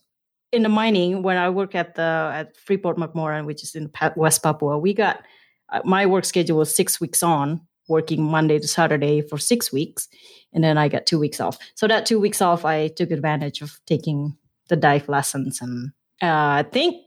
in 0.52 0.62
the 0.62 0.68
mining, 0.68 1.22
when 1.22 1.36
I 1.36 1.50
work 1.50 1.74
at 1.74 1.94
the 1.94 2.30
at 2.34 2.56
Freeport 2.56 2.96
McMoran, 2.96 3.46
which 3.46 3.62
is 3.62 3.74
in 3.74 3.90
West 4.16 4.42
Papua, 4.42 4.78
we 4.78 4.94
got 4.94 5.24
uh, 5.72 5.80
my 5.84 6.06
work 6.06 6.24
schedule 6.24 6.58
was 6.58 6.74
six 6.74 7.00
weeks 7.00 7.22
on, 7.22 7.60
working 7.88 8.22
Monday 8.22 8.58
to 8.58 8.68
Saturday 8.68 9.20
for 9.22 9.38
six 9.38 9.72
weeks, 9.72 10.08
and 10.52 10.62
then 10.62 10.78
I 10.78 10.88
got 10.88 11.06
two 11.06 11.18
weeks 11.18 11.40
off. 11.40 11.58
So 11.74 11.86
that 11.88 12.06
two 12.06 12.20
weeks 12.20 12.40
off, 12.40 12.64
I 12.64 12.88
took 12.88 13.10
advantage 13.10 13.62
of 13.62 13.78
taking 13.86 14.36
the 14.68 14.76
dive 14.76 15.08
lessons, 15.08 15.60
and 15.60 15.90
uh, 16.22 16.62
I 16.62 16.64
think 16.70 17.02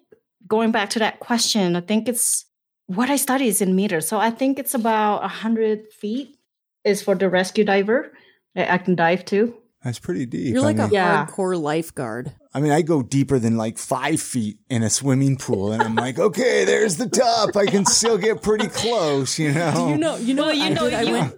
going 0.48 0.72
back 0.72 0.90
to 0.92 1.00
that 1.00 1.20
question, 1.20 1.76
I 1.76 1.82
think 1.82 2.08
it's 2.10 2.46
what 2.88 3.10
I 3.10 3.16
study 3.18 3.48
is 3.48 3.62
in 3.62 3.76
meters. 3.76 4.08
So 4.08 4.18
I 4.20 4.32
think 4.32 4.60
it's 4.60 4.74
about 4.74 5.24
hundred 5.30 5.92
feet 5.94 6.36
is 6.84 7.02
for 7.02 7.16
the 7.16 7.30
rescue 7.30 7.64
diver. 7.64 8.12
I 8.56 8.76
I 8.76 8.78
can 8.80 8.96
dive 8.96 9.24
too. 9.26 9.56
That's 9.84 10.00
pretty 10.00 10.26
deep. 10.26 10.54
You're 10.54 10.62
I 10.64 10.66
like 10.66 10.78
a 10.80 10.84
mean, 10.84 10.92
Yeah. 10.94 11.26
hardcore 11.26 11.60
lifeguard. 11.62 12.34
I 12.54 12.62
mean, 12.62 12.72
I 12.72 12.82
go 12.82 13.04
deeper 13.04 13.38
than 13.38 13.58
like 13.58 13.78
five 13.78 14.20
feet 14.20 14.58
in 14.70 14.82
a 14.82 14.90
swimming 14.90 15.38
pool, 15.38 15.72
and 15.72 15.84
I'm 15.84 15.96
like, 15.96 16.18
okay, 16.18 16.66
there's 16.66 16.98
the 16.98 17.08
top. 17.08 17.56
I 17.56 17.66
can 17.68 17.86
still 17.86 18.18
get 18.18 18.42
pretty 18.42 18.68
close, 18.68 19.38
you 19.38 19.52
know. 19.52 19.74
Do 19.76 19.92
you 19.92 19.98
know? 19.98 20.16
You 20.18 20.34
know? 20.34 20.42
Well, 20.48 20.50
what 20.50 20.58
you 20.58 20.64
I 20.64 20.70
know, 20.70 20.90
did? 20.90 20.94
I 20.94 21.02
you- 21.04 21.12
went. 21.14 21.36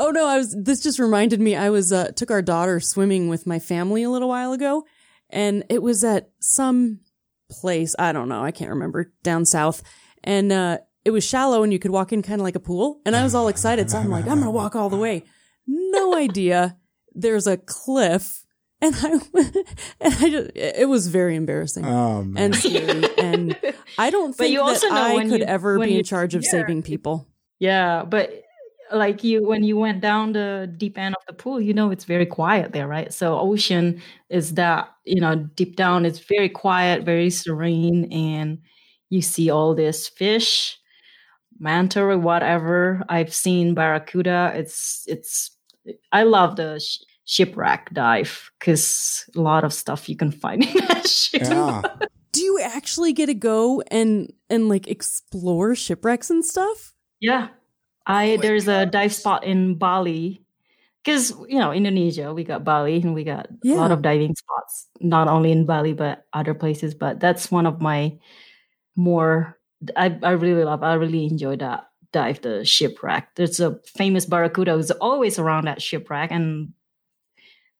Oh 0.00 0.10
no! 0.10 0.26
I 0.26 0.38
was. 0.38 0.56
This 0.56 0.80
just 0.82 0.98
reminded 0.98 1.40
me. 1.40 1.56
I 1.56 1.70
was 1.70 1.92
uh, 1.92 2.12
took 2.14 2.30
our 2.30 2.40
daughter 2.40 2.78
swimming 2.80 3.28
with 3.28 3.46
my 3.46 3.58
family 3.58 4.04
a 4.04 4.10
little 4.10 4.28
while 4.28 4.52
ago, 4.52 4.84
and 5.28 5.64
it 5.68 5.82
was 5.82 6.04
at 6.04 6.30
some 6.40 7.00
place. 7.50 7.94
I 7.98 8.12
don't 8.12 8.28
know. 8.28 8.42
I 8.42 8.52
can't 8.52 8.70
remember 8.70 9.12
down 9.24 9.44
south, 9.44 9.82
and 10.22 10.52
uh, 10.52 10.78
it 11.04 11.10
was 11.10 11.24
shallow, 11.24 11.62
and 11.64 11.72
you 11.72 11.80
could 11.80 11.90
walk 11.90 12.12
in 12.12 12.22
kind 12.22 12.40
of 12.40 12.44
like 12.44 12.54
a 12.54 12.60
pool. 12.60 13.00
And 13.04 13.16
I 13.16 13.24
was 13.24 13.34
all 13.34 13.48
excited, 13.48 13.90
so 13.90 13.98
I'm 13.98 14.08
like, 14.08 14.26
I'm 14.28 14.38
gonna 14.38 14.50
walk 14.52 14.76
all 14.76 14.88
the 14.88 14.96
way. 14.96 15.24
No 15.66 16.14
idea. 16.14 16.76
There's 17.12 17.48
a 17.48 17.56
cliff, 17.56 18.44
and 18.80 18.94
I 18.94 19.08
and 20.00 20.14
I 20.14 20.30
just 20.30 20.50
it 20.54 20.88
was 20.88 21.08
very 21.08 21.34
embarrassing 21.36 21.84
Oh 21.84 22.22
man. 22.24 22.44
and 22.44 22.54
scary, 22.56 23.04
and 23.18 23.56
I 23.98 24.10
don't 24.10 24.32
think 24.36 24.52
you 24.52 24.60
also 24.62 24.88
that 24.88 25.16
I 25.16 25.22
could 25.28 25.40
you- 25.40 25.46
ever 25.46 25.78
be 25.78 25.98
in 25.98 26.04
charge 26.04 26.34
of 26.34 26.42
yeah. 26.44 26.50
saving 26.50 26.82
people. 26.82 27.26
Yeah, 27.58 28.04
but 28.04 28.42
like 28.92 29.22
you, 29.22 29.46
when 29.46 29.64
you 29.64 29.76
went 29.76 30.00
down 30.00 30.32
the 30.32 30.72
deep 30.78 30.96
end 30.96 31.14
of 31.14 31.22
the 31.26 31.34
pool, 31.34 31.60
you 31.60 31.74
know 31.74 31.90
it's 31.90 32.04
very 32.04 32.24
quiet 32.24 32.72
there, 32.72 32.86
right? 32.88 33.12
So 33.12 33.38
ocean 33.38 34.00
is 34.30 34.54
that 34.54 34.88
you 35.04 35.20
know 35.20 35.34
deep 35.56 35.76
down, 35.76 36.06
it's 36.06 36.20
very 36.20 36.48
quiet, 36.48 37.02
very 37.04 37.30
serene, 37.30 38.10
and 38.12 38.58
you 39.10 39.22
see 39.22 39.50
all 39.50 39.74
this 39.74 40.08
fish, 40.08 40.78
manta 41.58 42.00
or 42.02 42.16
whatever. 42.18 43.02
I've 43.08 43.34
seen 43.34 43.74
barracuda. 43.74 44.52
It's 44.54 45.04
it's. 45.08 45.50
I 46.12 46.22
love 46.24 46.56
the 46.56 46.78
sh- 46.80 47.00
shipwreck 47.28 47.90
dive 47.92 48.50
because 48.58 49.28
a 49.36 49.40
lot 49.40 49.62
of 49.62 49.72
stuff 49.72 50.08
you 50.08 50.16
can 50.16 50.32
find 50.32 50.64
in 50.64 50.86
that 50.86 51.06
ship. 51.08 51.42
yeah. 51.44 51.82
Do 52.32 52.40
you 52.40 52.58
actually 52.60 53.12
get 53.12 53.26
to 53.26 53.34
go 53.34 53.82
and 53.90 54.32
and 54.48 54.68
like 54.68 54.88
explore 54.88 55.74
shipwrecks 55.74 56.30
and 56.30 56.44
stuff? 56.44 56.94
Yeah. 57.20 57.48
I 58.06 58.38
there's 58.40 58.66
a 58.66 58.86
dive 58.86 59.14
spot 59.14 59.44
in 59.44 59.76
Bali. 59.76 60.42
Because 61.04 61.30
you 61.48 61.58
know, 61.58 61.72
Indonesia, 61.72 62.34
we 62.34 62.44
got 62.44 62.64
Bali 62.64 63.00
and 63.00 63.14
we 63.14 63.24
got 63.24 63.46
a 63.64 63.74
lot 63.74 63.92
of 63.92 64.02
diving 64.02 64.34
spots, 64.34 64.88
not 65.00 65.28
only 65.28 65.52
in 65.52 65.64
Bali 65.64 65.92
but 65.92 66.24
other 66.32 66.54
places. 66.54 66.94
But 66.94 67.20
that's 67.20 67.50
one 67.50 67.66
of 67.66 67.80
my 67.80 68.18
more 68.96 69.58
I, 69.96 70.18
I 70.22 70.30
really 70.30 70.64
love, 70.64 70.82
I 70.82 70.94
really 70.94 71.26
enjoy 71.26 71.56
that 71.56 71.88
dive, 72.12 72.40
the 72.40 72.64
shipwreck. 72.64 73.34
There's 73.36 73.60
a 73.60 73.78
famous 73.84 74.26
barracuda 74.26 74.72
who's 74.72 74.90
always 74.90 75.38
around 75.38 75.66
that 75.66 75.82
shipwreck. 75.82 76.30
And 76.30 76.72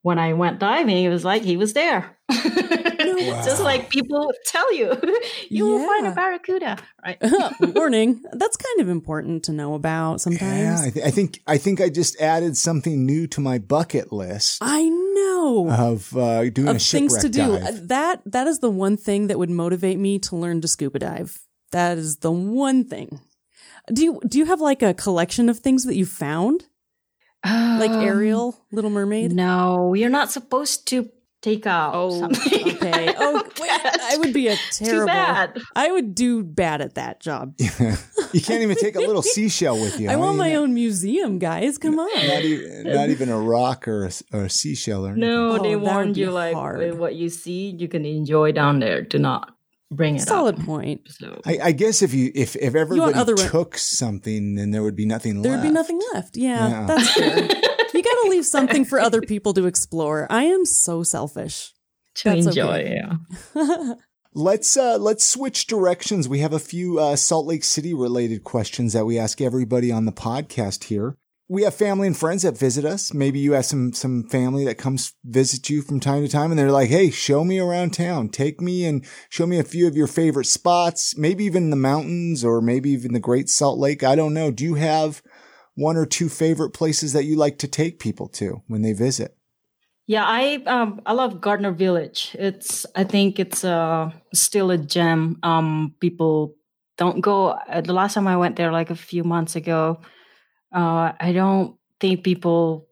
when 0.09 0.18
I 0.18 0.32
went 0.32 0.59
diving, 0.59 1.04
it 1.04 1.11
was 1.11 1.22
like 1.22 1.42
he 1.42 1.59
was 1.59 1.74
there. 1.74 2.16
Just 2.30 3.62
like 3.62 3.90
people 3.90 4.32
tell 4.46 4.72
you, 4.74 4.96
you 5.50 5.66
will 5.66 5.86
find 5.86 6.06
a 6.06 6.12
barracuda, 6.12 6.78
right? 7.04 7.18
Warning. 7.61 8.22
That's 8.32 8.56
kind 8.56 8.80
of 8.80 8.88
important 8.88 9.44
to 9.44 9.52
know 9.52 9.74
about 9.74 10.12
Yeah, 10.12 10.16
sometimes. 10.16 10.80
I, 10.80 10.90
th- 10.90 11.06
I 11.06 11.11
think 11.11 11.42
I 11.46 11.59
think 11.59 11.82
I 11.82 11.90
just 11.90 12.18
added 12.22 12.56
something 12.56 13.04
new 13.04 13.26
to 13.28 13.40
my 13.42 13.59
bucket 13.59 14.11
list 14.11 14.59
I 14.62 14.88
know. 14.88 15.68
of 15.70 16.16
uh, 16.16 16.48
doing 16.48 16.68
a 16.68 16.70
of 16.72 16.82
things 16.82 17.18
to 17.18 17.28
do. 17.28 17.59
dive. 17.59 17.88
That 17.88 18.22
that 18.24 18.46
is 18.46 18.61
the 18.61 18.70
one 18.70 18.96
thing 18.96 19.26
that 19.26 19.38
would 19.38 19.50
motivate 19.50 19.98
me 19.98 20.18
to 20.20 20.36
learn 20.36 20.62
to 20.62 20.68
scuba 20.68 21.00
dive. 21.00 21.38
That 21.72 21.98
is 21.98 22.16
the 22.18 22.32
one 22.32 22.84
thing. 22.84 23.20
Do 23.92 24.02
you 24.02 24.20
do 24.26 24.38
you 24.38 24.46
have 24.46 24.62
like 24.62 24.82
a 24.82 24.94
collection 24.94 25.50
of 25.50 25.59
things 25.59 25.84
that 25.84 25.96
you 25.96 26.06
found? 26.06 26.64
Like 27.45 27.91
Um, 27.91 28.01
Ariel, 28.03 28.59
Little 28.72 28.91
Mermaid? 28.91 29.32
No, 29.32 29.95
you're 29.95 30.11
not 30.11 30.30
supposed 30.30 30.86
to 30.89 31.09
take 31.41 31.66
out. 31.66 31.93
Oh, 31.95 32.18
something. 32.18 32.68
okay. 32.76 33.14
Oh, 33.20 33.43
wait, 33.61 33.70
I 33.70 34.16
would 34.18 34.32
be 34.32 34.49
a 34.49 34.57
Too 34.57 34.84
terrible. 34.84 35.07
bad. 35.07 35.59
I 35.76 35.91
would 35.93 36.14
do 36.14 36.43
bad 36.43 36.80
at 36.80 36.95
that 36.97 37.20
job. 37.20 37.55
You 38.34 38.43
can't 38.43 38.62
even 38.62 38.76
take 38.76 38.95
a 38.95 39.01
little 39.01 39.22
seashell 39.22 39.80
with 39.80 39.99
you. 39.99 40.11
I 40.11 40.12
huh? 40.12 40.18
want 40.18 40.32
You 40.32 40.39
my 40.39 40.53
know, 40.53 40.62
own 40.64 40.74
museum, 40.74 41.39
guys. 41.39 41.78
Come 41.78 41.99
on. 41.99 42.26
Not 42.28 42.43
even, 42.43 42.82
not 42.93 43.09
even 43.09 43.30
a 43.30 43.39
rock 43.41 43.89
or 43.89 44.05
a, 44.05 44.11
or 44.34 44.45
a 44.45 44.51
seashell 44.51 45.07
or 45.07 45.12
anything. 45.12 45.30
No, 45.30 45.53
Oh, 45.53 45.62
they 45.62 45.76
warned 45.76 46.18
you 46.18 46.30
like 46.30 46.53
hard. 46.55 46.78
with 46.78 46.95
what 46.99 47.14
you 47.14 47.30
see, 47.30 47.70
you 47.70 47.89
can 47.89 48.05
enjoy 48.05 48.53
down 48.53 48.80
there. 48.80 49.01
Do 49.01 49.18
not 49.18 49.55
bring 49.91 50.16
it 50.16 50.20
Solid 50.22 50.59
up. 50.59 50.64
point. 50.66 51.03
So 51.09 51.41
I, 51.47 51.59
I 51.64 51.72
guess 51.72 52.03
if 52.03 52.12
you 52.14 52.30
if 52.34 52.57
if 52.57 52.74
everybody 52.74 53.14
other 53.14 53.34
re- 53.34 53.49
took 53.49 53.78
something, 53.78 54.55
then 54.57 54.70
there 54.70 54.82
would 54.82 54.97
be 54.97 55.07
nothing 55.07 55.36
left. 55.36 55.45
there'd 55.45 55.62
be 55.62 55.70
nothing 55.70 56.01
left. 56.14 56.36
Yeah, 56.36 56.68
Yeah. 56.68 56.86
that's 56.86 57.11
fair. 57.14 57.34
you 57.95 58.03
got 58.03 58.22
to 58.22 58.26
leave 58.28 58.47
something 58.47 58.84
for 58.84 59.01
other 59.01 59.20
people 59.22 59.53
to 59.55 59.66
explore. 59.66 60.26
I 60.30 60.45
am 60.45 60.64
so 60.64 61.03
selfish. 61.03 61.72
to 62.16 62.24
That's 62.30 62.47
enjoy, 62.47 62.80
okay. 62.80 63.01
yeah. 63.55 63.95
Let's 64.34 64.76
uh 64.76 64.99
let's 64.99 65.26
switch 65.26 65.66
directions. 65.66 66.28
We 66.28 66.41
have 66.41 66.53
a 66.53 66.59
few 66.61 66.99
uh, 67.01 67.16
Salt 67.16 67.47
Lake 67.47 67.64
City 67.64 67.95
related 67.95 68.45
questions 68.45 68.93
that 68.93 69.07
we 69.07 69.18
ask 69.18 69.41
everybody 69.41 69.91
on 69.91 70.05
the 70.05 70.12
podcast 70.12 70.84
here. 70.84 71.16
We 71.51 71.62
have 71.62 71.74
family 71.74 72.07
and 72.07 72.16
friends 72.16 72.42
that 72.42 72.59
visit 72.59 72.84
us. 72.84 73.14
Maybe 73.14 73.38
you 73.38 73.53
have 73.53 73.64
some 73.64 73.94
some 73.94 74.28
family 74.28 74.66
that 74.66 74.76
comes 74.76 75.14
visit 75.24 75.70
you 75.70 75.80
from 75.80 75.99
time 75.99 76.22
to 76.22 76.28
time 76.28 76.51
and 76.51 76.59
they're 76.59 76.70
like, 76.70 76.90
"Hey, 76.90 77.11
show 77.11 77.42
me 77.42 77.59
around 77.59 77.94
town. 77.94 78.28
Take 78.28 78.61
me 78.61 78.84
and 78.84 79.05
show 79.30 79.46
me 79.46 79.59
a 79.59 79.64
few 79.64 79.86
of 79.86 79.96
your 79.96 80.09
favorite 80.09 80.44
spots, 80.44 81.16
maybe 81.16 81.44
even 81.44 81.70
the 81.70 81.76
mountains 81.76 82.44
or 82.44 82.61
maybe 82.61 82.90
even 82.90 83.14
the 83.14 83.20
Great 83.20 83.49
Salt 83.49 83.78
Lake. 83.78 84.03
I 84.05 84.14
don't 84.14 84.34
know. 84.34 84.51
Do 84.51 84.64
you 84.64 84.74
have 84.74 85.22
one 85.74 85.96
or 85.96 86.05
two 86.05 86.28
favorite 86.28 86.70
places 86.70 87.14
that 87.14 87.24
you 87.24 87.36
like 87.36 87.57
to 87.59 87.68
take 87.68 87.99
people 87.99 88.28
to 88.28 88.62
when 88.66 88.82
they 88.82 88.92
visit?" 88.92 89.34
Yeah, 90.07 90.24
I 90.26 90.62
um 90.66 91.01
I 91.07 91.12
love 91.12 91.40
Gardner 91.40 91.72
Village. 91.72 92.34
It's 92.38 92.84
I 92.94 93.05
think 93.05 93.38
it's 93.38 93.64
uh 93.64 94.11
still 94.34 94.70
a 94.70 94.78
gem. 94.78 95.38
Um 95.42 95.94
people 96.01 96.57
don't 96.96 97.20
go 97.20 97.49
uh, 97.49 97.80
the 97.80 97.92
last 97.92 98.14
time 98.14 98.26
I 98.26 98.36
went 98.36 98.57
there 98.57 98.72
like 98.72 98.90
a 98.90 98.96
few 98.96 99.22
months 99.22 99.55
ago. 99.55 100.01
Uh 100.72 101.12
I 101.18 101.32
don't 101.32 101.76
think 102.00 102.24
people 102.24 102.86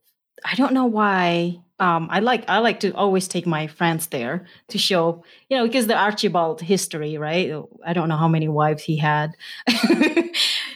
I 0.44 0.54
don't 0.54 0.72
know 0.72 0.86
why 0.86 1.60
um 1.78 2.08
I 2.10 2.20
like 2.20 2.44
I 2.48 2.58
like 2.58 2.80
to 2.80 2.92
always 2.94 3.28
take 3.28 3.46
my 3.46 3.66
friends 3.66 4.06
there 4.08 4.46
to 4.68 4.78
show, 4.78 5.24
you 5.50 5.56
know, 5.56 5.66
because 5.66 5.86
the 5.86 5.96
Archibald 5.96 6.60
history, 6.62 7.18
right? 7.18 7.52
I 7.84 7.92
don't 7.92 8.08
know 8.08 8.16
how 8.16 8.28
many 8.28 8.48
wives 8.48 8.82
he 8.82 8.96
had. 8.96 9.32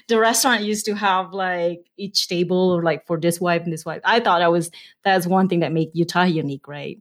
the 0.09 0.19
restaurant 0.19 0.63
used 0.63 0.85
to 0.87 0.95
have 0.95 1.33
like 1.33 1.81
each 1.97 2.29
table 2.29 2.71
or 2.73 2.83
like 2.83 3.07
for 3.07 3.19
this 3.19 3.41
wife 3.41 3.63
and 3.63 3.73
this 3.73 3.85
wife. 3.87 4.01
I 4.05 4.21
thought 4.21 4.43
I 4.43 4.49
was 4.49 4.71
that's 5.05 5.27
one 5.27 5.49
thing 5.49 5.61
that 5.61 5.73
make 5.73 5.91
Utah 5.95 6.25
unique, 6.25 6.69
right? 6.69 7.01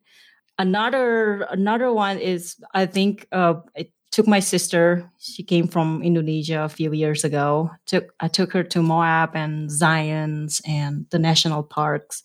Another 0.57 1.43
another 1.51 1.91
one 1.93 2.17
is 2.19 2.57
I 2.73 2.85
think 2.85 3.27
uh, 3.31 3.55
I 3.77 3.89
took 4.11 4.27
my 4.27 4.39
sister. 4.39 5.09
She 5.19 5.43
came 5.43 5.67
from 5.67 6.01
Indonesia 6.01 6.61
a 6.61 6.69
few 6.69 6.91
years 6.93 7.23
ago. 7.23 7.69
Took 7.85 8.13
I 8.19 8.27
took 8.27 8.51
her 8.53 8.63
to 8.63 8.81
Moab 8.81 9.35
and 9.35 9.69
Zion's 9.69 10.61
and 10.65 11.05
the 11.11 11.19
national 11.19 11.63
parks, 11.63 12.23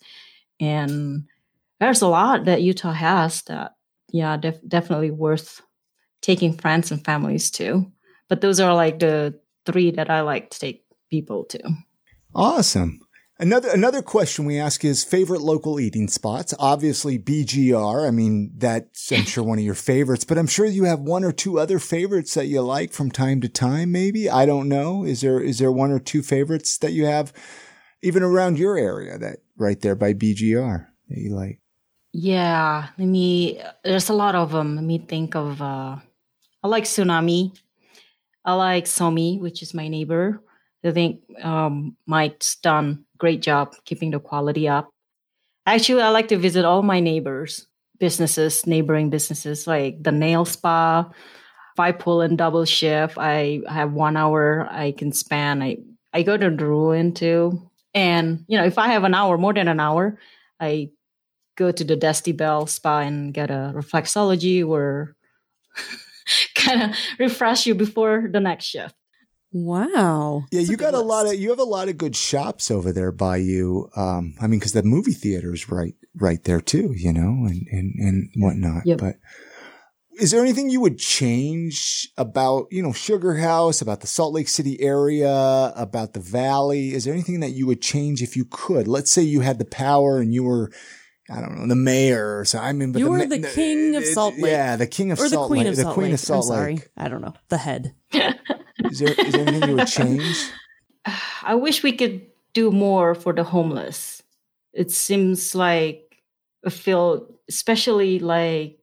and 0.59 1.25
there's 1.79 2.01
a 2.01 2.07
lot 2.07 2.45
that 2.45 2.61
Utah 2.61 2.93
has 2.93 3.41
that 3.43 3.73
yeah 4.11 4.37
def- 4.37 4.67
definitely 4.67 5.11
worth 5.11 5.61
taking 6.21 6.57
friends 6.57 6.91
and 6.91 7.03
families 7.03 7.51
to. 7.51 7.91
But 8.27 8.41
those 8.41 8.59
are 8.59 8.73
like 8.73 8.99
the 8.99 9.39
three 9.65 9.91
that 9.91 10.09
I 10.09 10.21
like 10.21 10.49
to 10.51 10.59
take 10.59 10.85
people 11.09 11.45
to. 11.45 11.59
Awesome. 12.33 13.04
Another 13.37 13.69
another 13.69 14.01
question 14.01 14.45
we 14.45 14.57
ask 14.57 14.85
is 14.85 15.03
favorite 15.03 15.41
local 15.41 15.77
eating 15.77 16.07
spots. 16.07 16.53
Obviously 16.57 17.19
BGR. 17.19 18.07
I 18.07 18.11
mean, 18.11 18.51
that's 18.55 19.11
I'm 19.11 19.25
sure 19.25 19.43
one 19.43 19.59
of 19.59 19.65
your 19.65 19.75
favorites, 19.75 20.23
but 20.23 20.37
I'm 20.37 20.47
sure 20.47 20.65
you 20.65 20.85
have 20.85 21.01
one 21.01 21.25
or 21.25 21.33
two 21.33 21.59
other 21.59 21.77
favorites 21.79 22.33
that 22.35 22.45
you 22.45 22.61
like 22.61 22.93
from 22.93 23.11
time 23.11 23.41
to 23.41 23.49
time. 23.49 23.91
Maybe 23.91 24.29
I 24.29 24.45
don't 24.45 24.69
know. 24.69 25.03
Is 25.03 25.19
there 25.19 25.41
is 25.41 25.59
there 25.59 25.71
one 25.71 25.91
or 25.91 25.99
two 25.99 26.23
favorites 26.23 26.77
that 26.77 26.93
you 26.93 27.05
have, 27.05 27.33
even 28.01 28.23
around 28.23 28.57
your 28.57 28.77
area 28.77 29.17
that 29.17 29.39
right 29.57 29.81
there 29.81 29.95
by 29.95 30.13
BGR 30.13 30.87
that 31.09 31.17
you 31.17 31.35
like? 31.35 31.59
Yeah, 32.13 32.87
let 32.97 33.07
me. 33.07 33.61
There's 33.83 34.07
a 34.07 34.13
lot 34.13 34.35
of 34.35 34.53
them. 34.53 34.75
Let 34.77 34.85
me 34.85 34.99
think 34.99 35.35
of. 35.35 35.61
uh 35.61 35.97
I 36.63 36.67
like 36.69 36.85
Tsunami. 36.85 37.51
I 38.45 38.53
like 38.53 38.85
Somi, 38.85 39.41
which 39.41 39.61
is 39.61 39.73
my 39.73 39.89
neighbor. 39.89 40.41
I 40.85 40.91
think 40.91 41.21
um, 41.43 41.95
Mike's 42.05 42.57
done 42.57 43.05
great 43.17 43.41
job 43.41 43.75
keeping 43.85 44.11
the 44.11 44.19
quality 44.19 44.67
up. 44.67 44.89
Actually, 45.65 46.01
I 46.01 46.09
like 46.09 46.27
to 46.29 46.37
visit 46.37 46.65
all 46.65 46.83
my 46.83 46.99
neighbors' 46.99 47.65
businesses, 47.99 48.67
neighboring 48.67 49.09
businesses, 49.09 49.65
like 49.65 50.03
the 50.03 50.11
nail 50.11 50.45
spa. 50.45 51.09
If 51.73 51.79
I 51.79 51.91
pull 51.91 52.21
in 52.21 52.35
double 52.35 52.65
shift, 52.65 53.17
I 53.17 53.61
have 53.67 53.93
one 53.93 54.15
hour 54.15 54.67
I 54.69 54.91
can 54.91 55.11
span. 55.11 55.61
I 55.61 55.77
I 56.13 56.23
go 56.23 56.37
to 56.37 56.49
the 56.49 56.65
ruin 56.65 57.13
too, 57.13 57.69
and 57.93 58.45
you 58.47 58.57
know 58.57 58.65
if 58.65 58.77
I 58.77 58.87
have 58.89 59.03
an 59.03 59.13
hour, 59.13 59.37
more 59.37 59.53
than 59.53 59.67
an 59.67 59.79
hour, 59.79 60.19
I 60.59 60.91
go 61.57 61.71
to 61.71 61.83
the 61.83 61.95
Dusty 61.95 62.31
Bell 62.31 62.67
spa 62.67 62.99
and 62.99 63.33
get 63.33 63.49
a 63.49 63.73
reflexology 63.75 64.65
or 64.65 65.15
kind 66.55 66.83
of 66.83 66.97
refresh 67.17 67.65
you 67.65 67.75
before 67.75 68.29
the 68.31 68.39
next 68.39 68.65
shift. 68.65 68.95
Wow. 69.57 70.43
Yeah, 70.51 70.59
That's 70.59 70.69
you 70.69 70.75
good 70.75 70.91
got 70.91 70.93
a 70.95 70.99
lot 70.99 71.27
of 71.27 71.35
you 71.35 71.49
have 71.49 71.59
a 71.59 71.63
lot 71.63 71.87
of 71.87 71.97
good 71.97 72.13
shops 72.13 72.69
over 72.69 72.91
there 72.91 73.13
by 73.13 73.37
you. 73.37 73.89
Um, 73.95 74.35
I 74.41 74.47
mean, 74.47 74.59
because 74.59 74.73
the 74.73 74.83
movie 74.83 75.13
theater 75.13 75.53
is 75.53 75.69
right 75.69 75.95
right 76.13 76.43
there 76.43 76.59
too, 76.59 76.93
you 76.93 77.13
know, 77.13 77.47
and 77.47 77.65
and 77.71 77.93
and 77.97 78.29
whatnot. 78.35 78.85
Yep. 78.85 78.97
But 78.97 79.15
is 80.19 80.31
there 80.31 80.41
anything 80.41 80.69
you 80.69 80.81
would 80.81 80.99
change 80.99 82.09
about 82.17 82.67
you 82.69 82.83
know 82.83 82.91
Sugar 82.91 83.35
House, 83.35 83.81
about 83.81 84.01
the 84.01 84.07
Salt 84.07 84.33
Lake 84.33 84.49
City 84.49 84.81
area, 84.81 85.71
about 85.77 86.11
the 86.11 86.19
Valley? 86.19 86.93
Is 86.93 87.05
there 87.05 87.13
anything 87.13 87.39
that 87.39 87.51
you 87.51 87.65
would 87.65 87.81
change 87.81 88.21
if 88.21 88.35
you 88.35 88.43
could? 88.43 88.89
Let's 88.89 89.09
say 89.09 89.21
you 89.21 89.39
had 89.39 89.57
the 89.57 89.63
power 89.63 90.19
and 90.19 90.33
you 90.33 90.43
were. 90.43 90.69
I 91.29 91.41
don't 91.41 91.57
know 91.57 91.67
the 91.67 91.75
mayor 91.75 92.39
or 92.39 92.45
so. 92.45 92.59
I 92.59 92.71
mean, 92.73 92.91
but 92.91 92.99
You 92.99 93.05
the, 93.05 93.11
were 93.11 93.17
ma- 93.17 93.25
the 93.25 93.39
king 93.39 93.95
of 93.95 94.03
it- 94.03 94.13
Salt 94.13 94.35
Lake. 94.37 94.51
Yeah, 94.51 94.75
the 94.75 94.85
king 94.87 95.11
of 95.11 95.19
Or 95.19 95.23
the 95.23 95.29
Salt 95.29 95.47
queen 95.47 95.63
Lake. 95.63 95.69
of 95.69 95.75
the 95.75 95.81
Salt 95.83 95.93
queen 95.95 96.05
Lake. 96.07 96.13
of 96.13 96.19
Salt 96.19 96.45
I'm 96.45 96.47
sorry. 96.57 96.81
I 96.95 97.07
don't 97.09 97.21
know. 97.21 97.33
The 97.49 97.57
head. 97.57 97.95
Is 98.13 98.99
there 98.99 99.13
is 99.13 99.31
there 99.33 99.47
anything 99.47 99.69
you 99.69 99.75
would 99.77 99.87
change? 99.87 100.49
I 101.43 101.55
wish 101.55 101.81
we 101.81 101.93
could 101.93 102.21
do 102.53 102.71
more 102.71 103.15
for 103.15 103.33
the 103.33 103.43
homeless. 103.43 104.21
It 104.73 104.91
seems 104.91 105.55
like 105.55 106.21
I 106.65 106.69
feel, 106.69 107.27
especially 107.49 108.19
like 108.19 108.79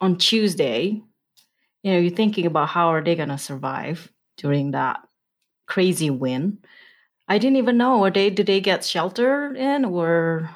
on 0.00 0.16
Tuesday, 0.18 1.00
you 1.82 1.92
know, 1.92 1.98
you're 1.98 2.10
thinking 2.14 2.46
about 2.46 2.68
how 2.68 2.88
are 2.88 3.02
they 3.02 3.14
gonna 3.14 3.38
survive 3.38 4.12
during 4.36 4.72
that 4.72 5.00
crazy 5.66 6.10
wind. 6.10 6.58
I 7.28 7.38
didn't 7.38 7.56
even 7.56 7.78
know. 7.78 8.04
Are 8.04 8.10
they 8.10 8.28
did 8.30 8.46
they 8.46 8.60
get 8.60 8.84
shelter 8.84 9.54
in 9.54 9.84
or 9.84 10.50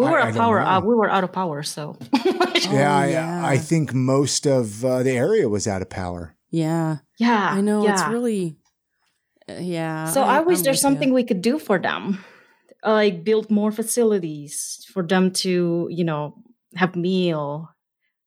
we 0.00 0.10
were 0.10 0.18
I 0.20 0.28
out 0.28 0.34
don't 0.34 0.42
power 0.42 0.60
know. 0.60 0.66
out 0.66 0.84
we 0.86 0.94
were 0.94 1.10
out 1.10 1.24
of 1.24 1.32
power, 1.32 1.62
so 1.62 1.96
yeah, 2.24 2.94
I, 2.94 3.06
Oh, 3.06 3.08
yeah. 3.08 3.42
I 3.44 3.58
think 3.58 3.92
most 3.94 4.46
of 4.46 4.84
uh, 4.84 5.02
the 5.02 5.12
area 5.12 5.48
was 5.48 5.66
out 5.66 5.82
of 5.82 5.88
power. 5.90 6.34
Yeah. 6.50 6.98
yeah. 7.18 7.50
I 7.56 7.60
know. 7.60 7.86
It's 7.86 8.02
really. 8.08 8.56
uh, 9.48 9.54
yeah. 9.60 10.06
So 10.10 10.22
I, 10.22 10.40
wish 10.40 10.58
I'm 10.58 10.64
there's 10.64 10.80
something 10.80 11.08
ya. 11.10 11.14
we 11.14 11.24
could 11.24 11.42
do 11.42 11.58
for 11.58 11.78
them, 11.78 12.24
Uh, 12.82 12.92
like 12.94 13.24
build 13.24 13.50
more 13.50 13.70
facilities 13.72 14.86
for 14.92 15.02
them 15.02 15.30
to, 15.44 15.86
you 15.90 16.04
know, 16.04 16.34
have 16.76 16.96
meal, 16.96 17.68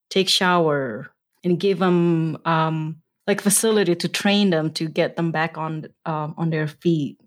take 0.09 0.29
shower, 0.29 1.09
and 1.43 1.59
give 1.59 1.79
them 1.79 2.37
um, 2.45 3.01
like 3.27 3.41
facility 3.41 3.95
to 3.95 4.07
train 4.07 4.49
them 4.51 4.69
to 4.71 4.87
get 4.87 5.15
them 5.15 5.31
back 5.31 5.57
on 5.57 5.87
um, 6.05 6.33
on 6.37 6.49
their 6.49 6.67
feet. 6.67 7.17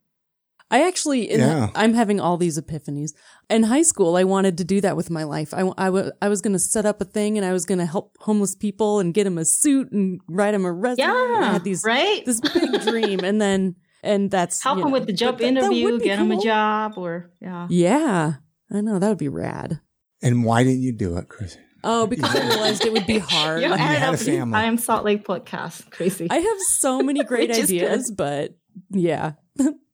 I 0.70 0.86
actually, 0.86 1.30
in 1.30 1.40
Yeah. 1.40 1.70
I'm 1.74 1.94
having 1.94 2.18
all 2.20 2.36
these 2.36 2.58
epiphanies. 2.60 3.10
In 3.48 3.62
high 3.62 3.82
school, 3.82 4.16
I 4.16 4.24
wanted 4.24 4.58
to 4.58 4.64
do 4.64 4.80
that 4.80 4.96
with 4.96 5.10
my 5.10 5.22
life. 5.22 5.54
I, 5.54 5.60
I, 5.78 5.90
wa- 5.90 6.10
I 6.20 6.28
was 6.28 6.40
going 6.42 6.54
to 6.54 6.58
set 6.58 6.84
up 6.84 7.00
a 7.00 7.04
thing 7.04 7.36
and 7.38 7.46
I 7.46 7.52
was 7.52 7.64
going 7.64 7.78
to 7.78 7.86
help 7.86 8.16
homeless 8.20 8.54
people 8.56 8.98
and 8.98 9.14
get 9.14 9.24
them 9.24 9.38
a 9.38 9.44
suit 9.44 9.92
and 9.92 10.20
write 10.28 10.52
them 10.52 10.64
a 10.64 10.72
resume. 10.72 11.06
I 11.06 11.38
Yeah, 11.40 11.52
had 11.52 11.62
these, 11.64 11.82
right. 11.84 12.24
this 12.26 12.40
big 12.40 12.80
dream. 12.86 13.20
And 13.22 13.40
then, 13.40 13.76
and 14.02 14.28
that's 14.30 14.62
Help 14.62 14.78
you 14.78 14.82
them 14.84 14.90
know, 14.92 14.98
with 14.98 15.06
the 15.06 15.12
job 15.12 15.34
but 15.34 15.38
that- 15.38 15.54
that 15.54 15.60
interview, 15.62 15.84
would 15.92 15.98
be 16.00 16.06
get 16.06 16.16
them 16.18 16.32
a 16.32 16.40
job, 16.42 16.94
or 16.96 17.30
yeah. 17.40 17.66
Yeah. 17.70 18.32
I 18.72 18.80
know. 18.80 18.98
That 18.98 19.08
would 19.10 19.18
be 19.18 19.28
rad. 19.28 19.80
And 20.22 20.44
why 20.44 20.64
didn't 20.64 20.82
you 20.82 20.92
do 20.92 21.16
it, 21.18 21.28
Chris? 21.28 21.56
Oh, 21.84 22.08
because 22.08 22.34
I 22.34 22.44
realized 22.48 22.84
it 22.84 22.92
would 22.92 23.06
be 23.06 23.18
hard. 23.20 23.62
You 23.62 23.68
You 23.68 23.74
had 23.74 24.12
a 24.12 24.16
family. 24.16 24.58
I 24.58 24.64
am 24.64 24.78
Salt 24.78 25.04
Lake 25.04 25.24
podcast. 25.24 25.88
Crazy. 25.92 26.26
I 26.28 26.38
have 26.38 26.58
so 26.62 27.00
many 27.02 27.22
great 27.30 27.50
Which 27.50 27.58
good. 27.58 27.64
ideas, 27.64 28.10
but 28.10 28.56
yeah, 28.90 29.32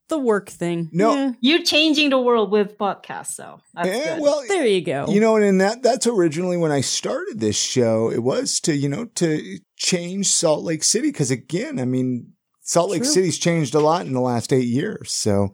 the 0.09 0.19
work 0.19 0.51
thing. 0.51 0.89
No. 0.93 1.15
Yeah. 1.15 1.33
You're 1.41 1.63
changing 1.63 2.11
the 2.11 2.19
world 2.21 2.51
with 2.51 2.77
podcasts, 2.79 3.33
so 3.35 3.61
that's 3.75 3.89
Eh, 3.89 4.19
well, 4.21 4.43
There 4.47 4.67
you 4.67 4.83
go. 4.83 5.07
you 5.09 5.21
know, 5.21 5.37
and 5.37 5.61
that 5.61 5.83
that's 5.83 6.07
originally 6.07 6.57
when 6.57 6.71
I 6.73 6.81
started 6.83 7.41
this 7.41 7.57
show. 7.57 8.11
It 8.11 8.23
was 8.23 8.61
to 8.61 8.75
you 8.75 8.89
know 8.89 9.07
to 9.17 9.59
change 9.77 10.27
Salt 10.29 10.65
Lake 10.65 10.85
City 10.85 11.09
because 11.09 11.31
again, 11.31 11.79
I 11.79 11.85
mean, 11.85 12.33
Salt 12.61 12.91
Lake 12.91 13.03
True. 13.03 13.13
City's 13.13 13.39
changed 13.39 13.75
a 13.75 13.81
lot 13.81 14.07
in 14.07 14.13
the 14.13 14.21
last 14.21 14.53
eight 14.53 14.69
years. 14.69 15.13
So 15.13 15.53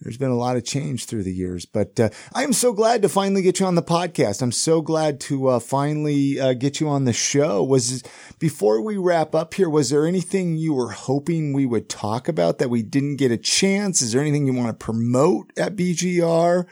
there's 0.00 0.16
been 0.16 0.30
a 0.30 0.36
lot 0.36 0.56
of 0.56 0.64
change 0.64 1.06
through 1.06 1.24
the 1.24 1.32
years, 1.32 1.66
but 1.66 1.98
uh, 1.98 2.10
I 2.32 2.44
am 2.44 2.52
so 2.52 2.72
glad 2.72 3.02
to 3.02 3.08
finally 3.08 3.42
get 3.42 3.58
you 3.58 3.66
on 3.66 3.74
the 3.74 3.82
podcast. 3.82 4.42
I'm 4.42 4.52
so 4.52 4.80
glad 4.80 5.20
to 5.22 5.48
uh, 5.48 5.60
finally 5.60 6.38
uh, 6.38 6.52
get 6.52 6.80
you 6.80 6.88
on 6.88 7.04
the 7.04 7.12
show. 7.12 7.64
Was 7.64 8.02
before 8.38 8.80
we 8.80 8.96
wrap 8.96 9.34
up 9.34 9.54
here, 9.54 9.68
was 9.68 9.90
there 9.90 10.06
anything 10.06 10.56
you 10.56 10.72
were 10.72 10.90
hoping 10.90 11.52
we 11.52 11.66
would 11.66 11.88
talk 11.88 12.28
about 12.28 12.58
that 12.58 12.70
we 12.70 12.82
didn't 12.82 13.16
get 13.16 13.32
a 13.32 13.36
chance? 13.36 14.00
Is 14.00 14.12
there 14.12 14.20
anything 14.20 14.46
you 14.46 14.54
want 14.54 14.68
to 14.68 14.84
promote 14.84 15.52
at 15.58 15.76
BGR? 15.76 16.66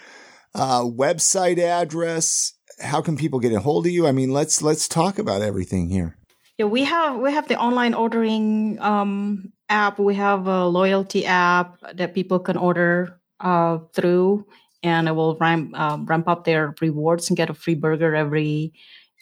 Uh, 0.55 0.83
website 0.83 1.59
address? 1.59 2.53
How 2.81 3.03
can 3.03 3.17
people 3.17 3.41
get 3.41 3.53
a 3.53 3.61
hold 3.61 3.87
of 3.87 3.93
you? 3.93 4.07
I 4.07 4.13
mean, 4.13 4.33
let's 4.33 4.63
let's 4.63 4.87
talk 4.87 5.19
about 5.19 5.43
everything 5.43 5.89
here. 5.89 6.17
Yeah, 6.59 6.67
we 6.67 6.85
have 6.85 7.21
we 7.21 7.33
have 7.33 7.49
the 7.49 7.59
online 7.59 7.93
ordering 7.93 8.79
um, 8.81 9.53
app. 9.69 9.99
We 9.99 10.15
have 10.15 10.47
a 10.47 10.67
loyalty 10.67 11.27
app 11.27 11.77
that 11.95 12.15
people 12.15 12.39
can 12.39 12.57
order 12.57 13.21
uh, 13.41 13.79
through, 13.93 14.47
and 14.83 15.07
it 15.07 15.13
will 15.13 15.37
ramp 15.37 15.73
uh, 15.75 15.99
ramp 16.05 16.29
up 16.29 16.45
their 16.45 16.75
rewards 16.81 17.29
and 17.29 17.37
get 17.37 17.51
a 17.51 17.55
free 17.55 17.75
burger 17.75 18.15
every 18.15 18.73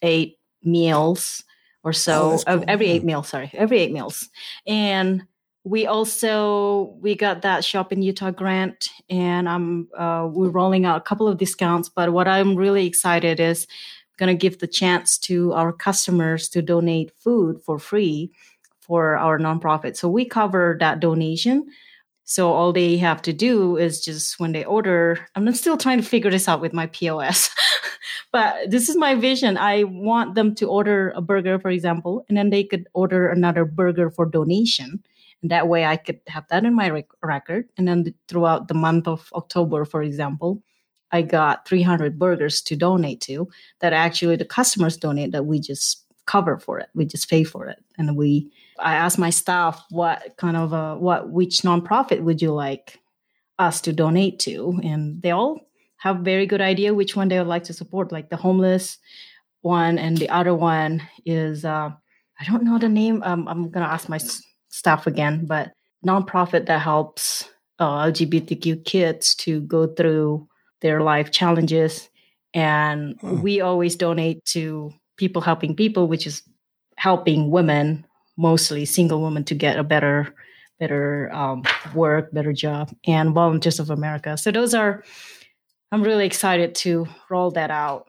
eight 0.02 0.38
meals 0.62 1.42
or 1.82 1.92
so. 1.92 2.38
Oh, 2.46 2.56
cool. 2.56 2.64
every 2.68 2.86
eight 2.86 3.04
meals, 3.04 3.28
sorry, 3.28 3.50
every 3.52 3.78
eight 3.80 3.92
meals. 3.92 4.28
And 4.66 5.26
we 5.64 5.86
also 5.86 6.96
we 7.00 7.16
got 7.16 7.42
that 7.42 7.64
shop 7.64 7.92
in 7.92 8.02
Utah 8.02 8.30
grant, 8.30 8.90
and 9.10 9.48
I'm 9.48 9.88
uh, 9.98 10.28
we're 10.30 10.50
rolling 10.50 10.84
out 10.84 10.98
a 10.98 11.04
couple 11.04 11.26
of 11.26 11.38
discounts. 11.38 11.88
But 11.88 12.12
what 12.12 12.28
I'm 12.28 12.54
really 12.54 12.86
excited 12.86 13.40
is 13.40 13.66
going 14.16 14.28
to 14.28 14.40
give 14.40 14.58
the 14.58 14.66
chance 14.66 15.18
to 15.18 15.52
our 15.52 15.72
customers 15.72 16.48
to 16.50 16.62
donate 16.62 17.12
food 17.18 17.60
for 17.62 17.78
free 17.78 18.30
for 18.80 19.16
our 19.16 19.38
nonprofit. 19.38 19.96
So 19.96 20.08
we 20.08 20.24
cover 20.24 20.76
that 20.80 21.00
donation. 21.00 21.66
So 22.24 22.52
all 22.52 22.72
they 22.72 22.96
have 22.98 23.22
to 23.22 23.32
do 23.32 23.76
is 23.76 24.04
just 24.04 24.38
when 24.38 24.52
they 24.52 24.64
order, 24.64 25.26
I'm 25.34 25.52
still 25.54 25.76
trying 25.76 26.00
to 26.00 26.06
figure 26.06 26.30
this 26.30 26.48
out 26.48 26.60
with 26.60 26.72
my 26.72 26.86
POS. 26.86 27.50
but 28.32 28.70
this 28.70 28.88
is 28.88 28.96
my 28.96 29.14
vision. 29.14 29.56
I 29.56 29.84
want 29.84 30.34
them 30.34 30.54
to 30.56 30.68
order 30.68 31.12
a 31.16 31.20
burger, 31.20 31.58
for 31.58 31.70
example, 31.70 32.24
and 32.28 32.36
then 32.36 32.50
they 32.50 32.64
could 32.64 32.86
order 32.94 33.28
another 33.28 33.64
burger 33.64 34.10
for 34.10 34.26
donation. 34.26 35.02
And 35.42 35.50
that 35.50 35.68
way 35.68 35.84
I 35.84 35.96
could 35.96 36.20
have 36.28 36.44
that 36.48 36.64
in 36.64 36.74
my 36.74 36.88
rec- 36.88 37.22
record. 37.22 37.68
And 37.76 37.86
then 37.86 38.14
throughout 38.28 38.68
the 38.68 38.74
month 38.74 39.06
of 39.06 39.28
October, 39.34 39.84
for 39.84 40.02
example, 40.02 40.62
I 41.14 41.22
got 41.22 41.68
300 41.68 42.18
burgers 42.18 42.60
to 42.62 42.74
donate 42.74 43.20
to 43.22 43.48
that 43.80 43.92
actually 43.92 44.34
the 44.34 44.44
customers 44.44 44.96
donate 44.96 45.30
that 45.30 45.46
we 45.46 45.60
just 45.60 46.04
cover 46.26 46.58
for 46.58 46.80
it. 46.80 46.88
We 46.92 47.04
just 47.04 47.30
pay 47.30 47.44
for 47.44 47.68
it. 47.68 47.78
And 47.96 48.16
we, 48.16 48.50
I 48.80 48.96
asked 48.96 49.16
my 49.16 49.30
staff 49.30 49.80
what 49.90 50.36
kind 50.38 50.56
of, 50.56 50.98
what, 51.00 51.30
which 51.30 51.62
nonprofit 51.62 52.22
would 52.22 52.42
you 52.42 52.52
like 52.52 52.98
us 53.60 53.80
to 53.82 53.92
donate 53.92 54.40
to? 54.40 54.80
And 54.82 55.22
they 55.22 55.30
all 55.30 55.60
have 55.98 56.18
very 56.18 56.46
good 56.46 56.60
idea 56.60 56.92
which 56.92 57.14
one 57.14 57.28
they 57.28 57.38
would 57.38 57.46
like 57.46 57.64
to 57.64 57.72
support, 57.72 58.10
like 58.10 58.28
the 58.28 58.36
homeless 58.36 58.98
one. 59.60 60.00
And 60.00 60.18
the 60.18 60.30
other 60.30 60.52
one 60.52 61.00
is, 61.24 61.64
uh, 61.64 61.90
I 62.40 62.44
don't 62.44 62.64
know 62.64 62.80
the 62.80 62.88
name. 62.88 63.22
Um, 63.24 63.46
I'm 63.46 63.70
going 63.70 63.86
to 63.86 63.92
ask 63.92 64.08
my 64.08 64.18
staff 64.68 65.06
again, 65.06 65.46
but 65.46 65.70
nonprofit 66.04 66.66
that 66.66 66.80
helps 66.80 67.48
uh, 67.78 68.06
LGBTQ 68.06 68.84
kids 68.84 69.36
to 69.36 69.60
go 69.60 69.86
through 69.86 70.48
their 70.84 71.00
life 71.00 71.32
challenges. 71.32 72.10
And 72.52 73.18
hmm. 73.20 73.40
we 73.40 73.60
always 73.60 73.96
donate 73.96 74.44
to 74.52 74.92
people 75.16 75.42
helping 75.42 75.74
people, 75.74 76.06
which 76.06 76.26
is 76.26 76.42
helping 76.96 77.50
women, 77.50 78.06
mostly 78.36 78.84
single 78.84 79.22
women, 79.22 79.44
to 79.44 79.54
get 79.54 79.78
a 79.78 79.82
better, 79.82 80.32
better 80.78 81.32
um, 81.32 81.64
work, 81.94 82.32
better 82.32 82.52
job, 82.52 82.94
and 83.06 83.32
Volunteers 83.32 83.80
of 83.80 83.90
America. 83.90 84.36
So 84.36 84.52
those 84.52 84.74
are. 84.74 85.02
I'm 85.90 86.02
really 86.02 86.26
excited 86.26 86.74
to 86.76 87.06
roll 87.30 87.52
that 87.52 87.70
out. 87.70 88.06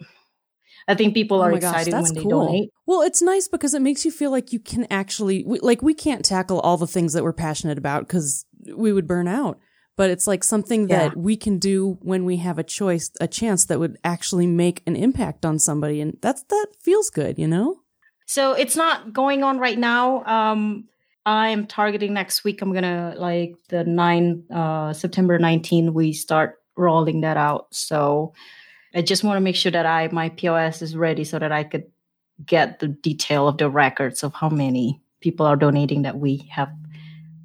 I 0.88 0.96
think 0.96 1.14
people 1.14 1.42
are 1.42 1.52
oh 1.52 1.56
excited 1.56 1.92
gosh, 1.92 2.04
when 2.04 2.14
they 2.16 2.22
cool. 2.22 2.46
donate. 2.46 2.70
Well, 2.88 3.04
it's 3.04 3.22
nice 3.22 3.48
because 3.48 3.74
it 3.74 3.82
makes 3.82 4.06
you 4.06 4.12
feel 4.12 4.32
like 4.32 4.52
you 4.52 4.60
can 4.60 4.88
actually, 4.90 5.44
like, 5.44 5.84
we 5.84 5.94
can't 5.94 6.26
tackle 6.26 6.60
all 6.60 6.78
the 6.78 6.88
things 6.88 7.14
that 7.14 7.24
we're 7.24 7.34
passionate 7.34 7.78
about 7.78 8.08
because 8.08 8.46
we 8.76 8.92
would 8.92 9.08
burn 9.08 9.28
out 9.28 9.60
but 9.98 10.10
it's 10.10 10.28
like 10.28 10.44
something 10.44 10.88
that 10.88 11.12
yeah. 11.12 11.18
we 11.18 11.38
can 11.38 11.58
do 11.58 11.98
when 12.02 12.26
we 12.26 12.38
have 12.38 12.60
a 12.60 12.64
choice, 12.64 13.12
a 13.22 13.28
chance 13.28 13.66
that 13.66 13.80
would 13.80 13.98
actually 14.04 14.48
make 14.48 14.84
an 14.86 14.96
impact 14.96 15.46
on 15.46 15.60
somebody. 15.60 16.02
And 16.02 16.18
that's, 16.22 16.44
that 16.44 16.68
feels 16.82 17.10
good, 17.10 17.40
you 17.40 17.48
know? 17.48 17.80
So 18.26 18.54
it's 18.54 18.76
not 18.76 19.14
going 19.14 19.44
on 19.44 19.60
right 19.60 19.78
now. 19.78 20.24
Um, 20.26 20.86
I'm 21.26 21.66
targeting 21.66 22.14
next 22.14 22.44
week. 22.44 22.62
I'm 22.62 22.74
gonna 22.74 23.16
like 23.18 23.56
the 23.70 23.84
nine 23.84 24.44
uh, 24.54 24.94
September 24.94 25.40
19. 25.40 25.94
We 25.94 26.14
start 26.14 26.60
rolling 26.78 27.22
that 27.22 27.38
out. 27.38 27.68
So 27.72 28.34
I 28.94 29.02
just 29.02 29.24
want 29.24 29.38
to 29.38 29.42
make 29.42 29.56
sure 29.56 29.72
that 29.72 29.86
I 29.86 30.08
my 30.12 30.30
POS 30.30 30.82
is 30.82 30.96
ready 30.96 31.24
so 31.24 31.40
that 31.40 31.52
I 31.52 31.64
could 31.64 31.86
get 32.46 32.80
the 32.80 32.88
detail 32.88 33.48
of 33.48 33.58
the 33.58 33.70
records 33.70 34.24
of 34.24 34.34
how 34.34 34.50
many 34.50 35.02
people 35.20 35.46
are 35.46 35.56
donating 35.56 36.04
that 36.04 36.18
we 36.18 36.50
have. 36.52 36.70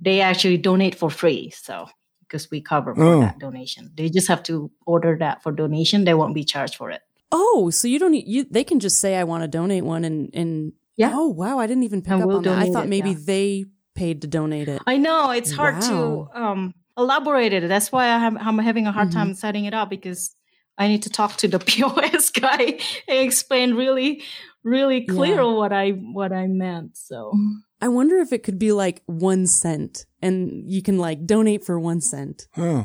They 0.01 0.21
actually 0.21 0.59
donate 0.59 0.95
for 0.95 1.11
free. 1.11 1.51
So 1.51 1.89
because 2.31 2.51
we 2.51 2.61
cover 2.61 2.95
for 2.95 3.03
oh. 3.03 3.21
that 3.21 3.39
donation. 3.39 3.91
They 3.97 4.09
just 4.09 4.29
have 4.29 4.43
to 4.45 4.71
order 4.87 5.17
that 5.19 5.43
for 5.43 5.51
donation. 5.51 6.05
They 6.05 6.15
won't 6.15 6.35
be 6.35 6.45
charged 6.45 6.77
for 6.77 6.91
it. 6.91 7.03
Oh, 7.33 7.71
so 7.71 7.89
you 7.89 7.99
don't 7.99 8.13
need, 8.13 8.29
you 8.29 8.45
they 8.51 8.65
can 8.65 8.81
just 8.81 9.01
say 9.01 9.17
I 9.17 9.25
want 9.25 9.43
to 9.43 9.49
donate 9.49 9.85
one 9.85 10.05
and 10.05 10.31
and 10.35 10.73
yeah. 10.97 11.13
Oh 11.15 11.29
wow, 11.29 11.59
I 11.59 11.67
didn't 11.67 11.85
even 11.85 12.03
pick 12.03 12.13
and 12.13 12.23
up 12.23 12.29
we'll 12.29 12.37
on 12.39 12.43
that. 12.45 12.59
I 12.59 12.71
thought 12.71 12.89
maybe 12.89 13.11
yeah. 13.11 13.19
they 13.21 13.65
paid 13.95 14.23
to 14.23 14.29
donate 14.29 14.69
it. 14.69 14.81
I 14.87 14.97
know 14.97 15.31
it's 15.31 15.53
hard 15.53 15.77
wow. 15.77 16.29
to 16.35 16.41
um 16.41 16.75
elaborate 16.97 17.53
it. 17.53 17.69
That's 17.69 17.91
why 17.91 18.07
I 18.07 18.19
have, 18.19 18.37
I'm 18.39 18.59
having 18.59 18.87
a 18.87 18.93
hard 18.93 19.09
mm-hmm. 19.09 19.19
time 19.19 19.35
setting 19.35 19.65
it 19.65 19.75
up 19.75 19.91
because 19.91 20.35
I 20.77 20.89
need 20.89 21.03
to 21.05 21.11
talk 21.11 21.37
to 21.39 21.49
the 21.49 21.59
POS 21.71 22.31
guy 22.31 22.79
and 23.09 23.19
explain 23.19 23.75
really 23.75 24.23
really 24.63 25.07
clear 25.07 25.37
yeah. 25.37 25.43
what 25.43 25.73
I 25.73 25.91
what 25.91 26.33
I 26.33 26.47
meant. 26.47 26.97
So 26.97 27.33
I 27.81 27.89
wonder 27.89 28.19
if 28.19 28.33
it 28.33 28.43
could 28.43 28.59
be 28.59 28.73
like 28.73 29.03
one 29.07 29.47
cent 29.47 30.05
and 30.21 30.71
you 30.71 30.83
can 30.83 30.99
like 30.99 31.27
donate 31.27 31.65
for 31.65 31.81
one 31.81 32.01
cent. 32.01 32.47
Huh. 32.55 32.85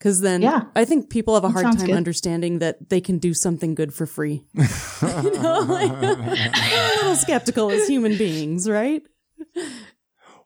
Cause 0.00 0.20
then 0.20 0.42
yeah. 0.42 0.64
I 0.74 0.84
think 0.84 1.08
people 1.08 1.34
have 1.34 1.44
a 1.44 1.48
hard 1.48 1.64
time 1.64 1.86
good. 1.86 1.94
understanding 1.94 2.58
that 2.58 2.90
they 2.90 3.00
can 3.00 3.18
do 3.18 3.32
something 3.32 3.74
good 3.74 3.94
for 3.94 4.06
free. 4.06 4.44
you 4.54 5.30
know, 5.32 5.60
like, 5.60 5.90
we're 5.90 6.12
a 6.14 6.96
little 6.96 7.16
skeptical 7.16 7.70
as 7.70 7.86
human 7.86 8.18
beings, 8.18 8.68
right? 8.68 9.02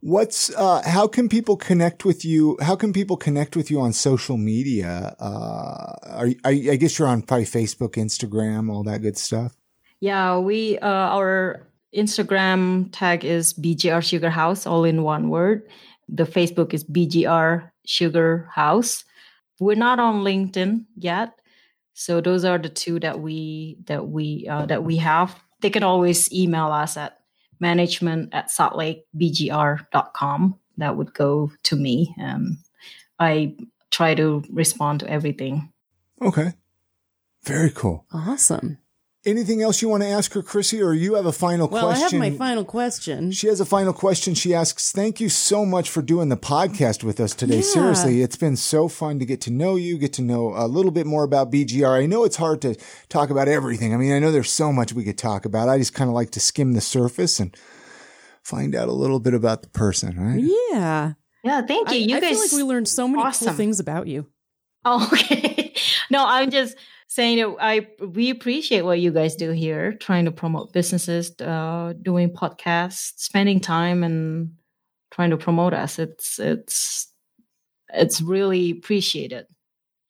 What's 0.01 0.55
uh 0.55 0.83
how 0.85 1.09
can 1.09 1.29
people 1.29 1.57
connect 1.57 2.05
with 2.05 2.25
you? 2.25 2.57
How 2.61 2.77
can 2.77 2.93
people 2.93 3.17
connect 3.17 3.57
with 3.57 3.69
you 3.69 3.81
on 3.81 3.93
social 3.93 4.37
media? 4.37 5.17
Uh 5.19 5.97
are, 6.07 6.29
are 6.45 6.53
I 6.53 6.77
guess 6.77 6.99
you're 6.99 7.09
on 7.09 7.23
probably 7.23 7.47
Facebook, 7.47 7.95
Instagram, 7.95 8.71
all 8.71 8.85
that 8.85 9.03
good 9.03 9.19
stuff. 9.19 9.57
Yeah, 9.99 10.39
we 10.39 10.79
uh 10.79 10.87
our 10.87 11.68
Instagram 11.95 12.91
tag 12.93 13.25
is 13.25 13.55
BGR 13.55 14.03
Sugar 14.03 14.31
House, 14.31 14.67
all 14.67 14.85
in 14.85 15.03
one 15.03 15.31
word. 15.31 15.63
The 16.09 16.25
Facebook 16.25 16.75
is 16.75 16.85
BGR 16.85 17.71
Sugar 17.87 18.49
House. 18.53 19.05
We're 19.61 19.75
not 19.75 19.99
on 19.99 20.23
LinkedIn 20.23 20.85
yet, 20.97 21.33
so 21.95 22.21
those 22.21 22.45
are 22.45 22.59
the 22.59 22.69
two 22.69 23.01
that 23.01 23.19
we 23.21 23.79
that 23.87 24.07
we 24.07 24.47
uh, 24.49 24.67
that 24.67 24.85
we 24.85 24.99
have. 24.99 25.43
They 25.61 25.71
can 25.71 25.83
always 25.83 26.33
email 26.33 26.67
us 26.67 26.97
at 26.97 27.19
management 27.59 28.33
at 28.33 28.51
saltlakebgr.com. 28.51 30.59
That 30.77 30.97
would 30.97 31.13
go 31.13 31.51
to 31.65 31.77
me, 31.77 32.15
and 32.19 32.59
I 33.19 33.57
try 33.91 34.15
to 34.15 34.45
respond 34.53 35.01
to 35.01 35.11
everything. 35.11 35.73
Okay, 36.23 36.53
very 37.43 37.71
cool, 37.71 38.07
awesome. 38.13 38.79
Anything 39.29 39.63
else 39.63 39.83
you 39.83 39.89
want 39.89 40.03
to 40.03 40.09
ask 40.09 40.33
her, 40.33 40.43
Chrissy, 40.43 40.81
or 40.81 40.95
you 40.95 41.15
have 41.15 41.27
a 41.27 41.33
final 41.33 41.69
well, 41.69 41.87
question? 41.87 42.19
Well, 42.19 42.29
I 42.29 42.31
have 42.31 42.39
my 42.39 42.47
final 42.47 42.65
question. 42.65 43.31
She 43.31 43.47
has 43.49 43.61
a 43.61 43.67
final 43.67 43.93
question. 43.93 44.35
She 44.35 44.55
asks, 44.55 44.91
Thank 44.91 45.21
you 45.21 45.29
so 45.29 45.67
much 45.67 45.91
for 45.91 46.01
doing 46.01 46.31
the 46.31 46.37
podcast 46.37 47.05
with 47.05 47.21
us 47.21 47.35
today. 47.35 47.57
Yeah. 47.57 47.63
Seriously, 47.63 48.23
it's 48.23 48.37
been 48.37 48.57
so 48.57 48.89
fun 48.89 49.19
to 49.19 49.27
get 49.27 49.43
to 49.43 49.51
know 49.51 49.77
you, 49.77 49.99
get 49.99 50.15
to 50.15 50.23
know 50.23 50.55
a 50.57 50.67
little 50.67 50.91
bit 50.91 51.07
more 51.07 51.25
about 51.25 51.53
BGR. 51.53 52.03
I 52.03 52.07
know 52.07 52.25
it's 52.25 52.37
hard 52.37 52.63
to 52.63 52.75
talk 53.11 53.29
about 53.29 53.49
everything. 53.49 53.93
I 53.93 53.99
mean, 53.99 54.13
I 54.13 54.19
know 54.19 54.33
there's 54.33 54.51
so 54.51 54.73
much 54.73 54.95
we 54.95 55.05
could 55.05 55.19
talk 55.19 55.45
about. 55.45 55.69
I 55.69 55.77
just 55.77 55.95
kind 55.95 56.09
of 56.09 56.15
like 56.15 56.31
to 56.31 56.41
skim 56.41 56.73
the 56.73 56.81
surface 56.81 57.39
and 57.39 57.55
find 58.43 58.75
out 58.75 58.89
a 58.89 58.93
little 58.93 59.21
bit 59.21 59.35
about 59.35 59.63
the 59.63 59.69
person, 59.69 60.17
right? 60.19 60.43
Yeah. 60.43 61.13
Yeah, 61.45 61.63
thank 61.63 61.91
you. 61.91 61.99
You 61.99 62.17
I, 62.17 62.21
guys 62.21 62.31
feel 62.31 62.41
like 62.41 62.53
we 62.53 62.63
learned 62.63 62.89
so 62.89 63.07
many 63.07 63.23
awesome. 63.23 63.49
cool 63.49 63.57
things 63.57 63.79
about 63.79 64.07
you. 64.07 64.27
Oh, 64.85 65.09
okay. 65.13 65.75
no, 66.11 66.25
I'm 66.27 66.51
just 66.51 66.77
saying 67.19 67.39
that 67.39 67.57
I 67.61 67.89
we 68.01 68.31
appreciate 68.31 68.83
what 68.83 69.01
you 69.01 69.11
guys 69.11 69.35
do 69.35 69.51
here, 69.51 69.93
trying 69.95 70.27
to 70.27 70.31
promote 70.31 70.73
businesses, 70.73 71.33
uh, 71.41 71.93
doing 72.01 72.31
podcasts, 72.31 73.15
spending 73.17 73.59
time 73.59 74.05
and 74.05 74.53
trying 75.11 75.31
to 75.31 75.37
promote 75.37 75.75
us. 75.75 75.99
It's 75.99 76.39
it's 76.39 77.13
it's 77.93 78.21
really 78.21 78.71
appreciated. 78.71 79.47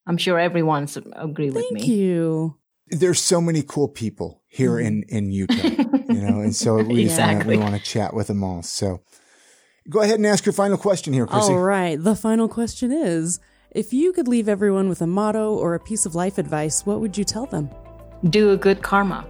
I'm 0.06 0.18
sure 0.18 0.38
everyone's 0.38 0.98
agree 0.98 1.46
with 1.50 1.62
Thank 1.62 1.72
me. 1.72 1.80
Thank 1.80 1.92
you. 1.92 2.59
There's 2.88 3.22
so 3.22 3.40
many 3.40 3.62
cool 3.62 3.88
people 3.88 4.42
here 4.46 4.72
mm-hmm. 4.72 4.86
in 4.86 5.04
in 5.09 5.32
Utah, 5.32 5.66
you 6.12 6.20
know, 6.20 6.40
and 6.40 6.54
so 6.54 6.82
we 6.82 7.04
exactly. 7.04 7.56
want 7.56 7.74
to 7.74 7.80
chat 7.80 8.12
with 8.12 8.26
them 8.26 8.44
all. 8.44 8.62
So 8.62 9.00
go 9.88 10.02
ahead 10.02 10.16
and 10.16 10.26
ask 10.26 10.44
your 10.44 10.52
final 10.52 10.76
question 10.76 11.14
here, 11.14 11.26
Chrissy. 11.26 11.54
All 11.54 11.62
right. 11.62 11.96
The 11.98 12.14
final 12.14 12.48
question 12.48 12.92
is 12.92 13.40
If 13.72 13.92
you 13.92 14.14
could 14.14 14.28
leave 14.28 14.48
everyone 14.48 14.88
with 14.88 15.02
a 15.02 15.06
motto 15.06 15.52
or 15.52 15.74
a 15.74 15.80
piece 15.80 16.06
of 16.06 16.14
life 16.14 16.38
advice, 16.38 16.86
what 16.86 17.00
would 17.00 17.18
you 17.18 17.24
tell 17.24 17.44
them? 17.44 17.68
Do 18.30 18.52
a 18.52 18.56
good 18.56 18.82
karma. 18.82 19.26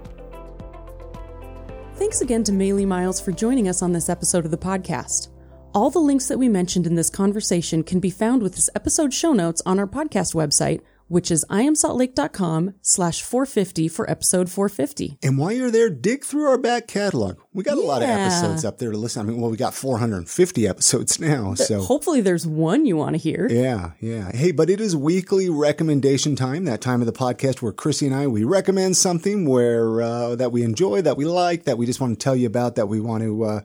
Thanks 1.97 2.20
again 2.20 2.45
to 2.45 2.53
Maylee 2.53 2.86
Miles 2.86 3.20
for 3.20 3.32
joining 3.32 3.66
us 3.66 3.82
on 3.82 3.93
this 3.93 4.09
episode 4.09 4.45
of 4.45 4.53
the 4.53 4.57
podcast. 4.57 5.30
All 5.74 5.91
the 5.91 5.99
links 5.99 6.28
that 6.28 6.39
we 6.39 6.49
mentioned 6.49 6.86
in 6.86 6.95
this 6.95 7.11
conversation 7.11 7.82
can 7.82 7.99
be 7.99 8.11
found 8.11 8.41
with 8.41 8.55
this 8.55 8.70
episode 8.76 9.12
show 9.12 9.32
notes 9.32 9.61
on 9.66 9.80
our 9.80 9.89
podcast 9.89 10.36
website, 10.36 10.82
which 11.09 11.31
is 11.31 11.45
iamsaltlake.com 11.51 12.75
slash 12.81 13.23
450 13.23 13.89
for 13.89 14.09
episode 14.09 14.51
450. 14.51 15.19
And 15.23 15.39
while 15.39 15.53
you're 15.53 15.71
there, 15.71 15.91
dig 15.91 16.25
through 16.25 16.45
our 16.45 16.59
back 16.59 16.87
catalog. 16.87 17.39
We 17.53 17.65
got 17.65 17.79
a 17.79 17.83
lot 17.83 18.03
of 18.03 18.09
episodes 18.09 18.65
up 18.65 18.79
there 18.79 18.93
to 18.93 18.97
listen. 18.97 19.23
I 19.27 19.31
mean, 19.31 19.41
well, 19.41 19.51
we 19.51 19.57
got 19.57 19.75
450 19.75 20.69
episodes 20.69 21.19
now. 21.19 21.55
So 21.55 21.81
Hopefully 21.81 22.21
there's 22.21 22.47
one 22.47 22.87
you 22.87 22.97
want 22.97 23.15
to 23.15 23.19
hear. 23.19 23.49
Yeah, 23.51 23.93
yeah. 24.01 24.31
Hey, 24.33 24.53
but 24.53 24.71
it 24.71 24.81
is 24.81 24.95
weekly 24.97 25.49
recommendation 25.51 26.37
time. 26.37 26.65
That 26.65 26.81
time 26.81 27.01
of 27.01 27.07
the 27.07 27.13
podcast 27.13 27.63
where 27.63 27.73
Chrissy 27.73 28.07
and 28.07 28.15
I 28.15 28.27
we 28.27 28.45
recommend 28.45 28.97
something 28.97 29.47
where 29.47 30.03
uh, 30.03 30.37
that 30.37 30.53
we 30.53 30.63
enjoy, 30.63 31.03
that 31.03 31.17
we 31.17 31.25
like, 31.25 31.65
that 31.65 31.79
we 31.79 31.87
just 31.87 32.01
want 32.01 32.19
to 32.19 32.23
tell 32.23 32.37
you 32.37 32.47
about, 32.47 32.77
that 32.77 32.87
we 32.87 33.01
want 33.01 33.23
to. 33.23 33.45
Uh, 33.45 33.61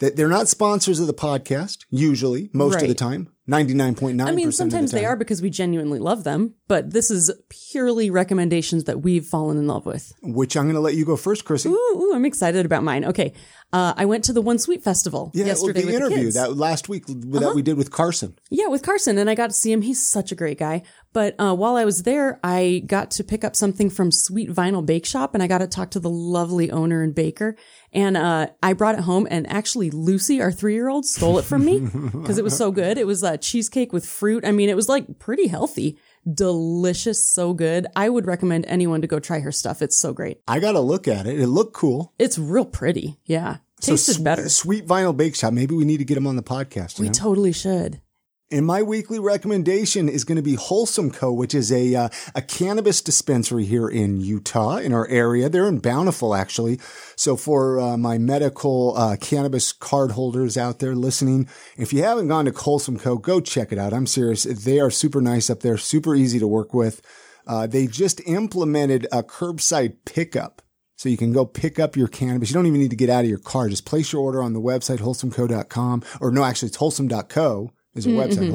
that 0.00 0.16
they're 0.16 0.28
not 0.28 0.48
sponsors 0.48 1.00
of 1.00 1.06
the 1.06 1.14
podcast 1.14 1.84
usually, 1.88 2.50
most 2.52 2.82
of 2.82 2.88
the 2.88 2.94
time, 2.94 3.28
ninety 3.46 3.72
nine 3.74 3.94
point 3.94 4.16
nine. 4.16 4.28
I 4.28 4.32
mean, 4.32 4.52
sometimes 4.52 4.90
they 4.90 5.04
are 5.04 5.16
because 5.16 5.40
we 5.40 5.50
genuinely 5.50 5.98
love 5.98 6.24
them, 6.24 6.54
but 6.68 6.92
this 6.92 7.10
is 7.10 7.30
purely 7.48 8.10
recommendations 8.10 8.84
that 8.84 9.02
we've 9.02 9.24
fallen 9.24 9.56
in 9.56 9.66
love 9.66 9.86
with. 9.86 10.12
Which 10.22 10.56
I'm 10.56 10.64
going 10.64 10.74
to 10.74 10.80
let 10.80 10.94
you 10.94 11.04
go 11.04 11.16
first, 11.16 11.44
Chrissy. 11.44 11.68
Ooh, 11.68 11.72
ooh, 11.72 12.12
I'm 12.14 12.24
excited 12.24 12.66
about 12.66 12.82
mine. 12.82 13.04
Okay. 13.04 13.32
Uh, 13.72 13.94
I 13.96 14.04
went 14.04 14.24
to 14.24 14.32
the 14.32 14.42
One 14.42 14.58
Sweet 14.58 14.82
Festival 14.82 15.30
yeah, 15.32 15.42
well, 15.42 15.48
yesterday 15.48 15.80
the 15.82 15.86
with 15.86 15.94
interview 15.94 16.16
the 16.16 16.24
kids. 16.24 16.36
Uh-huh. 16.36 16.48
that 16.48 16.56
last 16.56 16.88
week 16.88 17.06
that 17.06 17.52
we 17.54 17.62
did 17.62 17.76
with 17.76 17.92
Carson. 17.92 18.36
Yeah, 18.50 18.66
with 18.66 18.82
Carson, 18.82 19.16
and 19.16 19.30
I 19.30 19.36
got 19.36 19.48
to 19.48 19.52
see 19.52 19.70
him. 19.70 19.82
He's 19.82 20.04
such 20.04 20.32
a 20.32 20.34
great 20.34 20.58
guy. 20.58 20.82
But 21.12 21.40
uh, 21.40 21.54
while 21.54 21.76
I 21.76 21.84
was 21.84 22.02
there, 22.02 22.40
I 22.42 22.82
got 22.86 23.12
to 23.12 23.24
pick 23.24 23.44
up 23.44 23.54
something 23.54 23.88
from 23.88 24.10
Sweet 24.10 24.50
Vinyl 24.50 24.84
Bake 24.84 25.06
Shop, 25.06 25.34
and 25.34 25.42
I 25.42 25.46
got 25.46 25.58
to 25.58 25.68
talk 25.68 25.92
to 25.92 26.00
the 26.00 26.10
lovely 26.10 26.70
owner 26.70 27.02
and 27.02 27.14
baker. 27.14 27.56
And 27.92 28.16
uh, 28.16 28.48
I 28.62 28.72
brought 28.74 28.94
it 28.94 29.00
home, 29.00 29.26
and 29.30 29.50
actually, 29.50 29.90
Lucy, 29.90 30.40
our 30.40 30.52
three 30.52 30.74
year 30.74 30.88
old, 30.88 31.04
stole 31.04 31.38
it 31.38 31.44
from 31.44 31.64
me 31.64 31.80
because 32.12 32.38
it 32.38 32.44
was 32.44 32.56
so 32.56 32.70
good. 32.70 32.98
It 32.98 33.06
was 33.06 33.24
uh, 33.24 33.36
cheesecake 33.36 33.92
with 33.92 34.06
fruit. 34.06 34.44
I 34.44 34.52
mean, 34.52 34.68
it 34.68 34.76
was 34.76 34.88
like 34.88 35.18
pretty 35.18 35.48
healthy, 35.48 35.98
delicious, 36.32 37.24
so 37.24 37.52
good. 37.52 37.86
I 37.96 38.08
would 38.08 38.26
recommend 38.26 38.66
anyone 38.66 39.00
to 39.00 39.06
go 39.06 39.18
try 39.18 39.40
her 39.40 39.52
stuff. 39.52 39.82
It's 39.82 39.98
so 39.98 40.12
great. 40.12 40.40
I 40.46 40.60
got 40.60 40.72
to 40.72 40.80
look 40.80 41.08
at 41.08 41.26
it. 41.26 41.40
It 41.40 41.48
looked 41.48 41.72
cool. 41.74 42.12
It's 42.18 42.38
real 42.38 42.64
pretty. 42.64 43.18
Yeah, 43.24 43.56
tasted 43.80 44.14
So, 44.14 44.22
better. 44.22 44.48
Sweet 44.48 44.86
Vinyl 44.86 45.16
Bake 45.16 45.34
Shop. 45.34 45.52
Maybe 45.52 45.74
we 45.74 45.84
need 45.84 45.98
to 45.98 46.04
get 46.04 46.14
them 46.14 46.26
on 46.28 46.36
the 46.36 46.42
podcast. 46.42 47.00
We 47.00 47.06
know? 47.06 47.12
totally 47.12 47.52
should. 47.52 48.00
And 48.52 48.66
my 48.66 48.82
weekly 48.82 49.20
recommendation 49.20 50.08
is 50.08 50.24
going 50.24 50.34
to 50.34 50.42
be 50.42 50.56
Wholesome 50.56 51.12
Co., 51.12 51.32
which 51.32 51.54
is 51.54 51.70
a 51.70 51.94
uh, 51.94 52.08
a 52.34 52.42
cannabis 52.42 53.00
dispensary 53.00 53.64
here 53.64 53.88
in 53.88 54.20
Utah, 54.20 54.78
in 54.78 54.92
our 54.92 55.06
area. 55.06 55.48
They're 55.48 55.68
in 55.68 55.78
Bountiful, 55.78 56.34
actually. 56.34 56.80
So 57.14 57.36
for 57.36 57.78
uh, 57.78 57.96
my 57.96 58.18
medical 58.18 58.96
uh, 58.96 59.16
cannabis 59.20 59.70
card 59.72 60.12
holders 60.12 60.56
out 60.56 60.80
there 60.80 60.96
listening, 60.96 61.48
if 61.76 61.92
you 61.92 62.02
haven't 62.02 62.26
gone 62.26 62.46
to 62.46 62.50
Wholesome 62.50 62.98
Co., 62.98 63.18
go 63.18 63.40
check 63.40 63.70
it 63.70 63.78
out. 63.78 63.92
I'm 63.92 64.08
serious; 64.08 64.42
they 64.42 64.80
are 64.80 64.90
super 64.90 65.20
nice 65.20 65.48
up 65.48 65.60
there, 65.60 65.78
super 65.78 66.16
easy 66.16 66.40
to 66.40 66.48
work 66.48 66.74
with. 66.74 67.02
Uh, 67.46 67.68
they 67.68 67.86
just 67.86 68.20
implemented 68.26 69.06
a 69.12 69.22
curbside 69.22 69.98
pickup. 70.04 70.60
So 70.96 71.08
you 71.08 71.16
can 71.16 71.32
go 71.32 71.46
pick 71.46 71.78
up 71.78 71.96
your 71.96 72.08
cannabis. 72.08 72.50
You 72.50 72.54
don't 72.54 72.66
even 72.66 72.80
need 72.80 72.90
to 72.90 72.96
get 72.96 73.08
out 73.08 73.24
of 73.24 73.30
your 73.30 73.38
car. 73.38 73.68
Just 73.68 73.86
place 73.86 74.12
your 74.12 74.22
order 74.22 74.42
on 74.42 74.54
the 74.54 74.60
website, 74.60 74.98
wholesomeco.com. 74.98 76.02
Or 76.20 76.30
no, 76.32 76.44
actually 76.44 76.66
it's 76.66 76.76
wholesome.co 76.76 77.70
is 77.94 78.06
a 78.06 78.10
website, 78.10 78.46
Yeah, 78.46 78.50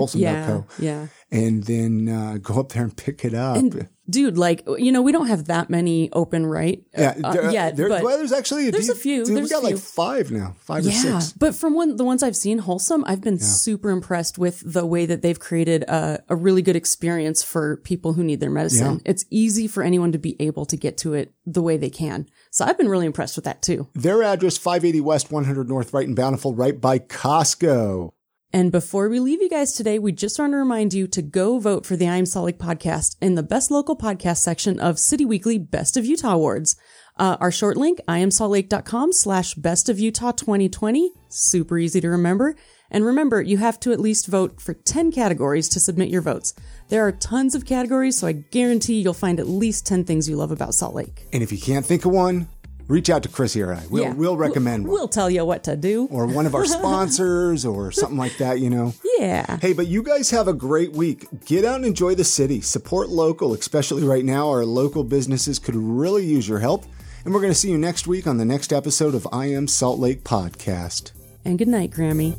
wholesome.co. 0.45 0.65
yeah. 0.79 1.07
And 1.31 1.63
then 1.63 2.07
uh, 2.07 2.37
go 2.41 2.59
up 2.59 2.69
there 2.69 2.83
and 2.83 2.95
pick 2.95 3.25
it 3.25 3.33
up. 3.33 3.57
And 3.57 3.89
dude, 4.09 4.37
like 4.37 4.63
you 4.77 4.91
know, 4.91 5.01
we 5.01 5.11
don't 5.11 5.27
have 5.27 5.45
that 5.45 5.69
many 5.69 6.09
open, 6.13 6.45
right? 6.45 6.83
yeah, 6.97 7.15
uh, 7.23 7.33
there, 7.33 7.51
yet, 7.51 7.75
there- 7.75 7.89
well, 7.89 8.17
there's 8.17 8.31
actually 8.31 8.69
a, 8.69 8.71
there's 8.71 8.87
de- 8.87 8.93
a 8.93 8.95
few, 8.95 9.25
dude, 9.25 9.35
there's 9.35 9.49
we 9.49 9.49
got 9.49 9.63
like 9.63 9.77
five 9.77 10.31
now, 10.31 10.55
five 10.59 10.85
or 10.85 10.89
yeah. 10.89 11.19
six. 11.19 11.33
But 11.33 11.55
from 11.55 11.73
one, 11.73 11.97
the 11.97 12.05
ones 12.05 12.23
I've 12.23 12.35
seen, 12.35 12.59
wholesome, 12.59 13.03
I've 13.07 13.21
been 13.21 13.39
super 13.39 13.89
impressed 13.89 14.37
with 14.37 14.61
the 14.71 14.85
way 14.85 15.05
that 15.07 15.21
they've 15.21 15.39
created 15.39 15.83
a, 15.83 16.23
a 16.29 16.35
really 16.35 16.61
good 16.61 16.75
experience 16.75 17.43
for 17.43 17.77
people 17.77 18.13
who 18.13 18.23
need 18.23 18.39
their 18.39 18.51
medicine. 18.51 19.01
It's 19.03 19.25
easy 19.29 19.67
for 19.67 19.83
anyone 19.83 20.11
to 20.13 20.19
be 20.19 20.35
able 20.39 20.65
to 20.67 20.77
get 20.77 20.97
to 20.99 21.13
it 21.15 21.33
the 21.45 21.61
way 21.61 21.75
they 21.75 21.89
can. 21.89 22.27
So 22.51 22.63
I've 22.65 22.77
been 22.77 22.87
really 22.89 23.05
impressed 23.05 23.35
with 23.35 23.45
that 23.45 23.61
too. 23.61 23.89
Their 23.95 24.23
address, 24.23 24.57
580 24.57 25.01
West, 25.01 25.31
100 25.31 25.67
North, 25.67 25.93
right 25.93 26.07
in 26.07 26.15
Bountiful, 26.15 26.53
right 26.55 26.79
by 26.79 26.99
Costco. 26.99 28.11
And 28.55 28.71
before 28.71 29.09
we 29.09 29.19
leave 29.19 29.41
you 29.41 29.49
guys 29.49 29.73
today, 29.73 29.99
we 29.99 30.13
just 30.13 30.39
want 30.39 30.53
to 30.53 30.57
remind 30.57 30.93
you 30.93 31.07
to 31.07 31.21
go 31.21 31.59
vote 31.59 31.85
for 31.85 31.97
the 31.97 32.07
I 32.07 32.15
Am 32.15 32.25
Salt 32.25 32.45
Lake 32.45 32.57
podcast 32.57 33.17
in 33.21 33.35
the 33.35 33.43
best 33.43 33.69
local 33.69 33.97
podcast 33.97 34.37
section 34.37 34.79
of 34.79 34.97
City 34.97 35.25
Weekly 35.25 35.57
Best 35.57 35.97
of 35.97 36.05
Utah 36.05 36.35
Awards. 36.35 36.77
Uh, 37.17 37.35
our 37.41 37.51
short 37.51 37.75
link, 37.75 37.99
iamsaltlake.com 38.07 39.11
slash 39.11 39.55
best 39.55 39.89
of 39.89 39.99
Utah 39.99 40.31
2020. 40.31 41.11
Super 41.27 41.77
easy 41.77 41.99
to 41.99 42.07
remember. 42.07 42.55
And 42.89 43.03
remember, 43.03 43.41
you 43.41 43.57
have 43.57 43.77
to 43.81 43.91
at 43.91 43.99
least 43.99 44.27
vote 44.27 44.61
for 44.61 44.73
10 44.73 45.11
categories 45.11 45.67
to 45.69 45.81
submit 45.81 46.07
your 46.07 46.21
votes. 46.21 46.53
There 46.87 47.05
are 47.05 47.11
tons 47.11 47.55
of 47.55 47.65
categories, 47.65 48.17
so 48.17 48.27
I 48.27 48.31
guarantee 48.31 49.01
you'll 49.01 49.13
find 49.13 49.41
at 49.41 49.49
least 49.49 49.85
10 49.85 50.05
things 50.05 50.29
you 50.29 50.37
love 50.37 50.51
about 50.51 50.75
Salt 50.75 50.95
Lake. 50.95 51.27
And 51.33 51.43
if 51.43 51.51
you 51.51 51.57
can't 51.57 51.85
think 51.85 52.05
of 52.05 52.11
one, 52.11 52.47
reach 52.87 53.09
out 53.09 53.23
to 53.23 53.29
Chrissy 53.29 53.61
or 53.61 53.73
I. 53.73 53.83
We'll, 53.89 54.03
Yeah. 54.03 54.13
we'll 54.13 54.37
recommend 54.37 54.85
We'll, 54.85 54.93
we'll 54.93 55.07
tell 55.07 55.29
you 55.29 55.43
what 55.45 55.63
to 55.65 55.75
do. 55.75 56.07
or 56.11 56.25
one 56.27 56.45
of 56.45 56.53
our 56.55 56.65
sponsors 56.79 57.65
or 57.65 57.91
something 57.91 58.17
like 58.17 58.37
that, 58.37 58.59
you 58.59 58.69
know. 58.69 58.93
Yeah. 59.17 59.57
Hey, 59.57 59.73
but 59.73 59.87
you 59.87 60.03
guys 60.03 60.29
have 60.31 60.47
a 60.47 60.53
great 60.53 60.91
week. 60.93 61.27
Get 61.45 61.65
out 61.65 61.75
and 61.77 61.85
enjoy 61.85 62.15
the 62.15 62.23
city. 62.23 62.61
Support 62.61 63.09
local, 63.09 63.53
especially 63.53 64.03
right 64.03 64.25
now. 64.25 64.49
Our 64.49 64.65
local 64.65 65.03
businesses 65.03 65.59
could 65.59 65.75
really 65.75 66.25
use 66.25 66.47
your 66.47 66.59
help. 66.59 66.85
And 67.23 67.33
we're 67.33 67.41
going 67.41 67.53
to 67.53 67.57
see 67.59 67.71
you 67.71 67.77
next 67.77 68.05
week 68.07 68.27
on 68.27 68.37
the 68.37 68.45
next 68.45 68.71
episode 68.71 69.15
of 69.15 69.27
I 69.31 69.47
Am 69.47 69.67
Salt 69.67 69.99
Lake 69.99 70.23
Podcast. 70.23 71.11
And 71.43 71.57
good 71.57 71.67
night, 71.67 71.91
Grammy. 71.91 72.35